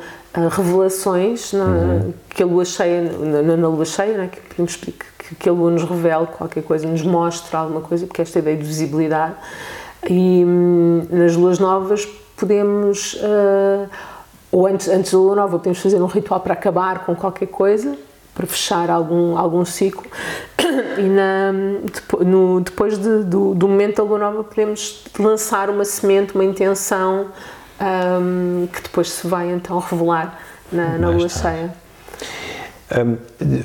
revelações 0.52 1.52
na, 1.52 1.66
uhum. 1.66 2.14
que 2.30 2.44
a 2.44 2.46
lua 2.46 2.64
cheia, 2.64 3.02
na, 3.02 3.58
na 3.58 3.68
lua 3.68 3.86
cheia, 3.86 4.16
não 4.16 4.24
é? 4.26 4.28
que 4.28 4.40
podemos 4.42 4.78
pedir 4.78 4.94
que, 5.18 5.36
que, 5.36 5.50
a 5.50 5.52
lua 5.52 5.72
nos 5.72 5.84
revele 5.84 6.28
qualquer 6.28 6.62
coisa, 6.62 6.88
nos 6.88 7.02
mostre 7.02 7.56
alguma 7.56 7.82
coisa, 7.82 8.06
porque 8.06 8.22
esta 8.22 8.38
ideia 8.38 8.56
de 8.56 8.64
visibilidade. 8.64 9.34
E 10.08 10.44
hum, 10.46 11.08
nas 11.10 11.36
luas 11.36 11.58
novas 11.58 12.06
podemos, 12.38 13.16
uh, 13.16 13.90
ou 14.52 14.68
antes, 14.68 14.88
antes 14.88 15.12
da 15.12 15.18
lua 15.18 15.36
nova, 15.36 15.58
podemos 15.58 15.80
fazer 15.80 16.00
um 16.00 16.06
ritual 16.06 16.40
para 16.40 16.54
acabar 16.54 17.04
com 17.04 17.16
qualquer 17.16 17.48
coisa, 17.48 17.98
para 18.40 18.48
fechar 18.48 18.90
algum, 18.90 19.38
algum 19.38 19.66
ciclo. 19.66 20.06
E 20.98 21.02
na, 21.02 21.52
no, 22.26 22.62
depois 22.62 22.98
de, 22.98 23.24
do, 23.24 23.54
do, 23.54 23.68
momento 23.68 23.98
da 23.98 24.04
lua 24.04 24.18
nova, 24.18 24.44
podemos 24.46 25.04
lançar 25.20 25.70
uma 25.70 25.84
semente, 25.84 26.36
uma 26.36 26.46
intenção 26.46 27.28
um, 27.82 28.66
que 28.68 28.82
depois 28.84 29.12
se 29.12 29.28
vai 29.28 29.52
então 29.52 29.78
revelar 29.80 30.40
na, 30.72 30.98
na 30.98 31.10
lua 31.10 31.28
cheia. 31.28 31.74
Um, 32.98 33.18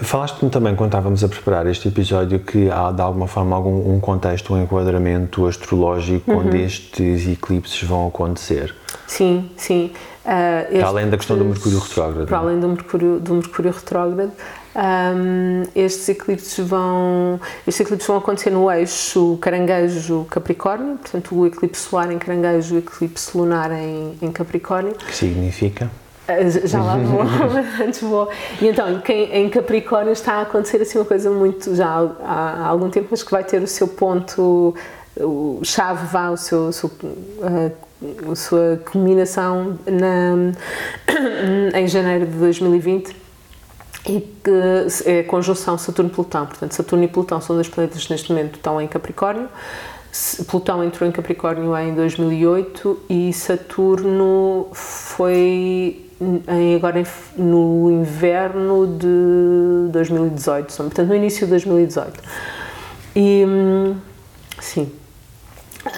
Falaste-me 0.03 0.51
também, 0.51 0.75
quando 0.75 0.91
estávamos 0.91 1.23
a 1.23 1.29
preparar 1.29 1.69
este 1.69 1.87
episódio, 1.87 2.41
que 2.41 2.69
há 2.69 2.91
de 2.91 3.01
alguma 3.01 3.29
forma 3.29 3.55
algum 3.55 3.95
um 3.95 4.01
contexto, 4.01 4.55
um 4.55 4.63
enquadramento 4.63 5.47
astrológico 5.47 6.33
uhum. 6.33 6.39
onde 6.39 6.63
estes 6.63 7.29
eclipses 7.29 7.81
vão 7.85 8.09
acontecer. 8.09 8.75
Sim, 9.07 9.51
sim. 9.57 9.93
Uh, 10.25 10.79
para 10.79 10.89
além 10.89 11.11
da 11.11 11.17
questão 11.17 11.39
do 11.39 11.45
Mercúrio 11.45 11.79
retrógrado. 11.79 12.27
Para 12.27 12.39
além 12.39 12.59
do 12.59 12.69
Mercúrio, 12.69 13.21
do 13.21 13.35
Mercúrio 13.35 13.73
retrógrado, 13.73 14.33
um, 14.75 15.63
estes 15.75 16.09
eclipses 16.09 16.59
vão 16.67 17.41
estes 17.67 17.81
eclipses 17.81 18.07
vão 18.07 18.17
acontecer 18.17 18.51
no 18.51 18.71
eixo 18.71 19.39
Caranguejo-Capricórnio, 19.41 20.97
portanto 20.97 21.35
o 21.35 21.47
eclipse 21.47 21.83
solar 21.83 22.11
em 22.11 22.19
Caranguejo 22.19 22.75
e 22.75 22.79
o 22.79 22.81
eclipse 22.81 23.37
lunar 23.37 23.71
em, 23.73 24.17
em 24.21 24.33
Capricórnio. 24.33 24.95
Que 24.95 25.15
significa? 25.15 25.91
Ah, 26.27 26.43
já 26.49 26.83
lá 26.83 26.97
vou, 26.97 27.23
antes 27.87 28.01
vou. 28.01 28.29
E 28.61 28.67
então, 28.67 29.01
quem, 29.01 29.33
em 29.33 29.49
Capricórnio 29.49 30.13
está 30.13 30.35
a 30.35 30.43
acontecer 30.43 30.81
assim 30.83 30.99
uma 30.99 31.05
coisa 31.05 31.31
muito, 31.31 31.75
já 31.75 31.87
há, 32.25 32.65
há 32.65 32.67
algum 32.67 32.91
tempo, 32.91 33.09
mas 33.11 33.23
que 33.23 33.31
vai 33.31 33.45
ter 33.45 33.63
o 33.63 33.67
seu 33.67 33.87
ponto, 33.87 34.75
o 35.17 35.61
chave 35.63 36.07
vá, 36.07 36.31
o 36.31 36.37
seu, 36.37 36.69
o 36.69 36.73
seu 36.73 36.89
uh, 36.89 37.73
a 38.31 38.35
sua 38.35 38.81
culminação 38.91 39.79
na, 39.87 40.53
em 41.79 41.87
janeiro 41.87 42.27
de 42.27 42.33
2020 42.33 43.24
e 44.07 44.21
que 44.21 44.51
é 45.07 45.21
a 45.21 45.25
conjunção 45.25 45.79
Saturno-Plutão. 45.79 46.47
Portanto, 46.47 46.73
Saturno 46.73 47.05
e 47.05 47.09
Plutão 47.09 47.41
são 47.41 47.57
dois 47.57 47.69
planetas 47.69 48.05
que 48.05 48.13
neste 48.13 48.31
momento 48.31 48.57
estão 48.57 48.81
em 48.81 48.87
Capricórnio. 48.87 49.49
Plutão 50.47 50.85
entrou 50.85 51.09
em 51.09 51.13
Capricórnio 51.13 51.77
em 51.77 51.95
2008 51.95 53.03
e 53.11 53.33
Saturno 53.33 54.69
foi 54.73 56.05
em, 56.21 56.77
agora 56.77 57.01
em, 57.01 57.07
no 57.37 57.91
inverno 57.91 58.87
de 58.87 59.91
2018, 59.91 60.73
portanto 60.73 61.09
no 61.09 61.15
início 61.15 61.47
de 61.47 61.51
2018. 61.51 62.21
E 63.17 63.45
hum, 63.47 63.97
sim. 64.61 64.93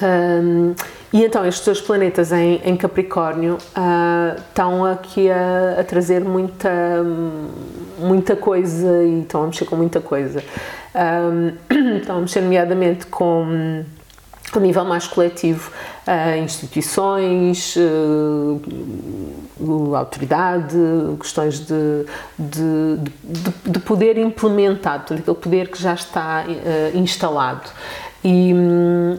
Um, 0.02 0.74
e 1.16 1.24
então 1.24 1.46
estes 1.46 1.64
dois 1.64 1.80
planetas 1.80 2.30
em, 2.30 2.60
em 2.62 2.76
Capricórnio 2.76 3.54
uh, 3.54 4.38
estão 4.38 4.84
aqui 4.84 5.30
a, 5.30 5.80
a, 5.80 5.84
trazer 5.84 6.22
muita, 6.22 6.70
muita 7.98 8.36
coisa 8.36 9.02
e 9.02 9.22
estão 9.22 9.44
a 9.44 9.46
mexer 9.46 9.64
com 9.64 9.76
muita 9.76 9.98
coisa. 9.98 10.44
Um, 10.94 11.52
estão 11.96 12.18
a 12.18 12.20
mexer 12.20 12.42
nomeadamente 12.42 13.06
com 13.06 13.82
a 14.54 14.60
nível 14.60 14.84
mais 14.84 15.06
coletivo, 15.06 15.70
uh, 16.06 16.38
instituições, 16.38 17.74
uh, 17.76 18.60
autoridade, 19.94 20.76
questões 21.18 21.60
de, 21.60 22.04
de, 22.38 22.98
de, 23.24 23.70
de, 23.70 23.78
poder 23.80 24.18
implementado, 24.18 25.14
aquele 25.14 25.36
poder 25.36 25.70
que 25.70 25.80
já 25.80 25.94
está 25.94 26.44
uh, 26.46 26.96
instalado. 26.96 27.70
E, 28.28 28.52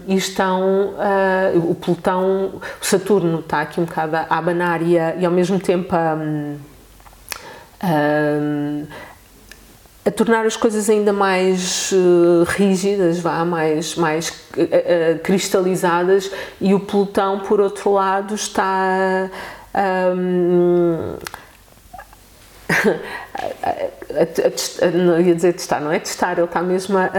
e 0.06 0.18
estão, 0.18 0.90
uh, 0.90 1.72
o 1.72 1.74
Plutão, 1.74 2.62
o 2.82 2.86
Saturno 2.86 3.40
está 3.40 3.62
aqui 3.62 3.80
um 3.80 3.86
bocado 3.86 4.18
a 4.18 4.26
abanar 4.30 4.82
e, 4.82 5.00
a, 5.00 5.16
e 5.16 5.26
ao 5.26 5.32
mesmo 5.32 5.58
tempo 5.62 5.96
a, 5.96 6.18
a, 7.80 7.88
a, 10.06 10.12
tornar 10.12 10.46
as 10.46 10.58
coisas 10.58 10.90
ainda 10.90 11.14
mais 11.14 11.90
uh, 11.94 12.44
rígidas, 12.50 13.20
vá, 13.20 13.46
mais, 13.46 13.96
mais 13.96 14.28
uh, 14.28 15.20
cristalizadas, 15.24 16.30
e 16.60 16.74
o 16.74 16.80
Plutão, 16.82 17.40
por 17.40 17.62
outro 17.62 17.94
lado, 17.94 18.36
está. 18.36 19.30
Um, 20.14 21.16
a, 23.38 24.22
a, 24.22 24.88
a, 24.88 24.92
não 24.92 25.20
ia 25.20 25.36
dizer 25.36 25.54
testar, 25.54 25.80
não 25.80 25.92
é 25.92 26.00
testar, 26.00 26.34
ele 26.34 26.44
está 26.44 26.62
mesmo 26.62 26.98
a, 26.98 27.10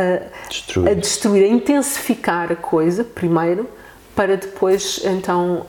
destruir. 0.48 0.88
a 0.88 0.94
destruir, 0.94 1.44
a 1.44 1.48
intensificar 1.48 2.52
a 2.52 2.56
coisa 2.56 3.04
primeiro 3.04 3.68
para 4.14 4.36
depois 4.36 5.00
então 5.04 5.64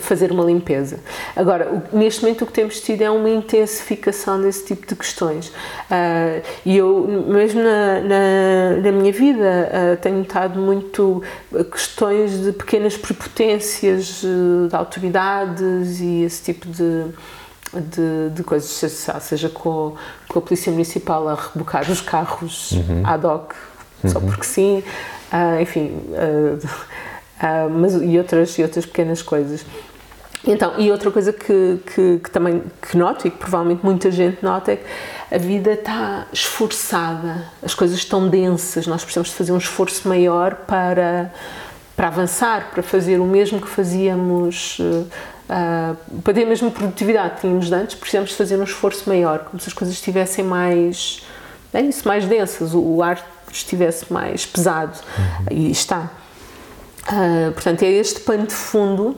fazer 0.00 0.32
uma 0.32 0.44
limpeza. 0.44 0.98
Agora, 1.34 1.70
o, 1.70 1.96
neste 1.96 2.22
momento 2.22 2.42
o 2.42 2.46
que 2.46 2.52
temos 2.52 2.80
tido 2.80 3.02
é 3.02 3.10
uma 3.10 3.28
intensificação 3.28 4.40
desse 4.40 4.64
tipo 4.64 4.86
de 4.86 4.94
questões. 4.94 5.48
Uh, 5.48 6.42
e 6.64 6.76
eu, 6.76 7.06
mesmo 7.28 7.62
na, 7.62 8.00
na, 8.00 8.80
na 8.82 8.92
minha 8.92 9.12
vida, 9.12 9.70
uh, 9.70 9.96
tenho 10.00 10.18
notado 10.18 10.58
muito 10.58 11.22
questões 11.70 12.42
de 12.42 12.52
pequenas 12.52 12.96
prepotências 12.96 14.22
uh, 14.22 14.68
de 14.68 14.74
autoridades 14.74 16.00
e 16.00 16.22
esse 16.22 16.42
tipo 16.42 16.66
de 16.68 17.06
de, 17.80 18.30
de 18.34 18.42
coisas, 18.42 18.68
seja 19.20 19.48
com, 19.48 19.94
com 20.28 20.38
a 20.38 20.42
Polícia 20.42 20.70
Municipal 20.70 21.28
a 21.28 21.34
rebocar 21.34 21.90
os 21.90 22.00
carros 22.00 22.72
uhum. 22.72 23.02
ad 23.04 23.26
hoc, 23.26 23.52
só 24.06 24.18
uhum. 24.18 24.26
porque 24.26 24.44
sim, 24.44 24.82
uh, 25.32 25.60
enfim, 25.60 25.98
uh, 26.10 26.66
uh, 26.66 27.70
mas, 27.70 27.94
e, 27.94 28.18
outras, 28.18 28.58
e 28.58 28.62
outras 28.62 28.86
pequenas 28.86 29.22
coisas. 29.22 29.64
Então, 30.46 30.78
e 30.78 30.92
outra 30.92 31.10
coisa 31.10 31.32
que, 31.32 31.80
que, 31.86 32.20
que, 32.22 32.30
também 32.30 32.62
que 32.80 32.96
noto 32.96 33.26
e 33.26 33.30
que 33.30 33.36
provavelmente 33.36 33.84
muita 33.84 34.10
gente 34.12 34.44
nota 34.44 34.72
é 34.72 34.76
que 34.76 34.84
a 35.34 35.38
vida 35.38 35.72
está 35.72 36.26
esforçada, 36.32 37.46
as 37.62 37.74
coisas 37.74 37.98
estão 37.98 38.28
densas, 38.28 38.86
nós 38.86 39.02
precisamos 39.02 39.30
de 39.30 39.34
fazer 39.34 39.50
um 39.50 39.58
esforço 39.58 40.08
maior 40.08 40.54
para, 40.54 41.32
para 41.96 42.06
avançar, 42.06 42.70
para 42.70 42.82
fazer 42.82 43.18
o 43.18 43.24
mesmo 43.24 43.60
que 43.60 43.68
fazíamos 43.68 44.78
Uh, 45.48 46.20
para 46.22 46.34
ter 46.34 46.42
a 46.42 46.46
mesma 46.46 46.70
produtividade 46.72 47.36
que 47.36 47.40
tínhamos 47.42 47.70
antes, 47.70 47.94
precisamos 47.94 48.30
de 48.30 48.36
fazer 48.36 48.58
um 48.58 48.64
esforço 48.64 49.08
maior, 49.08 49.40
como 49.44 49.60
se 49.60 49.68
as 49.68 49.72
coisas 49.72 49.94
estivessem 49.94 50.44
mais, 50.44 51.22
é 51.72 51.80
isso, 51.82 52.06
mais 52.06 52.24
densas, 52.24 52.74
o, 52.74 52.80
o 52.80 53.02
ar 53.02 53.24
estivesse 53.52 54.12
mais 54.12 54.44
pesado, 54.44 54.98
uhum. 55.18 55.56
e 55.56 55.70
está. 55.70 56.10
Uh, 57.08 57.52
portanto, 57.52 57.82
é 57.84 57.90
este 57.92 58.20
pano 58.20 58.46
de 58.46 58.54
fundo 58.54 59.16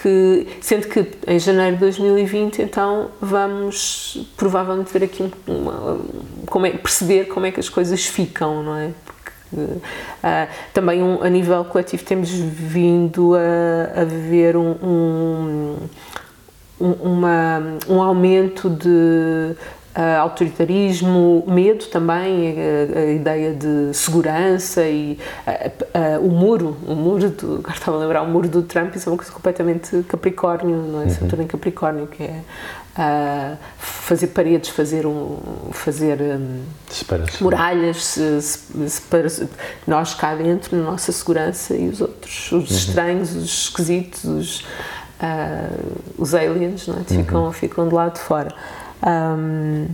que, 0.00 0.46
sendo 0.60 0.86
que 0.88 1.06
em 1.26 1.38
janeiro 1.38 1.74
de 1.74 1.80
2020, 1.80 2.62
então, 2.62 3.10
vamos 3.20 4.26
provavelmente 4.36 4.92
ver 4.92 5.04
aqui 5.04 5.30
uma, 5.46 6.00
como 6.46 6.66
é, 6.66 6.70
perceber 6.70 7.24
como 7.26 7.46
é 7.46 7.50
que 7.50 7.60
as 7.60 7.68
coisas 7.68 8.06
ficam, 8.06 8.62
não 8.62 8.76
é? 8.76 8.90
Uh, 9.60 10.48
também 10.72 11.02
um, 11.02 11.22
a 11.22 11.28
nível 11.28 11.64
coletivo 11.64 12.04
temos 12.04 12.30
vindo 12.30 13.34
a, 13.34 14.00
a 14.02 14.04
ver 14.04 14.56
um, 14.56 15.76
um, 16.80 16.92
uma, 16.92 17.62
um 17.88 18.02
aumento 18.02 18.68
de 18.68 19.56
uh, 19.96 20.20
autoritarismo, 20.20 21.44
medo 21.46 21.86
também, 21.86 22.54
a, 22.58 22.98
a, 22.98 23.12
ideia 23.12 23.54
de 23.54 23.94
segurança 23.94 24.84
e 24.84 25.18
uh, 25.46 26.20
uh, 26.20 26.26
o 26.26 26.30
muro, 26.30 26.76
o 26.86 26.94
muro 26.94 27.30
do, 27.30 27.56
agora 27.64 27.74
estava 27.74 27.96
a 27.96 28.00
lembrar, 28.00 28.22
o 28.22 28.28
muro 28.28 28.48
do 28.48 28.62
Trump, 28.62 28.94
isso 28.94 29.08
é 29.08 29.12
uma 29.12 29.18
coisa 29.18 29.32
completamente 29.32 30.02
Capricórnio, 30.04 30.76
não 30.76 31.00
é? 31.00 31.04
Uhum. 31.04 31.10
Saturno 31.10 31.44
em 31.44 31.46
Capricórnio, 31.46 32.06
que 32.06 32.22
é 32.22 32.40
fazer 33.78 34.28
paredes, 34.28 34.70
fazer 34.70 35.06
um, 35.06 35.38
fazer 35.72 36.20
um, 36.20 36.62
muralhas, 37.40 38.04
se, 38.04 38.40
se, 38.40 38.58
se, 38.88 39.48
nós 39.86 40.14
cá 40.14 40.34
dentro, 40.34 40.76
na 40.76 40.82
nossa 40.90 41.12
segurança 41.12 41.74
e 41.74 41.88
os 41.88 42.00
outros, 42.00 42.52
os 42.52 42.52
uhum. 42.52 42.76
estranhos, 42.76 43.36
os 43.36 43.44
esquisitos, 43.44 44.24
os, 44.24 44.66
os 46.16 46.34
aliens, 46.34 46.86
não 46.86 47.00
é? 47.00 47.04
ficam, 47.04 47.44
uhum. 47.44 47.52
ficam 47.52 47.88
de 47.88 47.94
lado 47.94 48.14
de 48.14 48.20
fora. 48.20 48.54
Um, 49.06 49.88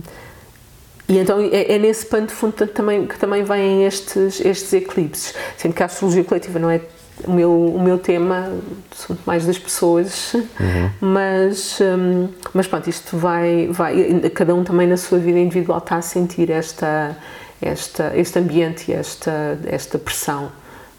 e 1.07 1.17
então 1.17 1.39
é, 1.39 1.73
é, 1.73 1.77
nesse 1.77 2.05
pano 2.05 2.27
de 2.27 2.33
fundo 2.33 2.53
também, 2.67 3.05
que 3.05 3.19
também 3.19 3.43
vêm 3.43 3.85
estes, 3.85 4.39
estes 4.39 4.71
eclipses, 4.71 5.33
sendo 5.57 5.73
que 5.73 5.83
a 5.83 5.87
astrologia 5.87 6.23
coletiva 6.23 6.57
não 6.57 6.69
é 6.69 6.79
o 7.25 7.31
meu, 7.31 7.51
o 7.51 7.81
meu 7.81 7.97
tema, 7.97 8.51
são 8.91 9.17
mais 9.25 9.45
das 9.45 9.57
pessoas, 9.57 10.33
uhum. 10.33 10.89
mas, 10.99 11.79
um, 11.81 12.29
mas 12.53 12.67
pronto, 12.67 12.89
isto 12.89 13.17
vai, 13.17 13.67
vai, 13.67 14.29
cada 14.31 14.53
um 14.55 14.63
também 14.63 14.87
na 14.87 14.97
sua 14.97 15.19
vida 15.19 15.39
individual 15.39 15.77
está 15.77 15.97
a 15.97 16.01
sentir 16.01 16.49
esta, 16.49 17.17
esta, 17.61 18.11
este 18.15 18.39
ambiente 18.39 18.91
e 18.91 18.93
esta, 18.93 19.59
esta 19.65 19.97
pressão, 19.99 20.51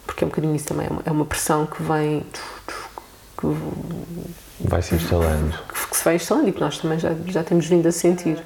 porque 0.06 0.24
é 0.24 0.26
um 0.26 0.30
bocadinho 0.30 0.54
isso 0.54 0.66
também, 0.66 0.86
é 1.04 1.10
uma 1.10 1.24
é 1.24 1.26
pressão 1.26 1.66
que 1.66 1.82
vem 1.82 2.24
que 3.36 4.68
vai 4.68 4.80
se 4.80 4.94
instalando. 4.94 5.58
Que, 5.68 5.88
que, 5.88 5.96
se 5.96 6.04
vai 6.04 6.16
instalando 6.16 6.48
e 6.48 6.52
que 6.52 6.60
nós 6.60 6.78
também 6.78 6.98
já, 6.98 7.10
já 7.26 7.42
temos 7.42 7.66
vindo 7.66 7.86
a 7.86 7.92
sentir. 7.92 8.42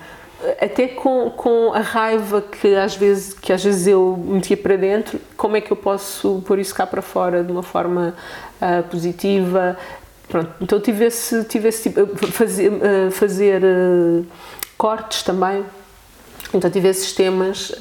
Até 0.60 0.86
com, 0.86 1.30
com 1.30 1.72
a 1.72 1.80
raiva 1.80 2.40
que 2.40 2.76
às, 2.76 2.94
vezes, 2.94 3.34
que 3.34 3.52
às 3.52 3.62
vezes 3.62 3.86
eu 3.88 4.16
metia 4.24 4.56
para 4.56 4.76
dentro, 4.76 5.20
como 5.36 5.56
é 5.56 5.60
que 5.60 5.72
eu 5.72 5.76
posso 5.76 6.42
pôr 6.46 6.60
isso 6.60 6.72
cá 6.72 6.86
para 6.86 7.02
fora 7.02 7.42
de 7.42 7.50
uma 7.50 7.62
forma 7.62 8.14
uh, 8.62 8.82
positiva? 8.84 9.76
Pronto, 10.28 10.52
então 10.60 10.78
tive 10.78 11.06
esse, 11.06 11.42
tive 11.44 11.68
esse 11.68 11.90
tipo, 11.90 12.06
fazer, 12.28 12.70
uh, 12.70 13.10
fazer 13.10 13.62
uh, 13.64 14.24
cortes 14.76 15.24
também, 15.24 15.64
então 16.54 16.70
tive 16.70 16.88
esses 16.88 17.12
temas 17.12 17.72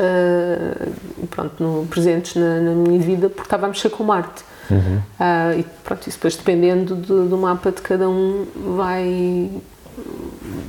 pronto, 1.29 1.63
no, 1.63 1.85
presentes 1.85 2.35
na, 2.35 2.59
na, 2.59 2.71
minha 2.71 2.99
vida 2.99 3.29
porque 3.29 3.43
estava 3.43 3.67
a 3.67 3.69
mexer 3.69 3.89
com 3.89 4.03
Marte. 4.03 4.43
Uhum. 4.69 4.97
Uh, 4.97 5.59
e 5.59 5.65
pronto, 5.83 6.07
isso 6.07 6.17
depois 6.17 6.35
dependendo 6.35 6.95
do, 6.95 7.29
do, 7.29 7.37
mapa 7.37 7.71
de 7.71 7.81
cada 7.81 8.09
um 8.09 8.45
vai 8.75 9.49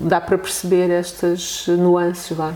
dá 0.00 0.20
para 0.20 0.38
perceber 0.38 0.90
estas 0.90 1.66
nuances, 1.68 2.36
vá. 2.36 2.52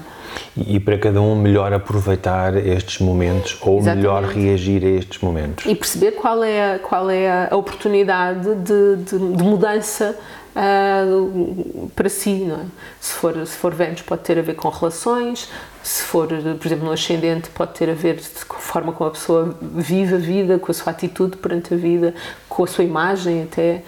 E, 0.57 0.77
e 0.77 0.81
para 0.81 0.99
cada 0.99 1.21
um 1.21 1.35
melhor 1.35 1.73
aproveitar 1.73 2.57
estes 2.57 2.99
momentos 3.01 3.57
ou 3.61 3.79
Exatamente. 3.79 3.97
melhor 3.97 4.25
reagir 4.25 4.85
a 4.85 4.89
estes 4.89 5.21
momentos. 5.21 5.67
E 5.67 5.75
perceber 5.75 6.13
qual 6.13 6.43
é 6.43 6.79
qual 6.79 7.11
é 7.11 7.49
a 7.51 7.57
oportunidade 7.57 8.55
de, 8.57 8.97
de, 8.97 9.19
de 9.19 9.43
mudança 9.43 10.17
uh, 10.57 11.91
para 11.95 12.09
si, 12.09 12.51
é? 12.51 12.67
Se 13.01 13.13
for, 13.15 13.47
se 13.47 13.57
for 13.57 13.75
Vênus 13.75 14.03
pode 14.03 14.23
ter 14.23 14.39
a 14.39 14.43
ver 14.43 14.55
com 14.55 14.69
relações, 14.69 15.49
se 15.83 16.03
for, 16.03 16.29
por 16.29 16.67
exemplo, 16.67 16.87
no 16.87 16.93
ascendente 16.93 17.51
pode 17.51 17.75
ter 17.75 17.91
a 17.91 17.95
ver 17.95 18.21
com 18.47 18.57
a 18.57 18.61
forma 18.61 18.93
como 18.93 19.09
a 19.09 19.13
pessoa 19.13 19.57
vive 19.61 20.15
a 20.15 20.19
vida, 20.19 20.59
com 20.59 20.71
a 20.71 20.75
sua 20.75 20.93
atitude 20.93 21.37
perante 21.37 21.75
a 21.75 21.77
vida, 21.77 22.15
com 22.49 22.65
a 22.65 22.67
sua 22.67 22.85
imagem 22.85 23.43
até. 23.43 23.83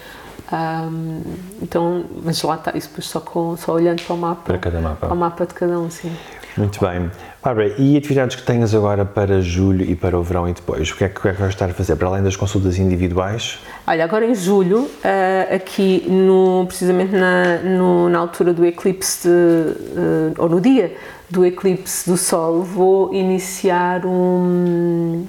Um, 0.51 1.21
então, 1.61 2.05
mas 2.23 2.41
lá 2.43 2.55
está, 2.55 2.71
isso 2.75 2.89
depois 2.89 3.07
só, 3.07 3.19
com, 3.19 3.57
só 3.57 3.73
olhando 3.73 4.01
para 4.03 4.13
o 4.13 4.17
mapa. 4.17 4.43
Para 4.43 4.57
cada 4.57 4.79
mapa. 4.79 5.07
Para 5.07 5.13
o 5.13 5.17
mapa 5.17 5.45
de 5.45 5.53
cada 5.53 5.79
um, 5.79 5.89
sim. 5.89 6.11
Muito 6.57 6.79
bem. 6.79 7.11
Bárbara, 7.43 7.75
e 7.77 7.97
atividades 7.97 8.37
que 8.37 8.43
tenhas 8.43 8.73
agora 8.73 9.03
para 9.03 9.41
julho 9.41 9.83
e 9.83 9.95
para 9.95 10.17
o 10.17 10.23
verão 10.23 10.47
e 10.47 10.53
depois? 10.53 10.89
O 10.89 10.95
que 10.95 11.03
é 11.03 11.09
que, 11.09 11.19
que, 11.19 11.27
é 11.27 11.33
que 11.33 11.39
vais 11.39 11.53
estar 11.53 11.69
a 11.69 11.73
fazer, 11.73 11.95
para 11.97 12.07
além 12.07 12.23
das 12.23 12.35
consultas 12.35 12.79
individuais? 12.79 13.59
Olha, 13.85 14.03
agora 14.03 14.25
em 14.25 14.33
julho, 14.33 14.83
uh, 14.83 15.55
aqui 15.55 16.05
no, 16.09 16.65
precisamente 16.65 17.13
na, 17.13 17.57
no, 17.57 18.09
na 18.09 18.19
altura 18.19 18.53
do 18.53 18.65
eclipse, 18.65 19.27
de, 19.27 19.29
uh, 19.29 20.33
ou 20.37 20.47
no 20.47 20.61
dia 20.61 20.95
do 21.29 21.45
eclipse 21.45 22.09
do 22.09 22.15
Sol, 22.15 22.63
vou 22.63 23.13
iniciar 23.13 24.05
um, 24.05 25.25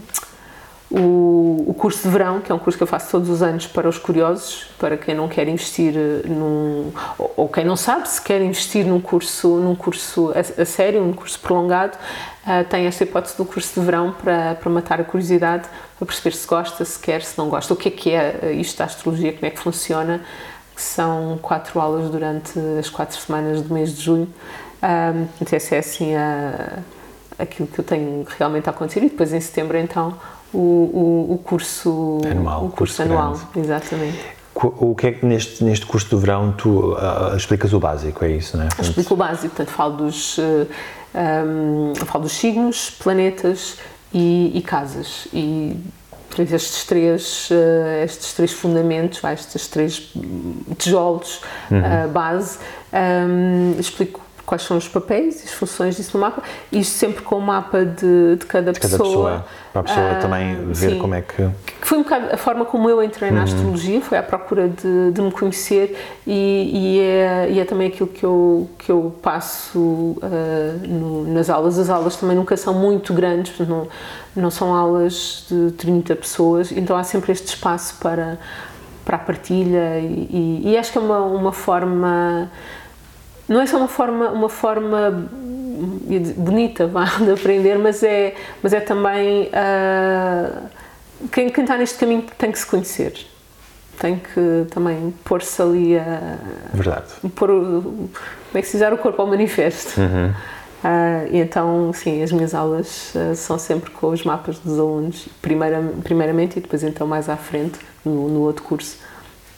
o, 0.91 1.64
o, 1.66 1.74
curso 1.74 2.05
de 2.05 2.09
verão, 2.09 2.41
que 2.41 2.53
é 2.53 2.55
um 2.55 2.59
curso 2.59 2.76
que 2.76 2.82
eu 2.82 2.87
faço 2.87 3.11
todos 3.11 3.28
os 3.28 3.43
anos 3.43 3.66
para 3.66 3.89
os 3.89 3.99
curiosos, 3.99 4.68
para 4.78 4.97
quem 4.97 5.14
não 5.16 5.28
quer 5.28 5.49
investir 5.49 5.93
num, 6.26 6.93
ou, 7.18 7.34
ou 7.37 7.49
quem 7.49 7.64
não 7.64 7.76
sabe 7.76 8.09
se 8.09 8.22
quer 8.22 8.41
investir 8.41 8.87
num 8.87 9.01
curso, 9.01 9.57
num 9.57 9.74
curso 9.74 10.32
a, 10.32 10.62
a 10.62 10.64
sério, 10.64 11.03
num 11.03 11.12
curso 11.12 11.41
prolongado, 11.41 11.97
uh, 11.97 12.64
tem 12.68 12.87
esta 12.87 13.03
hipótese 13.03 13.37
do 13.37 13.45
curso 13.45 13.80
de 13.80 13.84
verão 13.84 14.12
para, 14.12 14.55
para 14.55 14.70
matar 14.70 15.01
a 15.01 15.05
curiosidade, 15.05 15.68
para 15.99 16.07
perceber 16.07 16.37
se 16.37 16.47
gosta, 16.47 16.84
se 16.84 16.99
quer, 16.99 17.22
se 17.22 17.37
não 17.37 17.49
gosta, 17.49 17.74
o 17.74 17.76
que 17.76 17.89
é 17.89 17.91
que 17.91 18.11
é 18.12 18.53
isto 18.53 18.78
da 18.78 18.84
astrologia, 18.84 19.32
como 19.32 19.47
é 19.47 19.51
que 19.51 19.59
funciona, 19.59 20.20
que 20.74 20.82
são 20.82 21.37
quatro 21.43 21.80
aulas 21.80 22.11
durante 22.11 22.57
as 22.78 22.89
quatro 22.89 23.18
semanas 23.18 23.61
do 23.61 23.74
mês 23.74 23.97
de 23.97 24.03
junho. 24.03 24.32
Um, 24.82 25.26
então, 25.41 25.57
essa 25.57 25.74
é 25.74 25.78
assim 25.78 26.14
a, 26.14 26.78
aquilo 27.39 27.66
que 27.66 27.78
eu 27.78 27.84
tenho 27.84 28.24
realmente 28.39 28.68
a 28.68 28.70
acontecer. 28.70 29.01
E 29.01 29.09
depois 29.09 29.32
em 29.32 29.41
setembro 29.41 29.76
então 29.76 30.16
o, 30.57 31.27
o, 31.29 31.35
o 31.35 31.39
curso 31.39 32.21
anual, 32.31 32.65
o 32.65 32.71
curso, 32.71 32.97
curso 32.97 33.03
anual, 33.03 33.39
exatamente. 33.55 34.37
O 34.55 34.95
que 34.95 35.09
é 35.09 35.13
que 35.13 35.27
neste, 35.27 35.63
neste 35.63 35.85
curso 35.85 36.09
do 36.09 36.19
verão 36.19 36.51
tu 36.51 36.95
uh, 36.95 37.37
explicas 37.37 37.75
o 37.75 37.79
básico, 37.79 38.25
é 38.25 38.31
isso, 38.31 38.57
não 38.57 38.65
é? 38.65 38.69
Portanto... 38.69 38.89
Explico 38.89 39.13
o 39.13 39.17
básico, 39.17 39.55
portanto 39.55 39.69
falo 39.69 39.97
dos, 39.99 40.39
uh, 40.39 40.67
um, 41.47 41.95
falo 42.07 42.25
dos 42.25 42.33
signos, 42.33 42.89
planetas 42.89 43.77
e, 44.15 44.53
e 44.55 44.63
casas 44.63 45.29
e 45.31 45.77
estes 46.39 46.85
três, 46.85 47.51
uh, 47.51 48.05
estes 48.05 48.33
três 48.33 48.53
fundamentos, 48.53 49.23
estes 49.25 49.69
três 49.69 50.13
tijolos 50.79 51.43
uhum. 51.71 51.79
uh, 51.79 52.09
base, 52.09 52.59
um, 52.93 53.79
explico 53.79 54.26
quais 54.47 54.63
são 54.63 54.77
os 54.77 54.87
papéis 54.87 55.43
e 55.43 55.47
as 55.47 55.53
funções 55.53 55.97
disso 55.97 56.17
no 56.17 56.21
mapa, 56.21 56.41
isto 56.71 56.93
sempre 56.93 57.23
com 57.23 57.37
o 57.37 57.41
mapa 57.41 57.85
de, 57.85 58.37
de 58.37 58.47
cada, 58.47 58.73
de 58.73 58.79
cada 58.79 58.97
pessoa. 58.97 59.09
pessoa. 59.09 59.45
Para 59.73 59.81
a 59.81 59.85
pessoa 59.85 60.13
uh, 60.13 60.21
também 60.23 60.73
ver 60.73 60.93
sim, 60.93 60.99
como 60.99 61.15
é 61.15 61.21
que. 61.21 61.51
Que 61.81 61.87
foi 61.87 61.99
um 61.99 62.03
bocado 62.03 62.29
a 62.33 62.37
forma 62.37 62.65
como 62.65 62.89
eu 62.89 63.03
entrei 63.03 63.31
na 63.31 63.39
uhum. 63.39 63.45
astrologia, 63.45 64.01
foi 64.01 64.17
à 64.17 64.23
procura 64.23 64.69
de, 64.69 65.11
de 65.11 65.21
me 65.21 65.31
conhecer 65.33 65.99
e, 66.27 66.71
e, 66.73 67.01
é, 67.01 67.51
e, 67.51 67.61
é, 67.61 67.65
também 67.65 67.89
aquilo 67.89 68.09
que 68.09 68.25
eu, 68.25 68.71
que 68.79 68.91
eu 68.91 69.15
passo 69.21 69.79
uh, 69.79 70.87
no, 70.87 71.35
nas 71.35 71.51
aulas. 71.51 71.79
As 71.79 71.91
aulas 71.91 72.17
também 72.17 72.37
nunca 72.37 72.57
são 72.57 72.73
muito 72.73 73.13
grandes, 73.13 73.59
não, 73.67 73.89
não 74.35 74.51
são 74.51 74.73
aulas 74.73 75.45
de 75.51 75.73
30 75.73 76.15
pessoas, 76.17 76.71
então 76.71 76.97
há 76.97 77.03
sempre 77.03 77.33
este 77.33 77.49
espaço 77.49 77.97
para, 78.01 78.39
para 79.05 79.17
a 79.17 79.21
partilha 79.21 79.99
e, 79.99 80.63
e 80.65 80.77
acho 80.79 80.93
que 80.93 80.99
é 80.99 81.01
uma, 81.01 81.21
uma 81.21 81.53
forma 81.53 82.49
não 83.49 83.61
é 83.61 83.67
só 83.67 83.77
uma 83.77 83.89
forma, 83.89 84.31
uma 84.31 84.49
forma 84.49 85.29
bonita 86.37 86.87
vá, 86.87 87.05
de 87.23 87.31
aprender, 87.31 87.79
mas 87.79 88.03
é, 88.03 88.35
mas 88.63 88.73
é 88.73 88.81
também 88.81 89.49
uh, 89.49 90.69
quem, 91.33 91.49
quem 91.51 91.65
está 91.65 91.77
neste 91.77 91.99
caminho 91.99 92.25
tem 92.39 92.51
que 92.53 92.59
se 92.59 92.67
conhecer. 92.67 93.15
Tem 93.99 94.19
que 94.19 94.67
também 94.71 95.15
pôr-se 95.25 95.61
ali 95.63 95.99
a. 95.99 96.39
Verdade. 96.75 97.07
Pôr, 97.35 97.49
como 97.49 98.11
é 98.55 98.61
que 98.61 98.69
se 98.69 98.77
diz? 98.77 98.93
o 98.93 98.99
corpo 98.99 99.23
ao 99.23 99.29
manifesto. 99.29 99.99
Uhum. 99.99 100.35
Uh, 100.85 101.29
e 101.33 101.39
então, 101.39 101.91
sim, 101.95 102.23
as 102.23 102.31
minhas 102.31 102.55
aulas 102.55 103.15
uh, 103.15 103.35
são 103.35 103.59
sempre 103.59 103.91
com 103.91 104.09
os 104.09 104.23
mapas 104.23 104.59
dos 104.59 104.79
alunos, 104.79 105.27
primeira, 105.41 105.83
primeiramente 106.05 106.59
e 106.59 106.61
depois, 106.61 106.83
então, 106.83 107.07
mais 107.07 107.31
à 107.31 107.37
frente, 107.37 107.79
no, 108.05 108.29
no 108.29 108.41
outro 108.41 108.63
curso, 108.63 108.99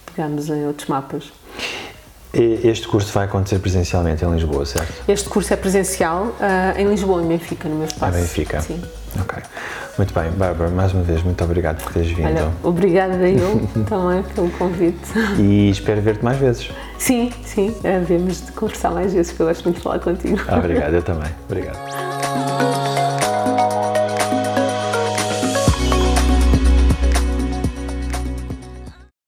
pegamos 0.06 0.48
em 0.48 0.66
outros 0.66 0.88
mapas. 0.88 1.32
Este 2.32 2.86
curso 2.86 3.12
vai 3.12 3.24
acontecer 3.24 3.58
presencialmente 3.58 4.24
em 4.24 4.30
Lisboa, 4.30 4.66
certo? 4.66 4.92
Este 5.08 5.28
curso 5.28 5.52
é 5.52 5.56
presencial 5.56 6.26
uh, 6.26 6.78
em 6.78 6.86
Lisboa, 6.88 7.22
em 7.22 7.28
Benfica, 7.28 7.68
no 7.68 7.76
meu 7.76 7.86
espaço. 7.86 8.16
Em 8.18 8.20
Benfica? 8.20 8.60
Sim. 8.60 8.82
Ok. 9.18 9.42
Muito 9.96 10.14
bem, 10.14 10.30
Bárbara, 10.32 10.70
mais 10.70 10.92
uma 10.92 11.02
vez, 11.02 11.22
muito 11.22 11.42
obrigado 11.42 11.82
por 11.82 11.92
teres 11.92 12.08
vindo. 12.10 12.26
Olha, 12.26 12.52
obrigada 12.62 13.16
eu 13.28 13.66
também 13.88 14.22
pelo 14.34 14.50
convite. 14.50 14.98
E 15.38 15.70
espero 15.70 16.00
ver-te 16.02 16.24
mais 16.24 16.38
vezes. 16.38 16.70
Sim, 16.98 17.32
sim, 17.44 17.74
devemos 17.82 18.44
de 18.46 18.52
conversar 18.52 18.90
mais 18.90 19.12
vezes, 19.12 19.32
porque 19.32 19.42
eu 19.42 19.46
gosto 19.46 19.64
muito 19.64 19.76
de 19.78 19.82
falar 19.82 19.98
contigo. 19.98 20.38
Ah, 20.46 20.58
obrigado, 20.58 20.94
eu 20.94 21.02
também. 21.02 21.30
Obrigado. 21.48 21.78